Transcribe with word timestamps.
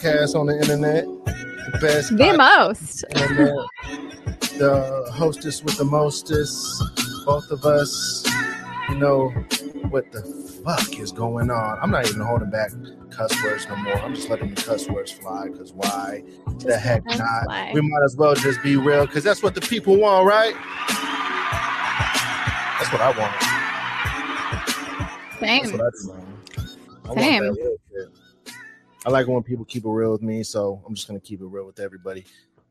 podcast 0.00 0.34
on 0.34 0.46
the 0.46 0.58
internet. 0.58 1.04
The 1.04 1.78
best. 1.80 2.16
The 2.16 2.36
most. 2.36 3.04
Internet, 3.14 3.54
the 4.58 5.10
hostess 5.12 5.62
with 5.62 5.76
the 5.76 5.84
mostest. 5.84 6.82
Both 7.26 7.50
of 7.50 7.64
us. 7.64 8.26
You 8.88 8.96
know 8.96 9.28
what 9.90 10.10
the 10.10 10.22
fuck 10.64 10.98
is 10.98 11.12
going 11.12 11.50
on? 11.50 11.78
I'm 11.80 11.90
not 11.90 12.06
even 12.08 12.20
holding 12.20 12.50
back 12.50 12.70
cuss 13.10 13.30
words 13.44 13.68
no 13.68 13.76
more. 13.76 13.96
I'm 13.98 14.14
just 14.14 14.28
letting 14.28 14.52
the 14.54 14.60
cuss 14.60 14.88
words 14.88 15.12
fly. 15.12 15.48
Cause 15.56 15.72
why 15.72 16.24
Just 16.54 16.66
the 16.66 16.76
heck 16.78 17.04
not? 17.04 17.44
fly. 17.44 17.70
We 17.72 17.82
might 17.82 18.02
as 18.04 18.16
well 18.16 18.34
just 18.34 18.62
be 18.62 18.76
real. 18.76 19.06
Cause 19.06 19.22
that's 19.22 19.42
what 19.42 19.54
the 19.54 19.60
people 19.60 19.96
want, 19.96 20.26
right? 20.26 20.54
That's 22.78 22.92
what 22.92 23.00
I 23.00 23.12
want. 23.16 23.42
Same. 25.38 25.66
I 25.66 25.68
do. 25.68 25.76
man. 25.76 26.26
I 27.04 27.08
want 27.08 27.20
Same. 27.20 27.56
That 29.04 29.08
real 29.08 29.18
shit. 29.18 29.18
I 29.18 29.18
like 29.18 29.26
when 29.26 29.42
people 29.42 29.64
keep 29.64 29.84
it 29.84 29.90
real 29.90 30.12
with 30.12 30.22
me, 30.22 30.42
so 30.42 30.82
I'm 30.86 30.94
just 30.94 31.08
gonna 31.08 31.20
keep 31.20 31.40
it 31.40 31.46
real 31.46 31.66
with 31.66 31.80
everybody. 31.80 32.24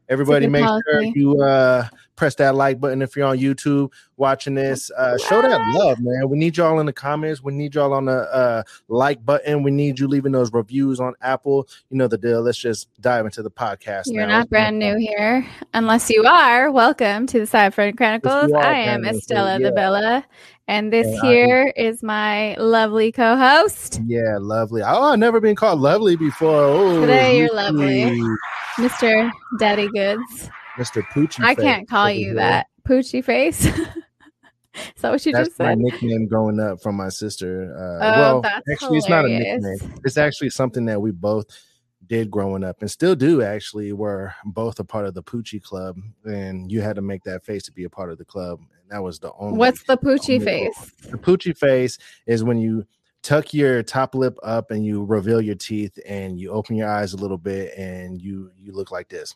Everybody, 0.09 0.47
make 0.47 0.65
sure 0.65 1.03
you 1.03 1.39
uh, 1.43 1.87
press 2.15 2.33
that 2.35 2.55
like 2.55 2.79
button 2.79 3.03
if 3.03 3.15
you're 3.15 3.27
on 3.27 3.37
YouTube 3.37 3.91
watching 4.17 4.55
this. 4.55 4.89
Uh, 4.97 5.19
show 5.19 5.39
that 5.39 5.75
love, 5.75 5.99
man. 6.01 6.27
We 6.27 6.37
need 6.39 6.57
y'all 6.57 6.79
in 6.79 6.87
the 6.87 6.93
comments. 6.93 7.43
We 7.43 7.53
need 7.53 7.75
y'all 7.75 7.93
on 7.93 8.05
the 8.05 8.21
uh, 8.33 8.63
like 8.87 9.23
button. 9.23 9.61
We 9.61 9.69
need 9.69 9.99
you 9.99 10.07
leaving 10.07 10.31
those 10.31 10.51
reviews 10.51 10.99
on 10.99 11.13
Apple. 11.21 11.67
You 11.91 11.97
know 11.97 12.07
the 12.07 12.17
deal. 12.17 12.41
Let's 12.41 12.57
just 12.57 12.89
dive 12.99 13.25
into 13.25 13.43
the 13.43 13.51
podcast. 13.51 14.05
You're 14.07 14.25
now. 14.25 14.39
not 14.39 14.49
brand 14.49 14.79
new 14.79 14.97
here. 14.97 15.45
Unless 15.75 16.09
you 16.09 16.23
are, 16.25 16.71
welcome 16.71 17.27
to 17.27 17.41
the 17.41 17.45
Side 17.45 17.75
Friend 17.75 17.95
Chronicles. 17.95 18.51
I 18.51 18.73
am 18.73 19.05
Estella 19.05 19.59
yeah. 19.59 19.69
the 19.69 19.75
Bella, 19.75 20.25
and 20.69 20.93
this 20.93 21.07
And 21.07 21.17
I- 21.17 21.25
here 21.25 21.73
is 21.75 22.03
my 22.03 22.55
lovely 22.55 23.11
co 23.11 23.35
host, 23.35 23.99
Yeah, 24.05 24.37
lovely. 24.39 24.81
Oh, 24.83 25.03
I've 25.11 25.19
never 25.19 25.41
been 25.41 25.55
called 25.55 25.79
lovely 25.81 26.15
before. 26.15 26.63
Oh, 26.63 27.01
Today 27.01 27.37
you're 27.39 27.53
lovely. 27.53 28.21
Mr. 28.77 29.29
Daddy 29.59 29.89
Goods. 29.89 30.49
Mr. 30.77 31.01
Poochie. 31.11 31.43
I 31.43 31.55
can't 31.55 31.89
call 31.89 32.09
you 32.09 32.35
that. 32.35 32.67
Poochie 32.87 33.23
face. 33.23 33.65
is 33.65 33.75
that 35.01 35.11
what 35.11 35.25
you 35.25 35.33
That's 35.33 35.49
just 35.49 35.57
said? 35.57 35.65
my 35.65 35.73
nickname 35.75 36.27
growing 36.27 36.59
up 36.59 36.81
from 36.81 36.95
my 36.95 37.09
sister. 37.09 37.73
Uh, 37.75 38.05
Oh, 38.05 38.19
well, 38.19 38.41
that's 38.41 38.69
actually, 38.71 38.97
it's 38.99 39.09
not 39.09 39.25
a 39.25 39.27
nickname. 39.27 39.93
It's 40.05 40.17
actually 40.17 40.51
something 40.51 40.85
that 40.85 41.01
we 41.01 41.11
both 41.11 41.47
did 42.07 42.31
growing 42.31 42.63
up 42.63 42.77
and 42.81 42.89
still 42.89 43.15
do. 43.15 43.41
Actually, 43.41 43.91
we're 43.91 44.33
both 44.45 44.79
a 44.79 44.83
part 44.83 45.05
of 45.05 45.13
the 45.13 45.21
Poochie 45.23 45.61
Club, 45.61 45.97
and 46.25 46.71
you 46.71 46.81
had 46.81 46.95
to 46.95 47.01
make 47.01 47.23
that 47.23 47.43
face 47.43 47.63
to 47.63 47.71
be 47.71 47.83
a 47.83 47.89
part 47.89 48.11
of 48.11 48.17
the 48.17 48.25
club, 48.25 48.59
that 48.89 49.03
was 49.03 49.19
the 49.19 49.31
only. 49.37 49.57
What's 49.57 49.83
the 49.83 49.97
Poochie 49.97 50.43
face? 50.43 50.91
the 51.09 51.17
Poochie 51.17 51.57
face? 51.57 51.97
Is 52.27 52.43
when 52.43 52.57
you 52.59 52.85
tuck 53.21 53.53
your 53.53 53.83
top 53.83 54.15
lip 54.15 54.37
up 54.43 54.71
and 54.71 54.85
you 54.85 55.03
reveal 55.03 55.41
your 55.41 55.55
teeth 55.55 55.97
and 56.05 56.39
you 56.39 56.51
open 56.51 56.75
your 56.75 56.89
eyes 56.89 57.13
a 57.13 57.17
little 57.17 57.37
bit 57.37 57.73
and 57.77 58.21
you 58.21 58.51
you 58.57 58.71
look 58.71 58.91
like 58.91 59.09
this. 59.09 59.35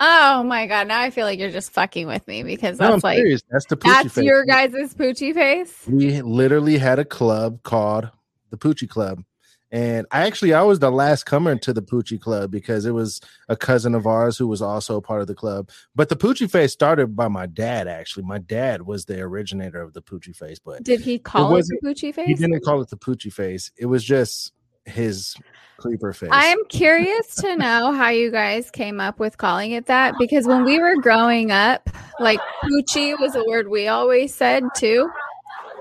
Oh 0.00 0.42
my 0.42 0.66
god! 0.66 0.88
Now 0.88 1.00
I 1.00 1.10
feel 1.10 1.26
like 1.26 1.38
you're 1.38 1.50
just 1.52 1.70
fucking 1.70 2.06
with 2.08 2.26
me 2.26 2.42
because 2.42 2.78
No, 2.80 2.86
I'm 2.86 2.92
that's 2.92 3.04
like 3.04 3.18
serious. 3.18 3.42
That's 3.50 3.66
the 3.66 3.76
that's 3.76 4.14
face. 4.14 4.24
your 4.24 4.44
guys' 4.44 4.94
Poochie 4.94 5.32
face. 5.32 5.84
we 5.86 6.20
literally 6.22 6.76
had 6.78 6.98
a 6.98 7.04
club 7.04 7.62
called 7.62 8.10
the 8.50 8.56
Poochie 8.56 8.88
Club. 8.88 9.22
And 9.72 10.06
I 10.10 10.26
actually 10.26 10.52
I 10.52 10.62
was 10.62 10.80
the 10.80 10.90
last 10.90 11.24
comer 11.24 11.56
to 11.56 11.72
the 11.72 11.80
Poochie 11.80 12.20
Club 12.20 12.50
because 12.50 12.84
it 12.84 12.90
was 12.90 13.22
a 13.48 13.56
cousin 13.56 13.94
of 13.94 14.06
ours 14.06 14.36
who 14.36 14.46
was 14.46 14.60
also 14.60 14.98
a 14.98 15.02
part 15.02 15.22
of 15.22 15.26
the 15.26 15.34
club. 15.34 15.70
But 15.96 16.10
the 16.10 16.16
Poochie 16.16 16.50
Face 16.50 16.72
started 16.72 17.16
by 17.16 17.28
my 17.28 17.46
dad. 17.46 17.88
Actually, 17.88 18.24
my 18.24 18.38
dad 18.38 18.82
was 18.82 19.06
the 19.06 19.20
originator 19.20 19.80
of 19.80 19.94
the 19.94 20.02
Poochie 20.02 20.36
Face, 20.36 20.58
but 20.58 20.82
Did 20.82 21.00
he 21.00 21.18
call 21.18 21.56
it 21.56 21.64
the 21.66 21.78
Poochie 21.82 22.14
Face? 22.14 22.26
He 22.26 22.34
didn't 22.34 22.62
call 22.64 22.82
it 22.82 22.90
the 22.90 22.98
Poochie 22.98 23.32
Face. 23.32 23.72
It 23.78 23.86
was 23.86 24.04
just 24.04 24.52
his 24.84 25.34
creeper 25.78 26.12
face. 26.12 26.28
I'm 26.32 26.64
curious 26.66 27.34
to 27.36 27.56
know 27.56 27.92
how 27.92 28.10
you 28.10 28.30
guys 28.30 28.70
came 28.70 29.00
up 29.00 29.18
with 29.18 29.38
calling 29.38 29.72
it 29.72 29.86
that 29.86 30.14
because 30.18 30.46
when 30.46 30.64
we 30.64 30.78
were 30.78 30.96
growing 30.96 31.50
up, 31.50 31.88
like 32.20 32.40
Poochie 32.62 33.18
was 33.18 33.34
a 33.34 33.44
word 33.46 33.68
we 33.68 33.88
always 33.88 34.34
said 34.34 34.64
too. 34.76 35.10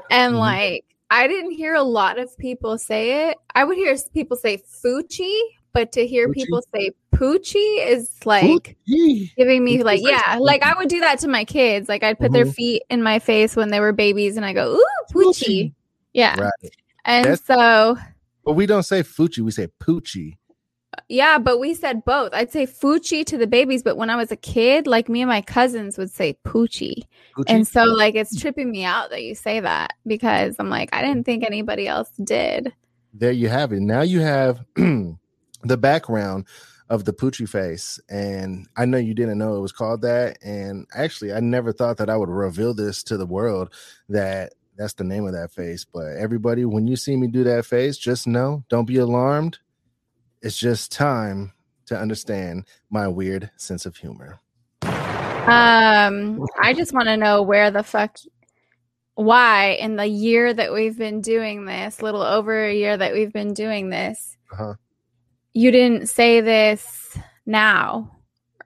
And 0.09 0.35
Mhm. 0.35 0.39
like 0.39 0.85
I 1.11 1.27
didn't 1.27 1.51
hear 1.51 1.75
a 1.75 1.83
lot 1.83 2.17
of 2.17 2.35
people 2.37 2.77
say 2.77 3.29
it. 3.29 3.37
I 3.53 3.65
would 3.65 3.75
hear 3.77 3.95
people 4.13 4.37
say 4.37 4.63
Fuchi, 4.83 5.37
but 5.73 5.91
to 5.91 6.07
hear 6.07 6.27
Poochie? 6.29 6.33
people 6.33 6.63
say 6.73 6.91
Poochie 7.13 7.85
is 7.85 8.09
like 8.25 8.45
Poochie. 8.87 9.29
giving 9.35 9.63
me 9.63 9.83
like 9.83 9.99
yeah, 10.01 10.37
like 10.39 10.63
I 10.63 10.73
would 10.77 10.87
do 10.89 11.01
that 11.01 11.19
to 11.19 11.27
my 11.27 11.43
kids. 11.45 11.89
Like 11.89 12.01
I'd 12.03 12.17
put 12.17 12.31
their 12.31 12.45
Mhm. 12.45 12.53
feet 12.55 12.83
in 12.89 13.03
my 13.03 13.19
face 13.19 13.55
when 13.57 13.69
they 13.69 13.79
were 13.81 13.91
babies 13.91 14.37
and 14.37 14.45
I 14.45 14.53
go, 14.53 14.73
"Ooh, 14.75 14.85
Poochie." 15.13 15.25
Poochie. 15.33 15.73
Yeah. 16.13 16.39
Right. 16.39 16.73
And 17.05 17.25
That's- 17.25 17.43
so 17.45 17.97
But 18.45 18.53
we 18.53 18.65
don't 18.65 18.83
say 18.83 19.03
Fuchi, 19.03 19.39
we 19.39 19.51
say 19.51 19.67
Poochie. 19.81 20.37
Yeah, 21.07 21.37
but 21.39 21.59
we 21.59 21.73
said 21.73 22.03
both. 22.05 22.33
I'd 22.33 22.51
say 22.51 22.65
Fuchi 22.65 23.25
to 23.25 23.37
the 23.37 23.47
babies, 23.47 23.83
but 23.83 23.97
when 23.97 24.09
I 24.09 24.15
was 24.15 24.31
a 24.31 24.35
kid, 24.35 24.87
like 24.87 25.07
me 25.09 25.21
and 25.21 25.29
my 25.29 25.41
cousins 25.41 25.97
would 25.97 26.11
say 26.11 26.37
Poochie. 26.45 27.03
Poochie. 27.35 27.43
And 27.47 27.67
so 27.67 27.83
like 27.83 28.15
it's 28.15 28.39
tripping 28.39 28.71
me 28.71 28.83
out 28.83 29.09
that 29.09 29.23
you 29.23 29.35
say 29.35 29.59
that 29.59 29.93
because 30.05 30.55
I'm 30.59 30.69
like, 30.69 30.89
I 30.93 31.01
didn't 31.01 31.25
think 31.25 31.43
anybody 31.43 31.87
else 31.87 32.11
did. 32.23 32.73
there 33.13 33.31
you 33.31 33.49
have 33.49 33.71
it. 33.71 33.81
Now 33.81 34.01
you 34.01 34.19
have 34.21 34.65
the 34.75 35.77
background 35.77 36.45
of 36.89 37.05
the 37.05 37.13
Poochie 37.13 37.47
face. 37.47 37.99
And 38.09 38.67
I 38.75 38.83
know 38.85 38.97
you 38.97 39.13
didn't 39.13 39.37
know 39.37 39.55
it 39.55 39.61
was 39.61 39.71
called 39.71 40.01
that. 40.01 40.37
And 40.43 40.85
actually, 40.93 41.31
I 41.33 41.39
never 41.39 41.71
thought 41.71 41.97
that 41.97 42.09
I 42.09 42.17
would 42.17 42.29
reveal 42.29 42.73
this 42.73 43.01
to 43.03 43.15
the 43.15 43.25
world 43.25 43.73
that 44.09 44.53
that's 44.77 44.93
the 44.93 45.05
name 45.05 45.25
of 45.25 45.31
that 45.31 45.51
face. 45.51 45.85
But 45.85 46.17
everybody, 46.17 46.65
when 46.65 46.87
you 46.87 46.97
see 46.97 47.15
me 47.15 47.27
do 47.27 47.45
that 47.45 47.65
face, 47.65 47.97
just 47.97 48.27
know, 48.27 48.65
don't 48.67 48.85
be 48.85 48.97
alarmed. 48.97 49.59
It's 50.41 50.57
just 50.57 50.91
time 50.91 51.53
to 51.87 51.97
understand 51.97 52.65
my 52.89 53.07
weird 53.07 53.51
sense 53.57 53.85
of 53.85 53.95
humor. 53.95 54.39
Um, 54.83 56.45
I 56.61 56.73
just 56.75 56.93
want 56.93 57.07
to 57.07 57.17
know 57.17 57.41
where 57.41 57.71
the 57.71 57.83
fuck 57.83 58.17
why 59.15 59.77
in 59.79 59.97
the 59.97 60.05
year 60.07 60.53
that 60.53 60.73
we've 60.73 60.97
been 60.97 61.21
doing 61.21 61.65
this, 61.65 62.01
little 62.01 62.21
over 62.21 62.65
a 62.65 62.73
year 62.73 62.97
that 62.97 63.13
we've 63.13 63.33
been 63.33 63.53
doing 63.53 63.89
this, 63.89 64.37
Uh-huh. 64.53 64.73
you 65.53 65.69
didn't 65.71 66.07
say 66.07 66.41
this 66.41 67.17
now. 67.45 68.17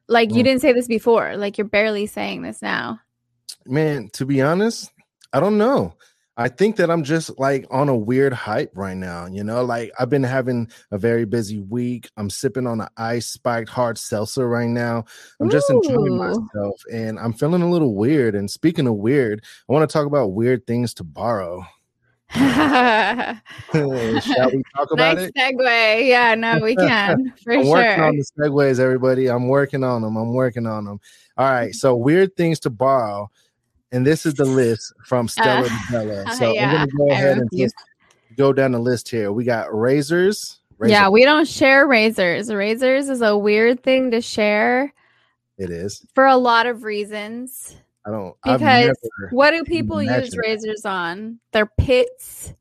Like 0.08 0.30
you 0.30 0.42
Mm. 0.42 0.46
didn't 0.46 0.62
say 0.62 0.72
this 0.72 0.88
before. 0.88 1.36
Like 1.36 1.58
you're 1.58 1.68
barely 1.68 2.06
saying 2.06 2.44
this 2.44 2.62
now. 2.62 3.00
Man, 3.66 4.10
to 4.14 4.26
be 4.26 4.42
honest, 4.42 4.92
I 5.34 5.40
don't 5.40 5.58
know. 5.58 5.96
I 6.38 6.50
think 6.50 6.76
that 6.78 6.92
I'm 6.92 7.04
just 7.04 7.38
like 7.40 7.66
on 7.72 7.88
a 7.88 7.96
weird 7.96 8.34
hype 8.34 8.72
right 8.76 8.98
now. 8.98 9.26
You 9.26 9.44
know, 9.44 9.64
like 9.64 9.92
I've 10.00 10.10
been 10.10 10.24
having 10.24 10.70
a 10.92 10.98
very 10.98 11.26
busy 11.26 11.60
week. 11.60 12.10
I'm 12.18 12.30
sipping 12.30 12.68
on 12.68 12.82
an 12.82 12.90
ice 12.98 13.28
spiked 13.28 13.70
hard 13.70 13.98
seltzer 13.98 14.48
right 14.48 14.70
now. 14.70 15.06
I'm 15.40 15.50
just 15.50 15.70
enjoying 15.70 16.18
myself 16.18 16.82
and 16.92 17.18
I'm 17.20 17.34
feeling 17.34 17.62
a 17.62 17.70
little 17.70 17.96
weird. 17.96 18.36
And 18.36 18.52
speaking 18.52 18.88
of 18.88 18.96
weird, 18.96 19.44
I 19.70 19.74
want 19.74 19.90
to 19.90 19.94
talk 19.94 20.06
about 20.06 20.34
weird 20.34 20.68
things 20.68 20.94
to 20.96 21.04
borrow. 21.04 21.66
Shall 22.36 23.40
we 23.72 24.64
talk 24.76 24.92
about 24.92 25.18
it? 25.20 25.34
segue. 25.36 26.08
Yeah, 26.08 26.36
no, 26.36 26.60
we 26.60 26.76
can 26.76 27.34
for 27.44 27.54
I'm 27.54 27.68
working 27.68 28.04
on 28.04 28.16
the 28.18 28.26
segues, 28.38 28.80
everybody. 28.80 29.28
I'm 29.28 29.48
working 29.48 29.84
on 29.86 30.02
them. 30.02 30.18
I'm 30.18 30.34
working 30.34 30.68
on 30.68 30.84
them. 30.84 31.00
All 31.38 31.50
right. 31.50 31.74
So 31.74 31.96
weird 31.96 32.36
things 32.36 32.60
to 32.62 32.70
borrow. 32.70 33.30
And 33.92 34.06
this 34.06 34.26
is 34.26 34.34
the 34.34 34.46
list 34.46 34.94
from 35.06 35.28
Stella 35.28 35.68
Uh, 35.72 35.92
Bella. 35.92 36.24
uh, 36.26 36.32
So 36.36 36.54
yeah, 36.54 36.72
I'm 36.82 36.88
gonna 36.90 36.92
go 36.98 37.12
ahead 37.12 37.38
and 37.38 37.50
just 37.56 37.76
go 38.38 38.52
down 38.54 38.72
the 38.72 38.80
list 38.80 39.10
here. 39.10 39.32
We 39.32 39.44
got 39.44 39.74
razors. 39.78 40.60
Razor- 40.78 40.92
Yeah, 40.92 41.10
we 41.10 41.24
don't 41.24 41.48
share 41.48 41.88
razors. 41.88 42.54
Razors 42.54 43.08
is 43.10 43.22
a 43.22 43.38
weird 43.38 43.82
thing 43.84 44.12
to 44.12 44.22
share 44.22 44.94
it 45.58 45.70
is. 45.70 46.06
for 46.14 46.26
a 46.26 46.36
lot 46.36 46.66
of 46.66 46.84
reasons. 46.84 47.76
I 48.06 48.12
don't 48.12 48.36
Because 48.44 48.96
what 49.32 49.52
do 49.52 49.64
people 49.64 50.02
use 50.04 50.36
razors 50.38 50.86
on? 50.86 51.40
Their 51.54 51.66
pits, 51.66 52.54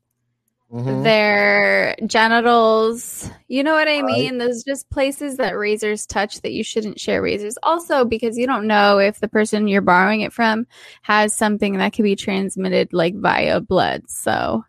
Mhm. 0.75 1.03
their 1.03 1.95
genitals. 2.05 3.29
You 3.47 3.63
know 3.63 3.73
what 3.73 3.87
I 3.87 4.01
Right. 4.01 4.03
mean? 4.05 4.37
There's 4.39 4.63
just 4.63 4.89
places 4.89 5.37
that 5.37 5.57
razors 5.57 6.05
touch 6.05 6.41
that 6.41 6.51
you 6.51 6.63
shouldn't 6.63 6.99
share 6.99 7.21
razors. 7.21 7.57
Also, 7.63 8.03
because 8.03 8.37
you 8.37 8.45
don't 8.45 8.67
know 8.67 8.99
if 8.99 9.19
the 9.19 9.27
person 9.29 9.67
you're 9.69 9.81
borrowing 9.81 10.21
it 10.21 10.33
from 10.33 10.67
has 11.03 11.35
something 11.35 11.77
that 11.77 11.93
could 11.93 12.03
be 12.03 12.15
transmitted 12.15 12.91
like 12.91 13.15
via 13.15 13.61
blood. 13.61 14.03
So 14.09 14.65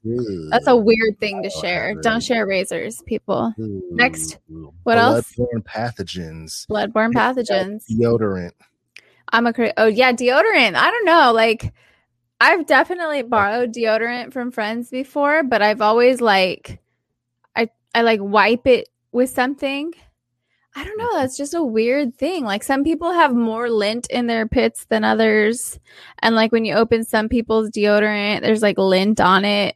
that's 0.50 0.68
a 0.68 0.76
weird 0.76 1.18
thing 1.18 1.42
to 1.42 1.50
Oh, 1.54 1.60
share. 1.60 1.88
really? 1.88 2.02
Don't 2.02 2.22
share 2.22 2.46
razors, 2.46 3.02
people. 3.06 3.52
ooh. 3.58 3.82
next. 3.90 4.38
What 4.84 4.98
else? 4.98 5.32
Bloodborne 5.36 5.64
pathogens. 5.64 6.66
Bloodborne 6.68 7.12
pathogens. 7.12 7.82
Deodorant. 7.90 8.52
I'm 9.32 9.46
a 9.46 9.52
cra- 9.52 9.72
oh 9.76 9.86
yeah, 9.86 10.12
deodorant. 10.12 10.74
I 10.76 10.90
don't 10.90 11.04
know. 11.04 11.32
Like 11.32 11.72
I've 12.40 12.66
definitely 12.66 13.22
borrowed 13.22 13.72
deodorant 13.72 14.32
from 14.32 14.50
friends 14.50 14.90
before, 14.90 15.42
but 15.42 15.62
I've 15.62 15.80
always 15.80 16.20
like 16.20 16.80
I 17.54 17.70
I 17.94 18.02
like 18.02 18.20
wipe 18.22 18.66
it 18.66 18.88
with 19.12 19.30
something. 19.30 19.92
I 20.78 20.84
don't 20.84 20.98
know. 20.98 21.14
That's 21.14 21.38
just 21.38 21.54
a 21.54 21.62
weird 21.62 22.14
thing. 22.16 22.44
Like 22.44 22.62
some 22.62 22.84
people 22.84 23.10
have 23.10 23.34
more 23.34 23.70
lint 23.70 24.08
in 24.10 24.26
their 24.26 24.46
pits 24.46 24.84
than 24.90 25.04
others. 25.04 25.80
And 26.18 26.34
like 26.34 26.52
when 26.52 26.66
you 26.66 26.74
open 26.74 27.02
some 27.02 27.30
people's 27.30 27.70
deodorant, 27.70 28.42
there's 28.42 28.60
like 28.60 28.76
lint 28.76 29.18
on 29.18 29.46
it. 29.46 29.74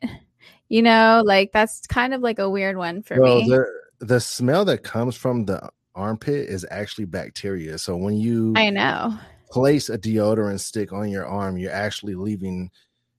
You 0.68 0.82
know, 0.82 1.22
like 1.24 1.52
that's 1.52 1.86
kind 1.86 2.12
of 2.12 2.20
like 2.20 2.38
a 2.38 2.50
weird 2.50 2.76
one 2.76 3.02
for 3.02 3.18
Well, 3.18 3.40
me. 3.40 3.48
there, 3.48 3.66
the 4.00 4.20
smell 4.20 4.64
that 4.66 4.84
comes 4.84 5.16
from 5.16 5.46
the 5.46 5.70
armpit 5.94 6.48
is 6.50 6.66
actually 6.70 7.06
bacteria. 7.06 7.78
So 7.78 7.96
when 7.96 8.16
you 8.18 8.52
I 8.54 8.68
know. 8.68 9.18
Place 9.50 9.88
a 9.88 9.98
deodorant 9.98 10.60
stick 10.60 10.92
on 10.92 11.08
your 11.10 11.26
arm, 11.26 11.56
you're 11.58 11.72
actually 11.72 12.14
leaving 12.14 12.70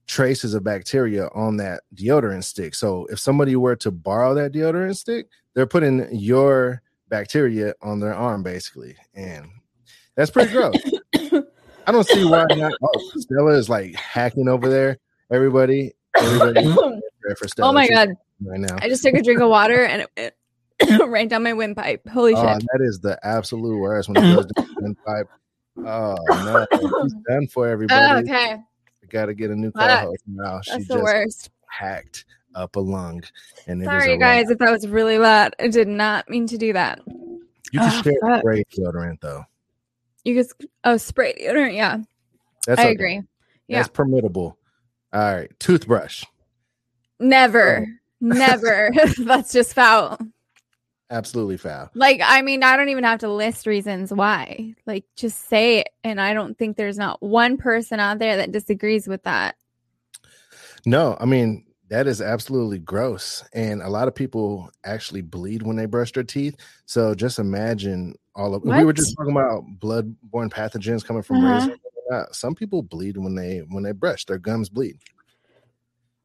traces 0.06 0.54
of 0.54 0.64
bacteria 0.64 1.28
on 1.34 1.56
that 1.58 1.82
deodorant 1.94 2.44
stick. 2.44 2.74
So 2.74 3.06
if 3.10 3.18
somebody 3.18 3.56
were 3.56 3.76
to 3.76 3.90
borrow 3.90 4.34
that 4.34 4.52
deodorant 4.52 4.96
stick, 4.96 5.28
they're 5.54 5.66
putting 5.66 6.06
your 6.14 6.82
bacteria 7.08 7.74
on 7.82 8.00
their 8.00 8.14
arm 8.14 8.42
basically. 8.42 8.96
And 9.14 9.46
that's 10.16 10.30
pretty 10.30 10.52
gross. 10.52 10.74
I 11.86 11.92
don't 11.92 12.06
see 12.06 12.24
why 12.24 12.46
not. 12.50 12.72
Oh, 12.82 13.10
Stella 13.16 13.52
is 13.52 13.68
like 13.68 13.94
hacking 13.94 14.48
over 14.48 14.68
there. 14.68 14.98
Everybody, 15.32 15.92
everybody 16.16 16.64
for 17.38 17.48
Stella. 17.48 17.70
Oh 17.70 17.72
my 17.72 17.86
She's 17.86 17.90
god. 17.90 18.10
Right 18.44 18.60
now. 18.60 18.76
I 18.80 18.88
just 18.88 19.02
took 19.02 19.14
a 19.14 19.22
drink 19.22 19.40
of 19.40 19.48
water 19.48 19.84
and 19.84 20.06
it, 20.16 20.36
it 20.78 21.08
ran 21.08 21.28
down 21.28 21.42
my 21.42 21.52
windpipe. 21.52 22.06
Holy 22.08 22.34
Oh, 22.34 22.42
shit. 22.58 22.66
that 22.72 22.80
is 22.84 23.00
the 23.00 23.18
absolute 23.24 23.78
worst 23.78 24.08
when 24.08 24.16
it 24.18 24.34
goes 24.34 24.46
down 24.46 24.66
the 24.66 24.80
windpipe. 24.82 25.28
Oh 25.78 26.16
no, 26.44 26.66
she's 26.80 27.14
done 27.28 27.46
for 27.48 27.68
everybody. 27.68 28.14
Oh, 28.14 28.18
okay. 28.18 28.52
I 28.54 29.06
gotta 29.08 29.34
get 29.34 29.50
a 29.50 29.56
new 29.56 29.70
co-host 29.72 30.22
now. 30.26 30.60
She 30.62 30.72
That's 30.72 30.88
the 30.88 30.94
just 30.94 31.02
worst. 31.04 31.50
hacked 31.68 32.24
up 32.54 32.76
a 32.76 32.80
lung, 32.80 33.22
and 33.66 33.82
Sorry, 33.82 34.18
guys, 34.18 34.50
if 34.50 34.58
that 34.58 34.70
was 34.70 34.86
really 34.86 35.18
loud. 35.18 35.54
I 35.58 35.68
did 35.68 35.88
not 35.88 36.28
mean 36.28 36.46
to 36.48 36.58
do 36.58 36.72
that. 36.74 37.00
You 37.06 37.80
can 37.80 37.88
Ah, 37.88 38.02
share 38.02 38.14
fuck. 38.20 38.40
spray 38.40 38.64
deodorant 38.76 39.20
though. 39.20 39.44
You 40.24 40.34
just 40.34 40.54
oh 40.84 40.98
spray 40.98 41.34
deodorant. 41.40 41.74
Yeah, 41.74 41.98
That's 42.66 42.78
I 42.80 42.84
okay. 42.84 42.92
agree. 42.92 43.22
Yeah. 43.68 43.78
That's 43.82 43.88
permittable. 43.88 44.56
All 45.12 45.20
right, 45.34 45.50
toothbrush. 45.58 46.24
Never, 47.18 47.86
Oh. 47.88 47.92
never. 48.20 48.90
That's 49.18 49.52
just 49.52 49.74
foul. 49.74 50.18
Absolutely 51.12 51.58
foul. 51.58 51.90
Like, 51.94 52.22
I 52.24 52.40
mean, 52.40 52.62
I 52.62 52.74
don't 52.76 52.88
even 52.88 53.04
have 53.04 53.20
to 53.20 53.28
list 53.28 53.66
reasons 53.66 54.12
why. 54.12 54.74
Like, 54.86 55.04
just 55.14 55.46
say 55.48 55.80
it. 55.80 55.90
And 56.02 56.18
I 56.18 56.32
don't 56.32 56.56
think 56.58 56.76
there's 56.76 56.96
not 56.96 57.22
one 57.22 57.58
person 57.58 58.00
out 58.00 58.18
there 58.18 58.38
that 58.38 58.50
disagrees 58.50 59.06
with 59.06 59.22
that. 59.24 59.56
No, 60.86 61.16
I 61.20 61.26
mean 61.26 61.66
that 61.90 62.06
is 62.06 62.22
absolutely 62.22 62.78
gross, 62.78 63.44
and 63.52 63.82
a 63.82 63.88
lot 63.88 64.08
of 64.08 64.14
people 64.14 64.70
actually 64.84 65.20
bleed 65.20 65.62
when 65.62 65.76
they 65.76 65.84
brush 65.84 66.10
their 66.12 66.24
teeth. 66.24 66.56
So 66.86 67.14
just 67.14 67.38
imagine 67.38 68.14
all 68.34 68.54
of. 68.54 68.62
We 68.64 68.82
were 68.84 68.94
just 68.94 69.14
talking 69.16 69.32
about 69.32 69.64
blood-borne 69.78 70.48
pathogens 70.48 71.04
coming 71.04 71.22
from 71.22 71.44
Uh-huh. 71.44 71.54
razor. 71.54 71.76
Uh, 72.10 72.24
Some 72.32 72.54
people 72.54 72.82
bleed 72.82 73.16
when 73.18 73.34
they 73.34 73.58
when 73.68 73.82
they 73.84 73.92
brush; 73.92 74.24
their 74.24 74.38
gums 74.38 74.70
bleed. 74.70 74.96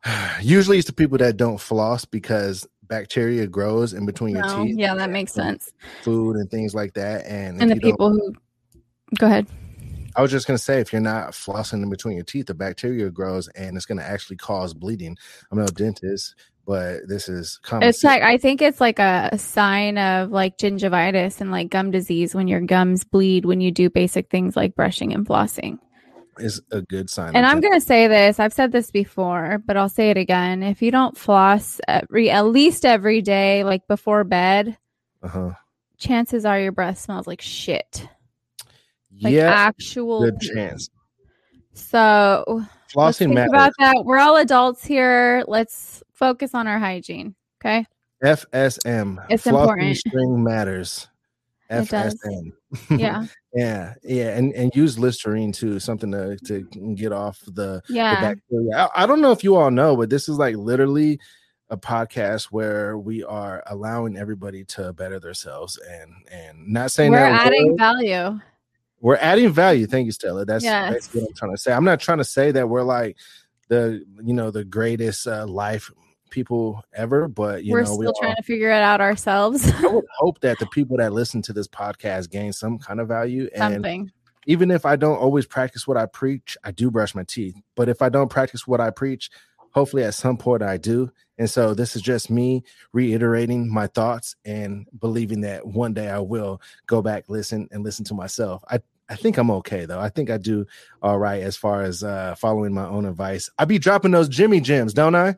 Usually, 0.41 0.77
it's 0.77 0.87
the 0.87 0.93
people 0.93 1.17
that 1.17 1.37
don't 1.37 1.59
floss 1.59 2.05
because 2.05 2.65
bacteria 2.87 3.47
grows 3.47 3.93
in 3.93 4.05
between 4.05 4.35
your 4.35 4.43
teeth. 4.43 4.77
yeah, 4.77 4.95
that 4.95 5.09
makes 5.09 5.33
sense. 5.33 5.71
Food 6.03 6.35
and 6.35 6.49
things 6.49 6.73
like 6.73 6.93
that, 6.93 7.25
and, 7.25 7.61
And 7.61 7.71
the 7.71 7.77
people 7.77 8.11
who 8.11 8.33
go 9.17 9.27
ahead. 9.27 9.47
I 10.15 10.21
was 10.21 10.31
just 10.31 10.47
gonna 10.47 10.57
say, 10.57 10.79
if 10.79 10.91
you're 10.91 11.01
not 11.01 11.31
flossing 11.31 11.83
in 11.83 11.89
between 11.89 12.15
your 12.15 12.25
teeth, 12.25 12.47
the 12.47 12.55
bacteria 12.55 13.09
grows 13.11 13.47
and 13.49 13.77
it's 13.77 13.85
gonna 13.85 14.01
actually 14.01 14.37
cause 14.37 14.73
bleeding. 14.73 15.15
I'm 15.51 15.59
no 15.59 15.67
dentist, 15.67 16.33
but 16.65 17.07
this 17.07 17.29
is 17.29 17.59
common. 17.61 17.87
It's 17.87 18.03
like 18.03 18.23
I 18.23 18.37
think 18.37 18.61
it's 18.61 18.81
like 18.81 18.97
a, 18.99 19.29
a 19.31 19.37
sign 19.37 19.97
of 19.97 20.31
like 20.31 20.57
gingivitis 20.57 21.39
and 21.39 21.51
like 21.51 21.69
gum 21.69 21.91
disease 21.91 22.33
when 22.33 22.47
your 22.47 22.61
gums 22.61 23.03
bleed 23.03 23.45
when 23.45 23.61
you 23.61 23.71
do 23.71 23.89
basic 23.89 24.29
things 24.29 24.55
like 24.55 24.75
brushing 24.75 25.13
and 25.13 25.25
flossing. 25.25 25.77
Is 26.39 26.61
a 26.71 26.81
good 26.81 27.09
sign. 27.09 27.35
And 27.35 27.45
I'm 27.45 27.59
going 27.59 27.73
to 27.73 27.81
say 27.81 28.07
this, 28.07 28.39
I've 28.39 28.53
said 28.53 28.71
this 28.71 28.91
before, 28.91 29.61
but 29.65 29.77
I'll 29.77 29.89
say 29.89 30.09
it 30.09 30.17
again. 30.17 30.63
If 30.63 30.81
you 30.81 30.91
don't 30.91 31.17
floss 31.17 31.79
every 31.87 32.29
at 32.29 32.45
least 32.47 32.85
every 32.85 33.21
day 33.21 33.63
like 33.63 33.87
before 33.87 34.23
bed, 34.23 34.77
uh-huh. 35.23 35.51
chances 35.97 36.45
are 36.45 36.59
your 36.59 36.71
breath 36.71 36.99
smells 36.99 37.27
like 37.27 37.41
shit. 37.41 38.07
Like 39.21 39.33
yeah, 39.33 39.51
actual 39.51 40.21
good 40.21 40.39
chance. 40.39 40.89
So 41.73 42.65
Flossing 42.93 43.33
matters. 43.33 43.49
about 43.49 43.73
that. 43.79 44.03
We're 44.05 44.19
all 44.19 44.37
adults 44.37 44.85
here. 44.85 45.43
Let's 45.47 46.03
focus 46.13 46.53
on 46.53 46.67
our 46.67 46.79
hygiene. 46.79 47.35
Okay. 47.59 47.85
FSM. 48.23 49.23
It's 49.29 49.43
flossing 49.43 49.61
important. 49.61 49.97
String 49.97 50.43
matters. 50.43 51.07
FSM. 51.69 52.51
Yeah. 52.89 53.25
Yeah, 53.57 53.93
yeah, 54.03 54.37
and 54.37 54.53
and 54.53 54.71
use 54.75 54.99
Listerine 54.99 55.51
too, 55.51 55.79
something 55.79 56.11
to 56.11 56.37
to 56.45 56.61
get 56.95 57.11
off 57.11 57.39
the, 57.45 57.81
the 57.87 57.93
Yeah. 57.93 58.21
bacteria. 58.21 58.77
I, 58.95 59.03
I 59.03 59.05
don't 59.05 59.21
know 59.21 59.31
if 59.31 59.43
you 59.43 59.55
all 59.55 59.71
know, 59.71 59.95
but 59.97 60.09
this 60.09 60.29
is 60.29 60.37
like 60.37 60.55
literally 60.55 61.19
a 61.69 61.77
podcast 61.77 62.45
where 62.45 62.97
we 62.97 63.23
are 63.25 63.61
allowing 63.67 64.15
everybody 64.17 64.63
to 64.65 64.93
better 64.93 65.19
themselves 65.19 65.77
and 65.89 66.11
and 66.31 66.67
not 66.67 66.91
saying 66.91 67.11
We're 67.11 67.17
that 67.19 67.45
adding 67.47 67.71
word. 67.71 67.77
value. 67.77 68.39
we're 69.01 69.17
adding 69.17 69.51
value. 69.51 69.85
Thank 69.87 70.05
you, 70.05 70.11
Stella. 70.11 70.45
That's 70.45 70.63
Yes. 70.63 70.93
basically 70.93 71.21
what 71.21 71.29
I'm 71.29 71.35
trying 71.35 71.51
to 71.51 71.57
say. 71.57 71.73
I'm 71.73 71.83
not 71.85 71.99
trying 71.99 72.17
to 72.19 72.23
say 72.23 72.51
that 72.51 72.69
we're 72.69 72.83
like 72.83 73.17
the 73.69 74.03
you 74.23 74.33
know 74.33 74.49
the 74.51 74.63
greatest 74.63 75.27
uh, 75.27 75.45
life 75.45 75.91
people 76.29 76.83
ever, 76.93 77.27
but 77.27 77.63
you 77.63 77.71
know, 77.71 77.73
We're 77.73 77.81
know 77.81 77.85
still 77.85 77.97
we 77.97 78.05
all, 78.07 78.13
trying 78.19 78.35
to 78.35 78.43
figure 78.43 78.69
it 78.69 78.81
out 78.81 79.01
ourselves. 79.01 79.69
I 79.71 79.87
would 79.87 80.05
hope 80.17 80.39
that 80.41 80.59
the 80.59 80.67
people 80.67 80.97
that 80.97 81.13
listen 81.13 81.41
to 81.43 81.53
this 81.53 81.67
podcast 81.67 82.29
gain 82.29 82.53
some 82.53 82.77
kind 82.77 82.99
of 82.99 83.07
value. 83.07 83.49
And 83.53 83.75
Something. 83.75 84.11
even 84.45 84.71
if 84.71 84.85
I 84.85 84.95
don't 84.95 85.17
always 85.17 85.45
practice 85.45 85.87
what 85.87 85.97
I 85.97 86.05
preach, 86.05 86.57
I 86.63 86.71
do 86.71 86.91
brush 86.91 87.15
my 87.15 87.23
teeth. 87.23 87.55
But 87.75 87.89
if 87.89 88.01
I 88.01 88.09
don't 88.09 88.29
practice 88.29 88.67
what 88.67 88.81
I 88.81 88.89
preach, 88.89 89.29
hopefully 89.71 90.03
at 90.03 90.13
some 90.13 90.37
point 90.37 90.63
I 90.63 90.77
do. 90.77 91.11
And 91.37 91.49
so 91.49 91.73
this 91.73 91.95
is 91.95 92.01
just 92.01 92.29
me 92.29 92.63
reiterating 92.93 93.71
my 93.71 93.87
thoughts 93.87 94.35
and 94.43 94.87
believing 94.97 95.41
that 95.41 95.67
one 95.67 95.93
day 95.93 96.09
I 96.09 96.19
will 96.19 96.61
go 96.87 97.01
back, 97.01 97.25
listen, 97.27 97.67
and 97.71 97.83
listen 97.83 98.05
to 98.05 98.13
myself. 98.13 98.63
I 98.69 98.79
I 99.09 99.15
think 99.15 99.37
I'm 99.37 99.51
okay 99.51 99.85
though. 99.85 99.99
I 99.99 100.09
think 100.09 100.29
I 100.29 100.37
do 100.37 100.65
all 101.01 101.17
right 101.17 101.41
as 101.41 101.55
far 101.55 101.83
as 101.83 102.03
uh 102.03 102.35
following 102.35 102.73
my 102.73 102.85
own 102.85 103.05
advice. 103.05 103.49
I 103.57 103.65
be 103.65 103.79
dropping 103.79 104.11
those 104.11 104.27
Jimmy 104.27 104.59
Gems, 104.59 104.93
don't 104.93 105.15
I? 105.15 105.35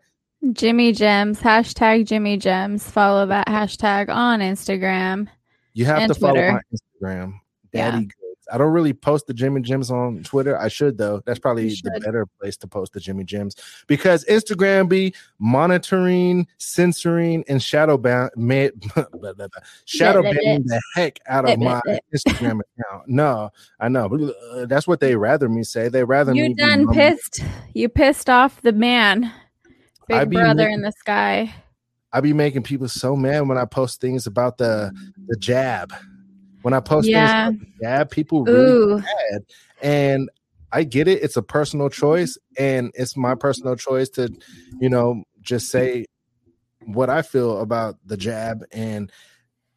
Jimmy 0.54 0.92
Gems. 0.94 1.40
Hashtag 1.42 2.06
Jimmy 2.06 2.38
Gems. 2.38 2.90
Follow 2.90 3.26
that 3.28 3.48
hashtag 3.48 4.10
on 4.10 4.40
Instagram. 4.40 5.28
You 5.74 5.86
have 5.86 6.08
to 6.08 6.16
follow 6.16 6.34
Twitter. 6.36 6.52
my 6.54 6.62
Instagram, 7.08 7.34
Yeah. 7.74 8.00
Goods. 8.00 8.14
I 8.52 8.58
don't 8.58 8.74
really 8.74 8.94
post 8.94 9.28
the 9.28 9.34
Jimmy 9.36 9.62
Gems 9.62 9.92
on 9.92 10.24
Twitter. 10.24 10.58
I 10.60 10.70
should 10.70 10.98
though. 10.98 11.22
That's 11.24 11.38
probably 11.38 11.70
the 11.70 12.02
better 12.04 12.26
place 12.42 12.58
to 12.58 12.68
post 12.68 12.94
the 12.94 13.00
Jimmy 13.00 13.24
Gems 13.24 13.56
because 13.86 14.26
Instagram 14.26 14.90
be 14.90 15.14
monitoring, 15.38 16.48
censoring, 16.58 17.44
and 17.48 17.62
shadow 17.62 17.96
ban 17.96 18.30
ma- 18.36 18.70
shadow 19.86 20.24
banning 20.24 20.64
the 20.66 20.82
heck 20.96 21.20
out 21.28 21.48
of 21.48 21.60
my 21.60 21.80
Instagram 22.12 22.62
account. 22.62 23.08
No, 23.08 23.52
I 23.80 23.88
know. 23.88 24.34
uh, 24.54 24.66
That's 24.66 24.88
what 24.88 25.00
they 25.00 25.16
rather 25.16 25.48
me 25.48 25.62
say. 25.64 25.88
They 25.90 26.04
rather 26.04 26.34
me 26.34 26.42
You 26.44 26.48
be 26.50 26.54
done 26.56 26.88
pissed. 26.88 27.42
You 27.76 27.88
pissed 27.88 28.30
off 28.32 28.62
the 28.64 28.74
man. 28.74 29.32
I 30.12 30.20
Big 30.26 30.30
be 30.32 30.36
brother 30.38 30.56
making- 30.64 30.74
in 30.74 30.82
the 30.82 30.92
sky. 30.92 31.54
I 32.12 32.22
be 32.22 32.34
making 32.34 32.64
people 32.64 32.88
so 32.90 33.16
mad 33.16 33.48
when 33.48 33.58
I 33.58 33.66
post 33.66 34.02
things 34.02 34.26
about 34.26 34.58
the 34.58 34.92
the 35.28 35.38
jab. 35.38 35.94
When 36.64 36.74
I 36.74 36.80
post 36.80 37.08
Yeah. 37.08 37.50
things 37.50 37.62
about 37.62 37.68
the 37.78 37.84
jab, 37.86 38.10
people 38.12 38.44
really 38.44 39.02
bad. 39.02 39.42
And 39.82 40.30
I 40.72 40.84
get 40.84 41.08
it. 41.08 41.24
It's 41.24 41.38
a 41.38 41.42
personal 41.42 41.90
choice, 41.90 42.38
mm-hmm. 42.58 42.64
and 42.64 42.92
it's 42.96 43.16
my 43.16 43.36
personal 43.36 43.76
choice 43.76 44.10
to, 44.12 44.30
you 44.80 44.90
know, 44.90 45.24
just 45.42 45.70
say 45.70 46.06
what 46.86 47.10
I 47.10 47.22
feel 47.22 47.60
about 47.62 47.96
the 48.06 48.18
jab. 48.18 48.64
And 48.72 49.12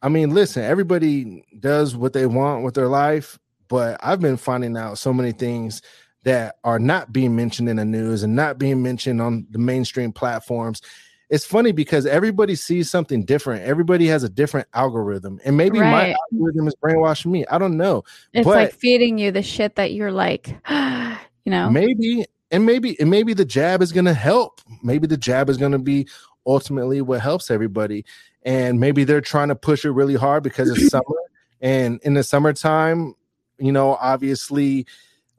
I 0.01 0.09
mean, 0.09 0.31
listen, 0.31 0.63
everybody 0.63 1.43
does 1.59 1.95
what 1.95 2.13
they 2.13 2.25
want 2.25 2.63
with 2.63 2.73
their 2.73 2.89
life, 2.89 3.39
but 3.69 3.99
I've 4.03 4.19
been 4.19 4.37
finding 4.37 4.75
out 4.75 4.97
so 4.97 5.13
many 5.13 5.31
things 5.31 5.81
that 6.23 6.55
are 6.63 6.79
not 6.79 7.11
being 7.11 7.35
mentioned 7.35 7.69
in 7.69 7.75
the 7.77 7.85
news 7.85 8.23
and 8.23 8.35
not 8.35 8.57
being 8.57 8.81
mentioned 8.81 9.21
on 9.21 9.45
the 9.51 9.59
mainstream 9.59 10.11
platforms. 10.11 10.81
It's 11.29 11.45
funny 11.45 11.71
because 11.71 12.05
everybody 12.05 12.55
sees 12.55 12.89
something 12.91 13.25
different. 13.25 13.63
Everybody 13.63 14.07
has 14.07 14.23
a 14.23 14.29
different 14.29 14.67
algorithm, 14.73 15.39
and 15.43 15.57
maybe 15.57 15.79
my 15.79 15.91
Right. 15.91 16.15
algorithm 16.31 16.67
is 16.67 16.75
brainwashing 16.75 17.31
me. 17.31 17.45
I 17.49 17.57
don't 17.57 17.75
know. 17.77 18.03
It's 18.33 18.45
But- 18.45 18.55
like 18.55 18.73
feeding 18.75 19.17
you 19.17 19.31
the 19.31 19.41
shit 19.41 19.75
that 19.75 19.93
you're 19.93 20.11
like, 20.11 20.55
you 20.69 21.51
know. 21.51 21.69
maybe 21.69 22.25
and 22.51 22.65
maybe 22.67 22.99
and 22.99 23.09
maybe 23.09 23.33
the 23.33 23.45
jab 23.45 23.81
is 23.81 23.91
going 23.91 24.05
to 24.05 24.13
help 24.13 24.61
maybe 24.83 25.07
the 25.07 25.17
jab 25.17 25.49
is 25.49 25.57
going 25.57 25.71
to 25.71 25.79
be 25.79 26.07
ultimately 26.45 27.01
what 27.01 27.19
helps 27.19 27.49
everybody 27.49 28.05
and 28.43 28.79
maybe 28.79 29.03
they're 29.03 29.21
trying 29.21 29.47
to 29.47 29.55
push 29.55 29.83
it 29.85 29.91
really 29.91 30.13
hard 30.13 30.43
because 30.43 30.69
it's 30.69 30.89
summer 30.89 31.03
and 31.61 31.99
in 32.03 32.13
the 32.13 32.21
summertime 32.23 33.15
you 33.57 33.71
know 33.71 33.95
obviously 33.99 34.85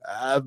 uh 0.09 0.41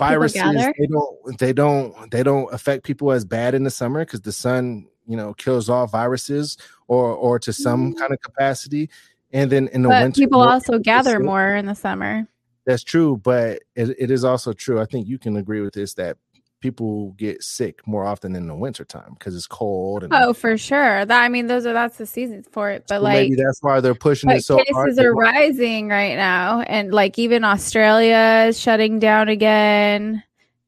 viruses 0.00 0.42
they 0.42 0.86
don't 0.90 1.38
they 1.38 1.52
don't 1.52 2.10
they 2.10 2.22
don't 2.22 2.52
affect 2.52 2.84
people 2.84 3.12
as 3.12 3.24
bad 3.24 3.54
in 3.54 3.62
the 3.62 3.70
summer 3.70 4.04
because 4.04 4.22
the 4.22 4.32
sun 4.32 4.86
you 5.06 5.16
know 5.16 5.32
kills 5.34 5.70
off 5.70 5.92
viruses 5.92 6.56
or 6.88 7.12
or 7.14 7.38
to 7.38 7.52
some 7.52 7.92
mm. 7.92 7.98
kind 7.98 8.12
of 8.12 8.20
capacity 8.20 8.90
and 9.32 9.50
then 9.50 9.68
in 9.68 9.82
the 9.82 9.88
but 9.88 10.02
winter 10.02 10.20
people 10.20 10.42
also 10.42 10.78
gather 10.78 11.20
more 11.20 11.54
in 11.54 11.66
the 11.66 11.74
summer. 11.74 12.26
that's 12.66 12.82
true, 12.82 13.16
but 13.18 13.60
it, 13.76 13.94
it 13.98 14.10
is 14.10 14.24
also 14.24 14.52
true. 14.52 14.80
I 14.80 14.86
think 14.86 15.06
you 15.06 15.18
can 15.18 15.36
agree 15.36 15.60
with 15.60 15.74
this 15.74 15.94
that 15.94 16.16
people 16.60 17.12
get 17.12 17.42
sick 17.42 17.86
more 17.86 18.04
often 18.04 18.36
in 18.36 18.46
the 18.46 18.54
wintertime 18.54 19.14
because 19.18 19.34
it's 19.34 19.46
cold. 19.46 20.04
And 20.04 20.12
oh, 20.12 20.32
for 20.32 20.56
sure. 20.56 21.04
That 21.04 21.22
I 21.22 21.28
mean, 21.28 21.46
those 21.46 21.66
are 21.66 21.72
that's 21.72 21.98
the 21.98 22.06
seasons 22.06 22.46
for 22.50 22.70
it. 22.70 22.84
But 22.88 22.98
so 22.98 23.02
like 23.02 23.14
maybe 23.14 23.34
that's 23.36 23.62
why 23.62 23.80
they're 23.80 23.94
pushing 23.94 24.30
it 24.30 24.44
so 24.44 24.58
cases 24.58 24.74
hard. 24.74 24.88
Cases 24.90 25.04
are 25.04 25.14
rising 25.14 25.88
right 25.88 26.16
now, 26.16 26.60
and 26.60 26.92
like 26.92 27.18
even 27.18 27.44
Australia 27.44 28.46
is 28.48 28.60
shutting 28.60 28.98
down 28.98 29.28
again. 29.28 30.22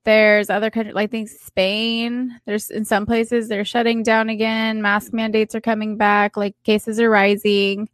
There's 0.05 0.51
other 0.51 0.71
countries, 0.71 0.95
like 0.95 1.11
I 1.11 1.13
think 1.13 1.29
Spain. 1.29 2.41
There's 2.47 2.71
in 2.71 2.85
some 2.85 3.07
places 3.07 3.49
they're 3.49 3.65
shutting 3.65 4.03
down 4.03 4.31
again. 4.31 4.83
Mask 4.83 5.13
mandates 5.13 5.55
are 5.55 5.61
coming 5.61 5.97
back. 5.97 6.37
Like 6.37 6.57
cases 6.65 6.99
are 6.99 7.11
rising. 7.11 7.89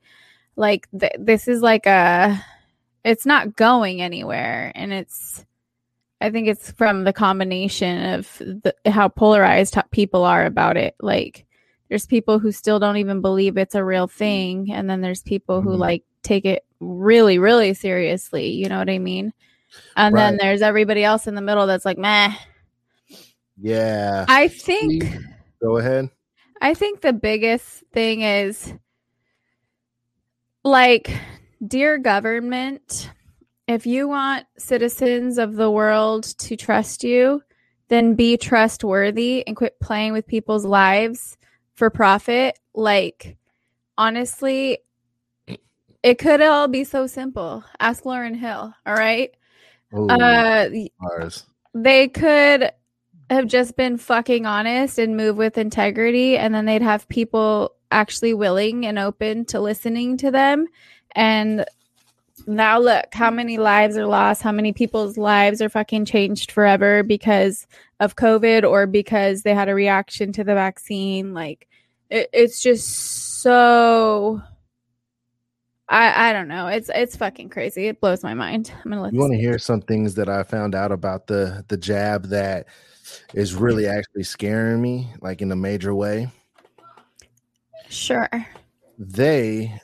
Like 0.57 0.89
th- 0.99 1.13
this 1.19 1.49
is 1.49 1.61
like 1.61 1.87
a, 1.87 2.43
it's 3.05 3.27
not 3.27 3.57
going 3.57 4.01
anywhere, 4.01 4.73
and 4.75 4.93
it's. 4.93 5.45
I 6.21 6.31
think 6.31 6.49
it's 6.49 6.73
from 6.73 7.05
the 7.05 7.13
combination 7.13 8.15
of 8.15 8.39
the, 8.39 8.75
how 8.87 9.09
polarized 9.09 9.77
people 9.93 10.25
are 10.25 10.45
about 10.45 10.77
it. 10.77 10.97
Like, 11.01 11.47
there's 11.89 12.07
people 12.07 12.39
who 12.39 12.53
still 12.53 12.79
don't 12.79 12.97
even 12.97 13.21
believe 13.21 13.57
it's 13.57 13.75
a 13.75 13.85
real 13.85 14.09
thing, 14.09 14.73
and 14.73 14.91
then 14.91 15.01
there's 15.01 15.23
people 15.23 15.63
who 15.63 15.71
mm-hmm. 15.71 15.81
like 15.81 16.05
take 16.23 16.45
it 16.45 16.65
really, 16.81 17.39
really 17.39 17.73
seriously. 17.75 18.51
You 18.51 18.69
know 18.69 18.79
what 18.79 18.91
I 18.91 18.99
mean? 18.99 19.33
And 19.97 20.15
right. 20.15 20.31
then 20.31 20.39
there's 20.41 20.63
everybody 20.63 21.05
else 21.05 21.27
in 21.27 21.35
the 21.35 21.41
middle 21.41 21.67
that's 21.67 21.85
like, 21.85 21.99
meh. 21.99 22.35
Yeah. 23.61 24.25
I 24.29 24.49
think. 24.49 25.05
Go 25.63 25.79
ahead. 25.79 26.11
I 26.61 26.75
think 26.75 27.01
the 27.01 27.13
biggest 27.13 27.85
thing 27.93 28.23
is 28.23 28.75
like, 30.65 31.11
dear 31.67 31.99
government, 31.99 33.11
if 33.69 33.87
you 33.87 34.09
want 34.09 34.47
citizens 34.57 35.37
of 35.37 35.55
the 35.55 35.71
world 35.71 36.25
to 36.39 36.57
trust 36.57 37.05
you, 37.05 37.43
then 37.89 38.15
be 38.15 38.39
trustworthy 38.39 39.47
and 39.47 39.55
quit 39.55 39.79
playing 39.79 40.15
with 40.15 40.27
people's 40.27 40.65
lives 40.65 41.37
for 41.75 41.91
profit. 41.91 42.59
Like, 42.75 43.37
honestly, 43.99 44.79
it 46.03 46.19
could 46.19 46.41
all 46.41 46.67
be 46.67 46.85
so 46.85 47.07
simple. 47.07 47.63
Ask 47.79 48.05
Lauryn 48.05 48.35
Hill. 48.35 48.73
All 48.87 48.95
right. 48.95 49.33
Ooh, 49.95 50.09
uh, 50.09 50.69
ours. 51.03 51.45
They 51.75 52.09
could 52.09 52.73
have 53.31 53.47
just 53.47 53.77
been 53.77 53.99
fucking 53.99 54.47
honest 54.47 54.99
and 54.99 55.15
move 55.17 55.37
with 55.37 55.59
integrity, 55.59 56.39
and 56.39 56.55
then 56.55 56.65
they'd 56.65 56.83
have 56.83 57.09
people 57.09 57.75
actually 57.91 58.33
willing 58.33 58.87
and 58.87 58.99
open 58.99 59.45
to 59.47 59.61
listening 59.61 60.17
to 60.19 60.31
them. 60.31 60.67
And 61.15 61.67
now 62.47 62.79
look 62.79 63.07
how 63.13 63.31
many 63.31 63.59
lives 63.59 63.97
are 63.97 64.07
lost, 64.07 64.43
how 64.43 64.53
many 64.53 64.73
people's 64.73 65.17
lives 65.17 65.61
are 65.61 65.69
fucking 65.69 66.05
changed 66.05 66.53
forever 66.53 67.03
because 67.03 67.67
of 68.01 68.17
COVID 68.17 68.69
or 68.69 68.87
because 68.87 69.43
they 69.43 69.55
had 69.55 69.69
a 69.69 69.75
reaction 69.75 70.33
to 70.33 70.45
the 70.45 70.55
vaccine. 70.55 71.35
Like 71.35 71.69
it, 72.11 72.29
it's 72.33 72.63
just 72.63 73.43
so 73.43 74.43
I, 75.89 76.31
I 76.31 76.33
don't 76.33 76.49
know. 76.49 76.67
It's 76.67 76.91
it's 76.95 77.17
fucking 77.17 77.49
crazy. 77.49 77.87
It 77.87 78.01
blows 78.01 78.23
my 78.23 78.35
mind. 78.35 78.73
I'm 78.85 78.91
gonna 78.91 79.03
let 79.03 79.13
you 79.13 79.21
want 79.21 79.33
to 79.33 79.39
hear 79.39 79.59
some 79.59 79.81
things 79.81 80.15
that 80.17 80.29
I 80.29 80.43
found 80.43 80.75
out 80.75 80.93
about 80.93 81.27
the 81.27 81.65
the 81.69 81.77
jab 81.77 82.27
that 82.27 82.67
is 83.33 83.55
really 83.55 83.87
actually 83.87 84.25
scaring 84.25 84.83
me, 84.83 85.09
like 85.23 85.41
in 85.41 85.51
a 85.51 85.57
major 85.57 85.95
way. 85.95 86.29
Sure. 87.89 88.29
They 88.99 89.81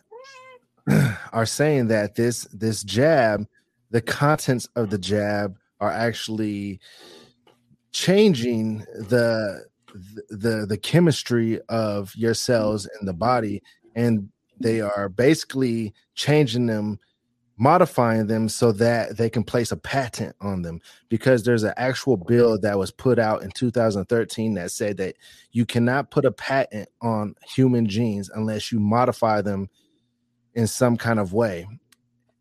are 1.32 1.46
saying 1.46 1.88
that 1.88 2.14
this 2.14 2.44
this 2.52 2.82
jab, 2.82 3.46
the 3.90 4.00
contents 4.00 4.68
of 4.76 4.90
the 4.90 4.98
jab 4.98 5.56
are 5.80 5.90
actually 5.90 6.80
changing 7.92 8.78
the 8.96 9.64
the 10.28 10.66
the 10.68 10.78
chemistry 10.78 11.60
of 11.68 12.14
your 12.16 12.34
cells 12.34 12.88
in 13.00 13.06
the 13.06 13.12
body 13.12 13.62
and 13.94 14.28
they 14.60 14.80
are 14.80 15.08
basically 15.08 15.94
changing 16.14 16.66
them 16.66 16.98
modifying 17.56 18.26
them 18.26 18.48
so 18.48 18.72
that 18.72 19.16
they 19.16 19.30
can 19.30 19.44
place 19.44 19.70
a 19.70 19.76
patent 19.76 20.34
on 20.40 20.62
them. 20.62 20.80
Because 21.08 21.44
there's 21.44 21.62
an 21.62 21.74
actual 21.76 22.16
bill 22.16 22.58
that 22.60 22.78
was 22.78 22.90
put 22.90 23.18
out 23.18 23.42
in 23.42 23.50
2013 23.52 24.54
that 24.54 24.70
said 24.70 24.96
that 24.96 25.16
you 25.52 25.64
cannot 25.64 26.10
put 26.10 26.24
a 26.24 26.32
patent 26.32 26.88
on 27.00 27.34
human 27.54 27.86
genes 27.86 28.30
unless 28.34 28.72
you 28.72 28.80
modify 28.80 29.40
them 29.40 29.68
in 30.54 30.66
some 30.66 30.96
kind 30.96 31.18
of 31.18 31.32
way. 31.32 31.66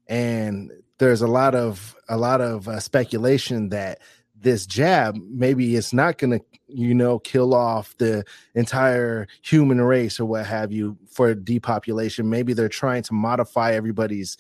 And 0.08 0.72
there's 1.00 1.22
a 1.22 1.28
lot 1.28 1.56
of 1.56 1.96
a 2.08 2.18
lot 2.18 2.42
of 2.42 2.68
uh, 2.68 2.80
speculation 2.80 3.70
that 3.70 4.00
this 4.36 4.66
jab 4.66 5.16
maybe 5.16 5.76
it's 5.76 5.94
not 5.94 6.18
going 6.18 6.32
to 6.32 6.46
you 6.68 6.94
know 6.94 7.18
kill 7.18 7.54
off 7.54 7.96
the 7.98 8.26
entire 8.56 9.26
human 9.42 9.80
race 9.80 10.20
or 10.20 10.26
what 10.26 10.46
have 10.46 10.72
you 10.72 10.98
for 11.10 11.34
depopulation. 11.34 12.30
Maybe 12.30 12.54
they're 12.54 12.70
trying 12.70 13.04
to 13.04 13.14
modify 13.14 13.74
everybody's 13.74 14.38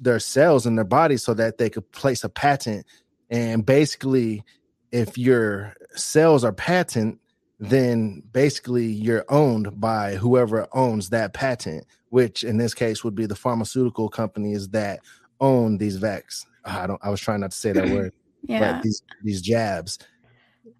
their 0.00 0.18
cells 0.18 0.66
in 0.66 0.76
their 0.76 0.84
body 0.84 1.16
so 1.16 1.34
that 1.34 1.58
they 1.58 1.68
could 1.68 1.90
place 1.92 2.24
a 2.24 2.28
patent. 2.28 2.86
And 3.30 3.64
basically 3.66 4.44
if 4.90 5.18
your 5.18 5.74
cells 5.94 6.44
are 6.44 6.52
patent 6.52 7.20
then 7.60 8.22
basically 8.32 8.86
you're 8.86 9.24
owned 9.28 9.80
by 9.80 10.14
whoever 10.14 10.68
owns 10.72 11.10
that 11.10 11.34
patent 11.34 11.84
which 12.10 12.44
in 12.44 12.56
this 12.56 12.74
case 12.74 13.04
would 13.04 13.14
be 13.14 13.26
the 13.26 13.34
pharmaceutical 13.36 14.08
companies 14.08 14.68
that 14.68 15.00
own 15.40 15.78
these 15.78 15.98
vacs 15.98 16.46
i 16.64 16.86
don't 16.86 17.00
i 17.02 17.10
was 17.10 17.20
trying 17.20 17.40
not 17.40 17.50
to 17.50 17.56
say 17.56 17.72
that 17.72 17.88
word 17.88 18.12
yeah. 18.42 18.80
These 18.82 19.02
these 19.22 19.42
jabs. 19.42 19.98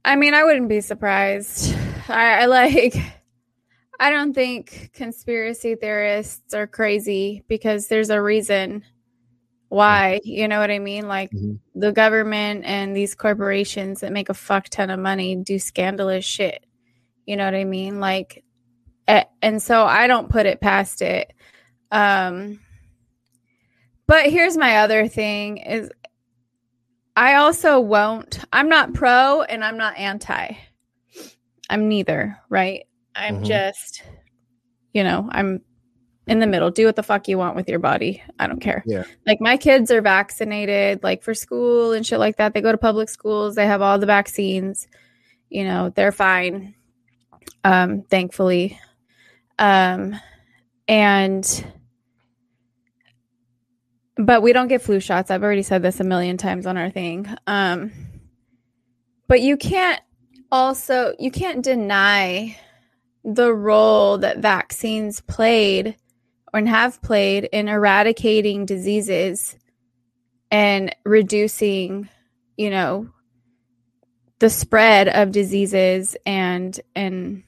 I 0.05 0.17
mean, 0.17 0.35
I 0.35 0.45
wouldn't 0.45 0.69
be 0.69 0.81
surprised. 0.81 1.75
I, 2.09 2.43
I 2.43 2.45
like 2.47 2.97
I 4.01 4.11
don't 4.11 4.33
think 4.33 4.91
conspiracy 4.95 5.75
theorists 5.75 6.55
are 6.55 6.67
crazy 6.67 7.45
because 7.49 7.89
there's 7.89 8.11
a 8.11 8.23
reason 8.23 8.85
why. 9.69 10.21
You 10.25 10.49
know 10.49 10.61
what 10.61 10.71
I 10.71 10.79
mean? 10.79 11.09
Like 11.09 11.31
mm-hmm. 11.31 11.57
the 11.75 11.93
government 11.93 12.65
and 12.65 12.97
these 12.97 13.15
corporations 13.15 14.01
that 14.01 14.13
make 14.13 14.29
a 14.29 14.35
fuck 14.35 14.69
ton 14.69 14.91
of 14.91 15.01
money 15.01 15.37
do 15.37 15.59
scandalous 15.59 16.25
shit. 16.25 16.65
You 17.27 17.37
know 17.37 17.45
what 17.45 17.55
I 17.55 17.65
mean? 17.65 18.01
Like, 18.01 18.43
and 19.43 19.63
so 19.63 19.85
I 19.85 20.07
don't 20.07 20.29
put 20.29 20.47
it 20.47 20.61
past 20.61 21.03
it. 21.03 21.33
Um, 21.91 22.61
but 24.07 24.27
here's 24.27 24.57
my 24.57 24.79
other 24.79 25.09
thing 25.09 25.59
is 25.59 25.91
I 27.17 27.35
also 27.35 27.81
won't. 27.81 28.45
I'm 28.53 28.69
not 28.69 28.95
pro 28.95 29.43
and 29.43 29.65
I'm 29.65 29.77
not 29.77 29.97
anti. 29.97 30.53
I'm 31.71 31.89
neither, 31.89 32.39
right? 32.49 32.87
I'm 33.15 33.37
mm-hmm. 33.37 33.45
just, 33.45 34.03
you 34.93 35.05
know, 35.05 35.29
I'm 35.31 35.63
in 36.27 36.39
the 36.39 36.47
middle. 36.47 36.71
Do 36.71 36.87
what 36.87 36.97
the 36.97 37.03
fuck 37.03 37.27
you 37.29 37.37
want 37.37 37.57
with 37.57 37.69
your 37.69 37.79
body. 37.79 38.23
I 38.39 38.47
don't 38.47 38.61
care. 38.61 38.83
Yeah. 38.87 39.05
Like 39.27 39.41
my 39.41 39.57
kids 39.57 39.91
are 39.91 40.01
vaccinated, 40.01 41.03
like 41.03 41.23
for 41.23 41.35
school 41.35 41.93
and 41.93 42.07
shit 42.07 42.19
like 42.19 42.37
that. 42.37 42.55
They 42.55 42.61
go 42.61 42.73
to 42.73 42.79
public 42.79 43.09
schools. 43.09 43.55
They 43.55 43.67
have 43.67 43.83
all 43.83 43.99
the 43.99 44.07
vaccines. 44.07 44.87
You 45.49 45.65
know, 45.65 45.91
they're 45.91 46.13
fine. 46.13 46.75
Um, 47.65 48.03
thankfully. 48.03 48.79
Um, 49.59 50.19
and 50.87 51.65
but 54.17 54.43
we 54.43 54.53
don't 54.53 54.69
get 54.69 54.83
flu 54.83 55.01
shots. 55.01 55.31
I've 55.31 55.45
already 55.45 55.63
said 55.63 55.83
this 55.83 56.01
a 56.01 56.05
million 56.05 56.37
times 56.37 56.67
on 56.67 56.77
our 56.77 56.91
thing. 56.91 57.29
Um, 57.47 57.93
but 59.29 59.41
you 59.41 59.57
can't 59.57 60.01
also 60.51 61.15
you 61.19 61.31
can't 61.31 61.63
deny 61.63 62.57
the 63.25 63.53
role 63.53 64.19
that 64.19 64.39
vaccines 64.39 65.21
played 65.21 65.97
or 66.53 66.65
have 66.65 67.03
played 67.03 67.45
in 67.53 67.69
eradicating 67.69 68.65
diseases 68.65 69.57
and 70.51 70.95
reducing, 71.05 72.09
you 72.57 72.71
know, 72.71 73.09
the 74.39 74.49
spread 74.51 75.09
of 75.09 75.33
diseases 75.33 76.17
and 76.25 76.81
and 76.95 77.43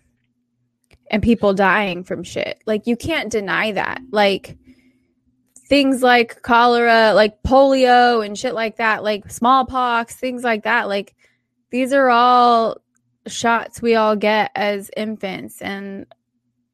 and 1.10 1.22
people 1.22 1.52
dying 1.52 2.04
from 2.04 2.22
shit. 2.22 2.62
Like 2.66 2.86
you 2.86 2.96
can't 2.96 3.30
deny 3.30 3.72
that. 3.72 4.00
Like 4.10 4.56
things 5.68 6.02
like 6.02 6.40
cholera, 6.42 7.12
like 7.14 7.42
polio 7.42 8.24
and 8.24 8.38
shit 8.38 8.54
like 8.54 8.76
that, 8.76 9.02
like 9.02 9.30
smallpox, 9.30 10.14
things 10.14 10.44
like 10.44 10.62
that. 10.62 10.88
Like 10.88 11.14
these 11.70 11.92
are 11.92 12.08
all 12.08 12.78
shots 13.26 13.82
we 13.82 13.96
all 13.96 14.16
get 14.16 14.52
as 14.54 14.90
infants 14.96 15.60
and 15.60 16.06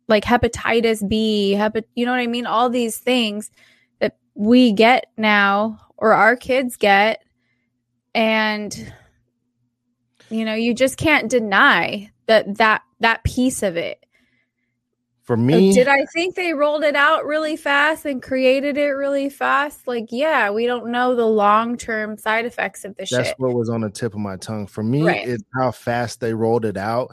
like 0.06 0.24
hepatitis 0.24 1.06
B, 1.06 1.58
you 1.94 2.06
know 2.06 2.12
what 2.12 2.20
I 2.20 2.26
mean? 2.26 2.46
All 2.46 2.70
these 2.70 2.98
things 2.98 3.50
that 4.00 4.16
we 4.34 4.72
get 4.72 5.06
now 5.16 5.80
or 5.96 6.12
our 6.12 6.36
kids 6.36 6.76
get 6.76 7.22
and 8.14 8.92
you 10.28 10.44
know, 10.44 10.54
you 10.54 10.74
just 10.74 10.96
can't 10.96 11.30
deny 11.30 12.10
that 12.26 12.56
that 12.58 12.82
that 13.00 13.24
piece 13.24 13.62
of 13.62 13.76
it 13.76 14.05
For 15.26 15.36
me, 15.36 15.72
did 15.72 15.88
I 15.88 16.04
think 16.14 16.36
they 16.36 16.52
rolled 16.52 16.84
it 16.84 16.94
out 16.94 17.26
really 17.26 17.56
fast 17.56 18.04
and 18.04 18.22
created 18.22 18.78
it 18.78 18.90
really 18.90 19.28
fast? 19.28 19.88
Like, 19.88 20.06
yeah, 20.10 20.50
we 20.50 20.66
don't 20.66 20.92
know 20.92 21.16
the 21.16 21.26
long 21.26 21.76
term 21.76 22.16
side 22.16 22.46
effects 22.46 22.84
of 22.84 22.94
the 22.96 23.08
that's 23.10 23.28
shit. 23.30 23.34
what 23.38 23.52
was 23.52 23.68
on 23.68 23.80
the 23.80 23.90
tip 23.90 24.14
of 24.14 24.20
my 24.20 24.36
tongue. 24.36 24.68
For 24.68 24.84
me, 24.84 25.02
Right. 25.02 25.28
it's 25.28 25.42
how 25.52 25.72
fast 25.72 26.20
they 26.20 26.32
rolled 26.32 26.64
it 26.64 26.76
out. 26.76 27.12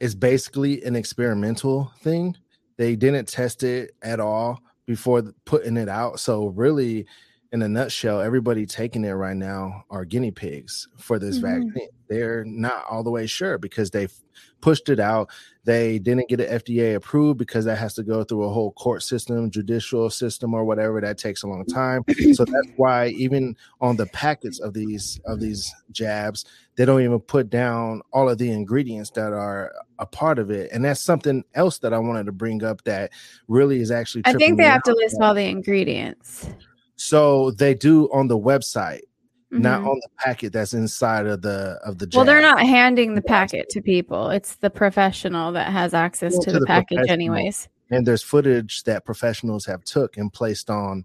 It's 0.00 0.14
basically 0.14 0.82
an 0.84 0.96
experimental 0.96 1.92
thing. 2.00 2.34
They 2.78 2.96
didn't 2.96 3.28
test 3.28 3.62
it 3.62 3.90
at 4.00 4.20
all 4.20 4.60
before 4.86 5.22
putting 5.44 5.76
it 5.76 5.90
out. 5.90 6.20
So 6.20 6.46
really, 6.46 7.04
in 7.52 7.60
a 7.62 7.68
nutshell, 7.68 8.20
everybody 8.20 8.64
taking 8.64 9.04
it 9.04 9.12
right 9.12 9.36
now 9.36 9.82
are 9.90 10.04
guinea 10.04 10.30
pigs 10.30 10.86
for 10.98 11.18
this 11.18 11.38
Mhm. 11.38 11.42
vaccine. 11.42 11.88
They're 12.08 12.44
not 12.44 12.84
all 12.88 13.02
the 13.02 13.10
way 13.10 13.26
sure 13.26 13.58
because 13.58 13.90
they've 13.90 14.12
pushed 14.60 14.88
it 14.88 15.00
out. 15.00 15.30
They 15.68 15.98
didn't 15.98 16.30
get 16.30 16.40
it 16.40 16.64
FDA 16.64 16.94
approved 16.94 17.38
because 17.38 17.66
that 17.66 17.76
has 17.76 17.92
to 17.96 18.02
go 18.02 18.24
through 18.24 18.44
a 18.44 18.48
whole 18.48 18.72
court 18.72 19.02
system, 19.02 19.50
judicial 19.50 20.08
system, 20.08 20.54
or 20.54 20.64
whatever. 20.64 20.98
That 20.98 21.18
takes 21.18 21.42
a 21.42 21.46
long 21.46 21.66
time. 21.66 22.06
so 22.32 22.46
that's 22.46 22.68
why 22.76 23.08
even 23.08 23.54
on 23.82 23.96
the 23.96 24.06
packets 24.06 24.60
of 24.60 24.72
these 24.72 25.20
of 25.26 25.40
these 25.40 25.70
jabs, 25.90 26.46
they 26.76 26.86
don't 26.86 27.02
even 27.02 27.20
put 27.20 27.50
down 27.50 28.00
all 28.14 28.30
of 28.30 28.38
the 28.38 28.50
ingredients 28.50 29.10
that 29.10 29.34
are 29.34 29.74
a 29.98 30.06
part 30.06 30.38
of 30.38 30.50
it. 30.50 30.70
And 30.72 30.82
that's 30.82 31.02
something 31.02 31.44
else 31.52 31.76
that 31.80 31.92
I 31.92 31.98
wanted 31.98 32.24
to 32.24 32.32
bring 32.32 32.64
up 32.64 32.82
that 32.84 33.10
really 33.46 33.82
is 33.82 33.90
actually. 33.90 34.22
I 34.24 34.32
think 34.32 34.56
they 34.56 34.64
have 34.64 34.82
to 34.84 34.94
list 34.94 35.18
all 35.20 35.34
the 35.34 35.44
ingredients. 35.44 36.48
So 36.96 37.50
they 37.50 37.74
do 37.74 38.08
on 38.10 38.28
the 38.28 38.38
website, 38.38 39.02
not 39.50 39.80
Mhm. 39.82 39.86
on 39.88 39.94
the 40.00 40.08
packet 40.18 40.52
that's 40.52 40.74
inside 40.74 41.26
of 41.26 41.42
the 41.42 41.78
of 41.84 41.98
the. 41.98 42.08
Well, 42.14 42.24
they're 42.24 42.42
not 42.42 42.60
handing 42.60 43.14
the 43.14 43.22
packet 43.22 43.68
to 43.70 43.80
people. 43.80 44.30
It's 44.30 44.56
the 44.56 44.70
professional 44.70 45.52
that 45.52 45.72
has 45.72 45.94
access 45.94 46.32
Well, 46.32 46.42
to 46.42 46.50
to 46.50 46.52
the 46.54 46.60
the 46.60 46.66
package, 46.66 47.08
anyways. 47.08 47.68
and 47.90 48.06
there's 48.06 48.22
footage 48.22 48.82
that 48.84 49.04
professionals 49.06 49.64
have 49.66 49.82
took 49.84 50.16
and 50.18 50.32
placed 50.32 50.68
on 50.70 51.04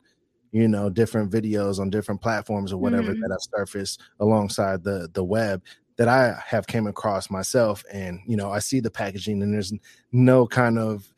you 0.52 0.68
know 0.68 0.90
different 0.90 1.32
videos 1.32 1.80
on 1.80 1.90
different 1.90 2.22
platforms 2.22 2.72
or 2.72 2.78
whatever 2.78 3.14
Mhm. 3.14 3.20
that 3.22 3.32
have 3.32 3.40
surfaced 3.58 4.02
alongside 4.20 4.84
the 4.84 5.10
the 5.14 5.24
web 5.24 5.64
that 5.98 6.08
i 6.08 6.36
have 6.46 6.68
came 6.68 6.86
across 6.86 7.32
myself 7.32 7.84
and 7.92 8.20
you 8.28 8.36
know 8.38 8.52
i 8.52 8.60
see 8.60 8.80
the 8.80 8.92
packaging 8.92 9.42
and 9.42 9.52
there's 9.52 9.74
no 10.12 10.46
kind 10.46 10.78
of 10.78 11.12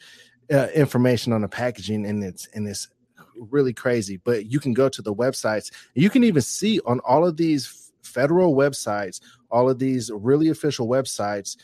uh, 0.53 0.67
information 0.73 1.33
on 1.33 1.41
the 1.41 1.49
packaging 1.49 2.05
and 2.05 2.23
it's 2.23 2.47
and 2.53 2.65
it's 2.67 2.87
really 3.37 3.73
crazy 3.73 4.17
but 4.23 4.45
you 4.45 4.59
can 4.59 4.73
go 4.73 4.89
to 4.89 5.01
the 5.01 5.13
websites. 5.13 5.71
You 5.93 6.09
can 6.09 6.23
even 6.23 6.41
see 6.41 6.79
on 6.85 6.99
all 7.01 7.25
of 7.25 7.37
these 7.37 7.91
federal 8.03 8.55
websites 8.55 9.19
all 9.49 9.69
of 9.69 9.79
these 9.79 10.11
really 10.13 10.49
official 10.49 10.87
websites 10.87 11.57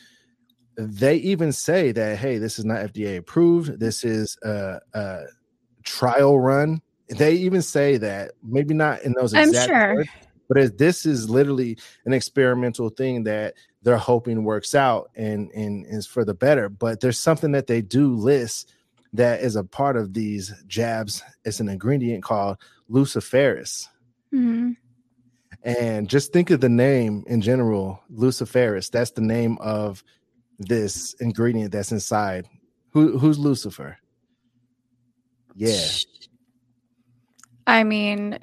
they 0.76 1.16
even 1.16 1.52
say 1.52 1.92
that 1.92 2.18
hey 2.18 2.38
this 2.38 2.58
is 2.58 2.64
not 2.64 2.80
fda 2.92 3.18
approved. 3.18 3.78
This 3.78 4.04
is 4.04 4.36
a, 4.42 4.80
a 4.94 5.20
trial 5.82 6.38
run. 6.40 6.80
They 7.08 7.34
even 7.34 7.62
say 7.62 7.98
that 7.98 8.32
maybe 8.42 8.74
not 8.74 9.02
in 9.02 9.12
those 9.12 9.34
I'm 9.34 9.48
exact 9.48 9.68
sure. 9.68 9.94
words, 9.96 10.08
but 10.48 10.78
this 10.78 11.04
is 11.04 11.28
literally 11.28 11.76
an 12.06 12.12
experimental 12.12 12.88
thing 12.88 13.24
that 13.24 13.54
they're 13.82 13.96
hoping 13.96 14.44
works 14.44 14.74
out 14.74 15.10
and 15.14 15.50
and 15.50 15.84
is 15.86 16.06
for 16.06 16.24
the 16.24 16.34
better. 16.34 16.68
But 16.68 17.00
there's 17.00 17.18
something 17.18 17.52
that 17.52 17.66
they 17.66 17.82
do 17.82 18.14
list 18.14 18.72
that 19.12 19.40
is 19.42 19.56
a 19.56 19.64
part 19.64 19.96
of 19.96 20.14
these 20.14 20.52
jabs 20.66 21.22
it's 21.44 21.60
an 21.60 21.68
ingredient 21.68 22.22
called 22.22 22.56
luciferase 22.90 23.86
Mhm. 24.32 24.76
and 25.62 26.08
just 26.08 26.32
think 26.32 26.50
of 26.50 26.60
the 26.60 26.68
name 26.68 27.22
in 27.26 27.40
general, 27.42 28.00
luciferase. 28.10 28.90
That's 28.90 29.10
the 29.12 29.20
name 29.20 29.58
of 29.60 30.02
this 30.58 31.14
ingredient 31.20 31.72
that's 31.72 31.92
inside. 31.92 32.46
Who 32.90 33.18
who's 33.18 33.38
Lucifer? 33.38 33.96
Yeah. 35.54 35.86
I 37.66 37.84
mean, 37.84 38.38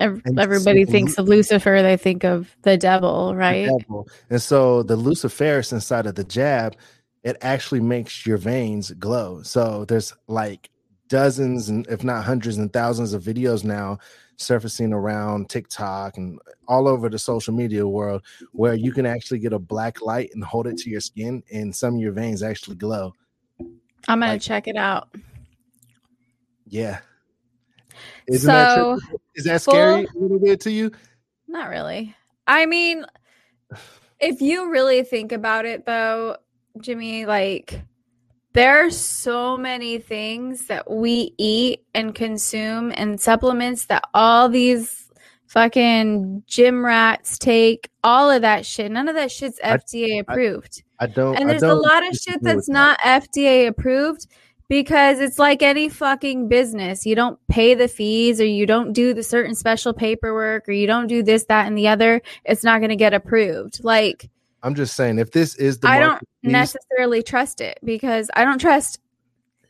ev- 0.00 0.20
everybody 0.38 0.84
thinks 0.84 1.16
of 1.18 1.28
Lucifer, 1.28 1.80
they 1.82 1.96
think 1.96 2.24
of 2.24 2.54
the 2.62 2.76
devil, 2.76 3.28
the 3.28 3.36
right? 3.36 3.66
devil. 3.78 4.08
And 4.28 4.42
so 4.42 4.82
the 4.82 4.96
luciferase 4.96 5.72
inside 5.72 6.06
of 6.06 6.16
the 6.16 6.24
jab, 6.24 6.76
it 7.24 7.36
actually 7.42 7.80
makes 7.80 8.26
your 8.26 8.36
veins 8.36 8.90
glow. 8.92 9.42
So 9.42 9.84
there's 9.84 10.14
like 10.26 10.70
dozens 11.08 11.68
and 11.68 11.86
if 11.88 12.02
not 12.02 12.24
hundreds 12.24 12.56
and 12.56 12.72
thousands 12.72 13.12
of 13.12 13.22
videos 13.22 13.64
now 13.64 13.98
surfacing 14.36 14.92
around 14.92 15.48
TikTok 15.50 16.16
and 16.16 16.38
all 16.66 16.88
over 16.88 17.08
the 17.08 17.18
social 17.18 17.54
media 17.54 17.86
world 17.86 18.22
where 18.52 18.74
you 18.74 18.92
can 18.92 19.06
actually 19.06 19.38
get 19.38 19.52
a 19.52 19.58
black 19.58 20.00
light 20.00 20.30
and 20.34 20.42
hold 20.42 20.66
it 20.66 20.78
to 20.78 20.90
your 20.90 21.00
skin 21.00 21.42
and 21.52 21.74
some 21.74 21.94
of 21.96 22.00
your 22.00 22.12
veins 22.12 22.42
actually 22.42 22.76
glow. 22.76 23.12
I'm 24.08 24.18
going 24.18 24.32
like- 24.32 24.40
to 24.40 24.46
check 24.46 24.66
it 24.66 24.76
out. 24.76 25.14
Yeah. 26.66 27.00
Isn't 28.26 28.46
that 28.48 28.74
so, 28.74 28.98
true? 28.98 29.18
Is 29.34 29.44
that 29.44 29.60
scary 29.62 30.04
a 30.04 30.18
little 30.18 30.38
bit 30.38 30.60
to 30.62 30.70
you? 30.70 30.90
not 31.46 31.68
really. 31.68 32.16
I 32.46 32.64
mean, 32.66 33.04
if 34.18 34.40
you 34.40 34.70
really 34.70 35.04
think 35.04 35.32
about 35.32 35.66
it, 35.66 35.84
though, 35.84 36.36
Jimmy, 36.80 37.26
like, 37.26 37.82
there 38.54 38.86
are 38.86 38.90
so 38.90 39.56
many 39.56 39.98
things 39.98 40.66
that 40.66 40.90
we 40.90 41.34
eat 41.38 41.80
and 41.94 42.14
consume 42.14 42.92
and 42.94 43.20
supplements 43.20 43.86
that 43.86 44.04
all 44.14 44.48
these 44.48 45.10
fucking 45.46 46.42
gym 46.46 46.84
rats 46.84 47.38
take, 47.38 47.90
all 48.02 48.30
of 48.30 48.42
that 48.42 48.64
shit. 48.64 48.90
None 48.90 49.08
of 49.08 49.14
that 49.14 49.30
shit's 49.30 49.60
I- 49.62 49.76
FDA 49.76 50.20
approved. 50.20 50.82
I 50.98 51.06
don't 51.06 51.36
and 51.36 51.50
there's 51.50 51.62
a 51.62 51.68
don't 51.68 51.82
lot 51.82 52.06
of 52.06 52.14
shit 52.14 52.40
that's 52.42 52.66
that. 52.66 52.72
not 52.72 52.98
FDA 53.00 53.66
approved 53.66 54.28
because 54.68 55.18
it's 55.18 55.38
like 55.38 55.60
any 55.62 55.88
fucking 55.88 56.48
business. 56.48 57.04
You 57.04 57.14
don't 57.14 57.38
pay 57.48 57.74
the 57.74 57.88
fees 57.88 58.40
or 58.40 58.46
you 58.46 58.66
don't 58.66 58.92
do 58.92 59.12
the 59.12 59.22
certain 59.22 59.54
special 59.54 59.92
paperwork 59.92 60.68
or 60.68 60.72
you 60.72 60.86
don't 60.86 61.08
do 61.08 61.22
this, 61.22 61.44
that, 61.46 61.66
and 61.66 61.76
the 61.76 61.88
other. 61.88 62.22
It's 62.44 62.64
not 62.64 62.78
going 62.80 62.90
to 62.90 62.96
get 62.96 63.12
approved. 63.14 63.82
Like, 63.84 64.30
I'm 64.62 64.74
just 64.74 64.94
saying 64.94 65.18
if 65.18 65.32
this 65.32 65.54
is 65.56 65.78
the 65.78 65.88
I 65.88 65.98
don't 65.98 66.22
necessarily 66.42 67.22
trust 67.22 67.60
it 67.60 67.78
because 67.84 68.30
I 68.34 68.44
don't 68.44 68.60
trust 68.60 69.00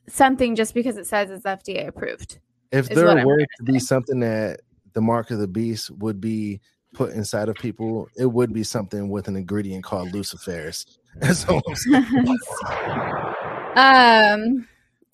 something 0.08 0.54
just 0.54 0.74
because 0.74 0.96
it 0.96 1.06
says 1.06 1.30
it's 1.30 1.44
FDA 1.44 1.88
approved. 1.88 2.38
if 2.70 2.88
there 2.88 3.26
were 3.26 3.40
to 3.40 3.62
be 3.64 3.78
something 3.78 4.20
that 4.20 4.60
the 4.92 5.00
mark 5.00 5.30
of 5.30 5.38
the 5.38 5.48
beast 5.48 5.90
would 5.90 6.20
be 6.20 6.60
put 6.92 7.12
inside 7.12 7.48
of 7.48 7.56
people, 7.56 8.08
it 8.16 8.26
would 8.26 8.52
be 8.52 8.62
something 8.62 9.08
with 9.08 9.28
an 9.28 9.36
ingredient 9.36 9.84
called 9.84 10.12
luciferase. 10.12 10.84
That's 11.16 11.46
all 11.46 11.62
um 13.76 14.66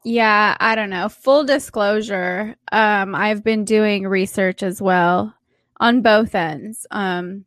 yeah 0.04 0.56
i 0.60 0.74
don't 0.74 0.90
know 0.90 1.08
full 1.08 1.44
disclosure 1.44 2.56
um 2.72 3.14
i've 3.14 3.44
been 3.44 3.64
doing 3.64 4.06
research 4.06 4.62
as 4.62 4.80
well 4.80 5.34
on 5.78 6.02
both 6.02 6.34
ends 6.34 6.86
um 6.90 7.44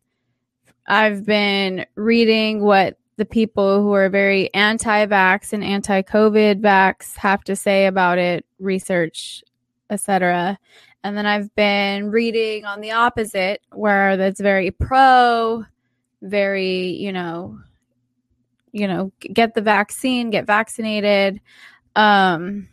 i've 0.92 1.26
been 1.26 1.86
reading 1.96 2.62
what 2.62 2.98
the 3.16 3.26
people 3.26 3.82
who 3.82 3.94
are 3.94 4.10
very 4.10 4.54
anti-vax 4.54 5.54
and 5.54 5.64
anti-covid 5.64 6.62
vax 6.62 7.16
have 7.16 7.44
to 7.44 7.56
say 7.56 7.86
about 7.86 8.18
it 8.18 8.46
research 8.60 9.44
etc 9.90 10.60
and 11.04 11.18
then 11.18 11.26
i've 11.26 11.54
been 11.56 12.12
reading 12.12 12.66
on 12.66 12.82
the 12.82 12.92
opposite 12.92 13.62
where 13.72 14.18
that's 14.18 14.42
very 14.42 14.70
pro 14.70 15.64
very 16.22 16.90
you 16.90 17.12
know 17.12 17.58
you 18.74 18.88
know 18.88 19.12
get 19.22 19.54
the 19.54 19.62
vaccine 19.62 20.30
get 20.30 20.46
vaccinated. 20.46 21.42
Um 21.96 22.68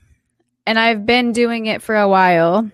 and 0.67 0.79
i've 0.79 1.07
been 1.07 1.33
doing 1.33 1.67
it 1.67 1.83
for 1.83 1.97
a 1.97 2.09
while 2.09 2.71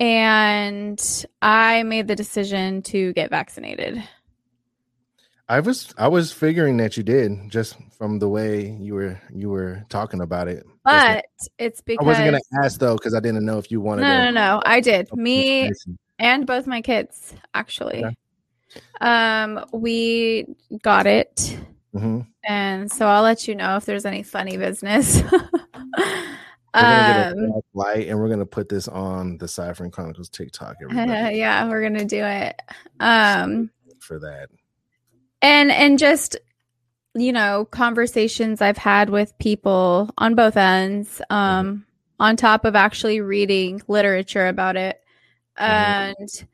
and 0.00 1.26
i 1.42 1.82
made 1.82 2.06
the 2.08 2.14
decision 2.16 2.82
to 2.82 3.12
get 3.14 3.30
vaccinated. 3.30 4.02
I 5.50 5.60
was 5.60 5.94
I 5.96 6.08
was 6.08 6.30
figuring 6.30 6.76
that 6.76 6.98
you 6.98 7.02
did 7.02 7.32
just 7.48 7.76
from 7.96 8.18
the 8.18 8.28
way 8.28 8.68
you 8.78 8.94
were 8.94 9.18
you 9.34 9.48
were 9.48 9.82
talking 9.88 10.20
about 10.20 10.46
it. 10.46 10.66
but 10.84 11.24
it's 11.58 11.80
because 11.80 12.04
I 12.04 12.06
wasn't 12.06 12.26
gonna 12.26 12.64
ask 12.64 12.78
though 12.78 12.96
because 12.96 13.14
I 13.14 13.20
didn't 13.20 13.46
know 13.46 13.56
if 13.56 13.70
you 13.70 13.80
wanted 13.80 14.02
no 14.02 14.08
to 14.08 14.24
no 14.26 14.30
no 14.30 14.62
i 14.66 14.80
did. 14.80 15.10
me 15.16 15.72
and 16.18 16.46
both 16.46 16.66
my 16.66 16.82
kids 16.82 17.34
actually. 17.54 18.04
Okay. 18.04 18.16
um 19.00 19.64
we 19.72 20.44
got 20.82 21.06
it. 21.06 21.58
Mhm. 21.94 22.26
and 22.44 22.92
so 22.92 23.06
i'll 23.06 23.22
let 23.22 23.48
you 23.48 23.54
know 23.54 23.76
if 23.78 23.86
there's 23.86 24.04
any 24.04 24.22
funny 24.22 24.58
business 24.58 25.22
We're 26.82 26.88
gonna 26.88 27.32
get 27.32 27.36
a 27.38 27.56
um 27.56 27.60
light 27.74 28.08
and 28.08 28.18
we're 28.18 28.28
gonna 28.28 28.46
put 28.46 28.68
this 28.68 28.88
on 28.88 29.38
the 29.38 29.48
Ciphering 29.48 29.90
Chronicles 29.90 30.28
TikTok. 30.28 30.76
Everybody 30.82 31.38
yeah 31.38 31.68
we're 31.68 31.82
gonna 31.82 32.04
do 32.04 32.24
it 32.24 32.60
um 33.00 33.70
for 34.00 34.18
that. 34.18 34.48
and 35.42 35.70
and 35.70 35.98
just 35.98 36.36
you 37.14 37.32
know 37.32 37.64
conversations 37.70 38.60
i've 38.60 38.78
had 38.78 39.10
with 39.10 39.36
people 39.38 40.10
on 40.18 40.34
both 40.34 40.56
ends 40.56 41.20
um 41.30 41.84
on 42.20 42.36
top 42.36 42.64
of 42.64 42.76
actually 42.76 43.20
reading 43.20 43.80
literature 43.88 44.46
about 44.46 44.76
it 44.76 45.00
and 45.56 46.44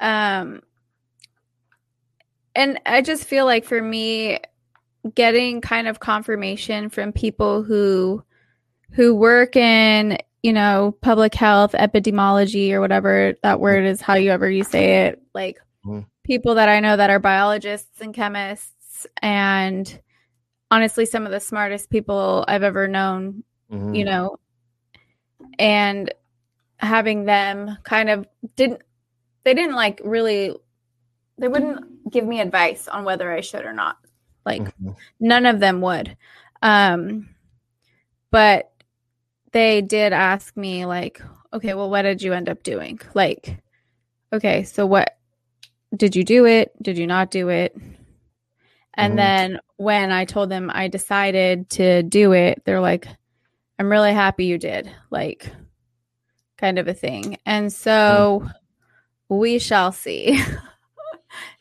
um 0.00 0.60
and 2.54 2.80
i 2.86 3.00
just 3.02 3.24
feel 3.24 3.44
like 3.44 3.64
for 3.64 3.80
me 3.80 4.38
getting 5.14 5.60
kind 5.60 5.86
of 5.86 6.00
confirmation 6.00 6.88
from 6.88 7.12
people 7.12 7.62
who 7.62 8.22
who 8.92 9.14
work 9.14 9.56
in 9.56 10.18
you 10.42 10.52
know 10.52 10.96
public 11.00 11.34
health 11.34 11.72
epidemiology 11.72 12.72
or 12.72 12.80
whatever 12.80 13.34
that 13.42 13.60
word 13.60 13.84
is 13.84 14.00
how 14.00 14.14
you 14.14 14.30
ever 14.30 14.50
you 14.50 14.64
say 14.64 15.06
it 15.06 15.22
like 15.34 15.58
mm-hmm. 15.84 16.00
people 16.24 16.54
that 16.54 16.68
i 16.68 16.80
know 16.80 16.96
that 16.96 17.10
are 17.10 17.18
biologists 17.18 18.00
and 18.00 18.14
chemists 18.14 19.06
and 19.22 20.00
honestly 20.70 21.04
some 21.04 21.26
of 21.26 21.32
the 21.32 21.40
smartest 21.40 21.90
people 21.90 22.44
i've 22.48 22.62
ever 22.62 22.88
known 22.88 23.44
mm-hmm. 23.70 23.94
you 23.94 24.04
know 24.04 24.38
and 25.58 26.12
having 26.78 27.24
them 27.24 27.76
kind 27.82 28.08
of 28.08 28.26
didn't 28.56 28.80
they 29.44 29.54
didn't 29.54 29.74
like 29.76 30.00
really 30.04 30.54
they 31.38 31.48
wouldn't 31.48 32.10
give 32.10 32.26
me 32.26 32.40
advice 32.40 32.88
on 32.88 33.04
whether 33.04 33.30
I 33.32 33.40
should 33.40 33.64
or 33.64 33.72
not. 33.72 33.96
Like 34.44 34.62
mm-hmm. 34.62 34.90
none 35.20 35.46
of 35.46 35.60
them 35.60 35.80
would. 35.80 36.16
Um 36.62 37.28
but 38.30 38.72
they 39.52 39.82
did 39.82 40.12
ask 40.12 40.56
me 40.56 40.86
like, 40.86 41.20
okay, 41.52 41.74
well 41.74 41.90
what 41.90 42.02
did 42.02 42.22
you 42.22 42.32
end 42.32 42.48
up 42.48 42.62
doing? 42.62 43.00
Like 43.14 43.56
okay, 44.32 44.64
so 44.64 44.86
what 44.86 45.16
did 45.94 46.14
you 46.14 46.24
do 46.24 46.46
it? 46.46 46.72
Did 46.82 46.98
you 46.98 47.06
not 47.06 47.30
do 47.30 47.48
it? 47.48 47.76
And 48.94 49.12
mm-hmm. 49.12 49.16
then 49.16 49.60
when 49.76 50.12
I 50.12 50.24
told 50.24 50.50
them 50.50 50.70
I 50.72 50.88
decided 50.88 51.70
to 51.70 52.02
do 52.02 52.32
it, 52.32 52.62
they're 52.64 52.80
like, 52.80 53.08
I'm 53.78 53.90
really 53.90 54.12
happy 54.12 54.44
you 54.44 54.58
did. 54.58 54.90
Like 55.10 55.50
kind 56.58 56.78
of 56.78 56.86
a 56.88 56.94
thing. 56.94 57.38
And 57.46 57.72
so 57.72 58.42
mm-hmm. 58.44 59.36
we 59.36 59.58
shall 59.58 59.92
see. 59.92 60.42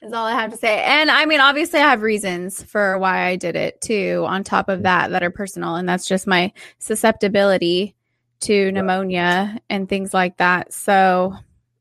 is 0.02 0.14
all 0.14 0.26
I 0.26 0.34
have 0.34 0.52
to 0.52 0.58
say. 0.58 0.84
And 0.84 1.12
I 1.12 1.26
mean, 1.26 1.40
obviously, 1.40 1.80
I 1.80 1.90
have 1.90 2.02
reasons 2.02 2.64
for 2.64 2.98
why 2.98 3.26
I 3.26 3.36
did 3.36 3.56
it 3.56 3.82
too, 3.82 4.24
on 4.28 4.44
top 4.44 4.70
of 4.70 4.84
that, 4.84 5.12
that 5.12 5.24
are 5.24 5.32
personal. 5.32 5.76
And 5.76 5.88
that's 5.88 6.08
just 6.08 6.28
my 6.28 6.52
susceptibility 6.80 7.96
to 8.42 8.72
pneumonia 8.72 9.60
and 9.70 9.90
things 9.90 10.14
like 10.14 10.38
that. 10.38 10.74
So, 10.74 11.36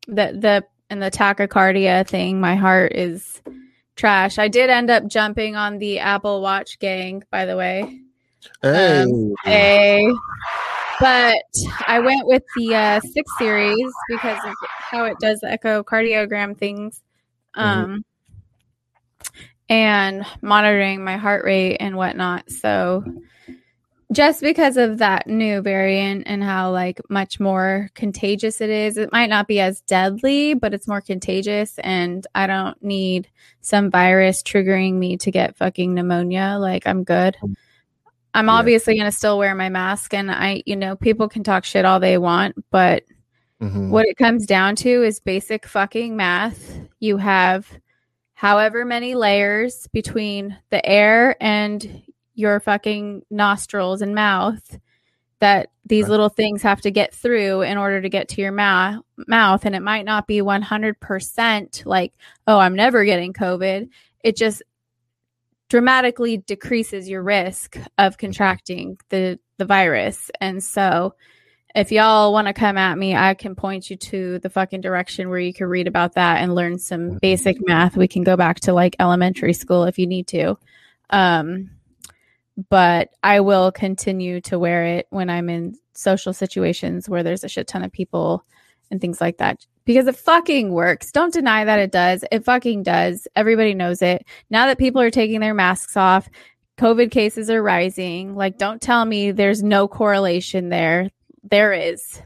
the, 0.09 0.37
the, 0.39 0.65
and 0.91 1.03
the 1.03 1.11
tachycardia 1.11 2.07
thing, 2.07 2.41
my 2.41 2.57
heart 2.57 2.93
is 2.95 3.41
trash. 3.95 4.39
I 4.39 4.49
did 4.49 4.71
end 4.71 4.91
up 4.91 5.07
jumping 5.07 5.55
on 5.55 5.79
the 5.79 5.99
Apple 5.99 6.41
Watch 6.41 6.79
gang, 6.79 7.23
by 7.31 7.45
the 7.45 7.57
way. 7.57 8.01
Hey. 8.63 9.03
Um, 9.03 9.35
hey. 9.45 10.11
But 11.01 11.43
I 11.87 12.01
went 12.01 12.27
with 12.27 12.43
the 12.57 12.75
uh, 12.75 13.01
six 13.01 13.31
series 13.39 13.93
because 14.09 14.39
of 14.45 14.55
how 14.67 15.05
it 15.05 15.17
does 15.21 15.41
the 15.41 15.47
echocardiogram 15.49 16.57
things. 16.57 17.03
Mm-hmm. 17.57 17.61
Um, 17.61 17.85
mm-hmm 17.85 17.99
and 19.69 20.25
monitoring 20.41 21.05
my 21.05 21.17
heart 21.17 21.45
rate 21.45 21.77
and 21.77 21.97
whatnot. 21.97 22.51
So 22.51 23.05
just 24.11 24.41
because 24.41 24.79
of 24.79 24.99
that 24.99 25.27
new 25.27 25.61
variant 25.61 26.23
and 26.27 26.43
how 26.43 26.71
like 26.71 26.99
much 27.11 27.39
more 27.39 27.91
contagious 27.95 28.63
it 28.63 28.71
is, 28.71 28.97
it 28.97 29.13
might 29.13 29.29
not 29.29 29.47
be 29.47 29.61
as 29.61 29.83
deadly, 29.83 30.55
but 30.55 30.73
it's 30.73 30.89
more 30.89 31.03
contagious 31.03 31.79
and 31.81 32.27
I 32.35 32.47
don't 32.47 32.83
need 32.83 33.29
some 33.61 33.91
virus 33.91 34.43
triggering 34.43 34.95
me 34.95 35.19
to 35.19 35.31
get 35.31 35.59
fucking 35.59 35.93
pneumonia. 35.93 36.57
Like 36.59 36.87
I'm 36.87 37.05
good. 37.05 37.37
I'm 38.33 38.47
yeah. 38.47 38.53
obviously 38.53 38.95
going 38.95 39.11
to 39.11 39.17
still 39.17 39.37
wear 39.37 39.55
my 39.55 39.69
mask 39.69 40.15
and 40.15 40.31
I, 40.31 40.63
you 40.65 40.77
know, 40.77 40.97
people 40.97 41.29
can 41.29 41.45
talk 41.45 41.65
shit 41.65 41.85
all 41.85 42.01
they 42.01 42.17
want, 42.17 42.57
but 42.71 43.03
mm-hmm. 43.61 43.91
what 43.91 44.07
it 44.07 44.17
comes 44.17 44.47
down 44.47 44.77
to 44.77 45.03
is 45.03 45.21
basic 45.21 45.67
fucking 45.67 46.17
math. 46.17 46.79
You 47.01 47.17
have 47.17 47.69
however 48.35 48.85
many 48.85 49.15
layers 49.15 49.89
between 49.89 50.57
the 50.71 50.85
air 50.87 51.37
and 51.41 52.03
your 52.35 52.61
fucking 52.61 53.23
nostrils 53.31 54.01
and 54.01 54.15
mouth 54.15 54.79
that 55.41 55.71
these 55.85 56.05
right. 56.05 56.11
little 56.11 56.29
things 56.29 56.63
have 56.63 56.81
to 56.81 56.91
get 56.91 57.13
through 57.15 57.63
in 57.63 57.77
order 57.79 58.01
to 58.01 58.09
get 58.09 58.29
to 58.29 58.41
your 58.41 58.53
mouth 58.53 59.03
mouth 59.27 59.65
and 59.65 59.75
it 59.75 59.83
might 59.83 60.05
not 60.05 60.29
be 60.29 60.41
100% 60.41 61.87
like 61.87 62.13
oh 62.47 62.59
I'm 62.59 62.77
never 62.77 63.05
getting 63.05 63.33
covid 63.33 63.89
it 64.23 64.37
just 64.37 64.63
dramatically 65.69 66.37
decreases 66.39 67.09
your 67.09 67.23
risk 67.23 67.77
of 67.99 68.19
contracting 68.19 68.99
the 69.09 69.39
the 69.57 69.65
virus 69.65 70.31
and 70.41 70.63
so 70.63 71.15
if 71.79 71.93
y'all 71.93 72.33
want 72.33 72.49
to 72.49 72.53
come 72.53 72.77
at 72.77 72.99
me, 72.99 73.15
I 73.15 73.35
can 73.35 73.55
point 73.55 73.89
you 73.89 73.97
to 73.97 74.41
the 74.41 74.51
fucking 74.51 74.81
direction 74.81 75.29
where 75.29 75.39
you 75.39 75.55
can 75.55 75.69
read 75.69 75.87
about 75.87 76.15
that 76.15 76.39
and 76.39 76.53
learn 76.53 76.77
some 76.77 77.03
mm-hmm. 77.03 77.19
basic 77.19 77.57
math. 77.65 77.97
We 77.97 78.09
can 78.09 78.25
go 78.25 78.37
back 78.37 78.59
to 78.61 78.73
like 78.73 78.97
elementary 78.99 79.53
school 79.53 79.85
if 79.85 79.97
you 79.97 80.09
need 80.09 80.27
to. 80.29 80.59
Um, 81.11 81.71
but 82.69 83.11
I 83.23 83.39
will 83.41 83.71
continue 83.71 84.41
to 84.43 84.59
wear 84.59 84.87
it 84.87 85.07
when 85.11 85.31
I'm 85.31 85.49
in 85.49 85.77
social 85.95 86.33
situations 86.33 87.09
where 87.09 87.23
there's 87.23 87.45
a 87.45 87.49
shit 87.49 87.69
ton 87.69 87.85
of 87.85 87.93
people 87.93 88.45
and 88.91 89.01
things 89.01 89.21
like 89.21 89.39
that 89.39 89.65
because 89.85 90.09
it 90.09 90.17
fucking 90.17 90.73
works. 90.73 91.13
Don't 91.13 91.33
deny 91.33 91.65
that 91.65 91.79
it 91.79 91.93
does. 91.93 92.25
It 92.33 92.45
fucking 92.45 92.83
does. 92.83 93.29
Everybody 93.37 93.75
knows 93.75 94.03
it. 94.03 94.27
Now 94.51 94.67
that 94.67 94.79
people 94.79 95.01
are 95.01 95.13
taking 95.13 95.39
their 95.39 95.55
masks 95.55 95.97
off, 95.97 96.29
COVID 96.77 97.13
cases 97.13 97.49
are 97.51 97.63
rising. 97.63 98.35
Like, 98.35 98.59
don't 98.59 98.83
tell 98.83 99.05
me 99.05 99.31
there's 99.31 99.63
no 99.63 99.87
correlation 99.87 100.71
there 100.71 101.11
there 101.51 101.73
is. 101.73 102.21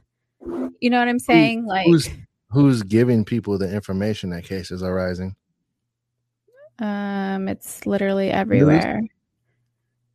You 0.80 0.90
know 0.90 0.98
what 0.98 1.08
I'm 1.08 1.18
saying? 1.18 1.62
Who, 1.62 1.68
like 1.68 1.86
who's 1.86 2.08
who's 2.50 2.82
giving 2.82 3.24
people 3.24 3.56
the 3.58 3.72
information 3.72 4.30
that 4.30 4.44
cases 4.44 4.82
are 4.82 4.94
rising? 4.94 5.36
Um, 6.78 7.48
it's 7.48 7.86
literally 7.86 8.30
everywhere. 8.30 9.00
News? 9.00 9.10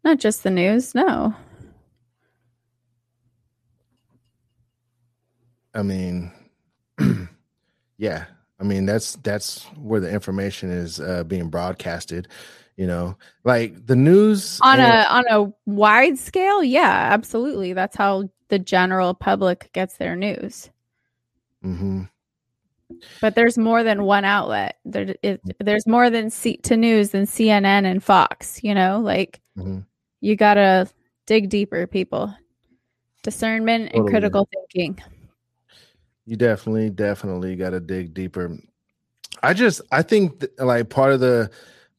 Not 0.04 0.20
just 0.20 0.44
the 0.44 0.50
news, 0.52 0.94
no. 0.94 1.34
I 5.74 5.84
mean, 5.84 6.32
yeah. 7.98 8.26
I 8.60 8.64
mean, 8.64 8.86
that's 8.86 9.16
that's 9.18 9.66
where 9.76 10.00
the 10.00 10.12
information 10.12 10.72
is 10.72 11.00
uh, 11.00 11.24
being 11.24 11.50
broadcasted. 11.50 12.28
You 12.76 12.88
know, 12.88 13.18
like 13.44 13.86
the 13.86 13.96
news 13.96 14.60
on 14.62 14.80
and- 14.80 14.92
a 14.92 15.14
on 15.14 15.26
a 15.30 15.54
wide 15.70 16.18
scale. 16.18 16.64
Yeah, 16.64 17.10
absolutely. 17.12 17.74
That's 17.74 17.96
how 17.96 18.30
the 18.50 18.60
general 18.60 19.14
public 19.14 19.70
gets 19.74 19.98
their 19.98 20.16
news. 20.16 20.70
Mm-hmm. 21.64 22.04
But 23.20 23.36
there's 23.36 23.58
more 23.58 23.84
than 23.84 24.04
one 24.04 24.24
outlet. 24.24 24.78
There, 24.86 25.16
it, 25.22 25.42
there's 25.60 25.86
more 25.86 26.10
than 26.10 26.30
C- 26.30 26.58
to 26.58 26.78
news 26.78 27.10
than 27.10 27.26
CNN 27.26 27.86
and 27.86 28.04
Fox. 28.04 28.64
You 28.64 28.74
know, 28.74 29.00
like 29.00 29.42
mm-hmm. 29.58 29.80
you 30.22 30.36
gotta 30.36 30.90
dig 31.26 31.50
deeper, 31.50 31.86
people. 31.86 32.34
Discernment 33.24 33.88
totally. 33.88 34.00
and 34.00 34.10
critical 34.10 34.48
thinking. 34.54 35.04
You 36.26 36.36
definitely, 36.36 36.90
definitely 36.90 37.56
got 37.56 37.70
to 37.72 37.80
dig 37.80 38.14
deeper. 38.14 38.58
I 39.44 39.54
just, 39.54 39.82
I 39.92 40.02
think, 40.02 40.42
th- 40.42 40.52
like 40.58 40.90
part 40.90 41.14
of 41.14 41.20
the 41.20 41.50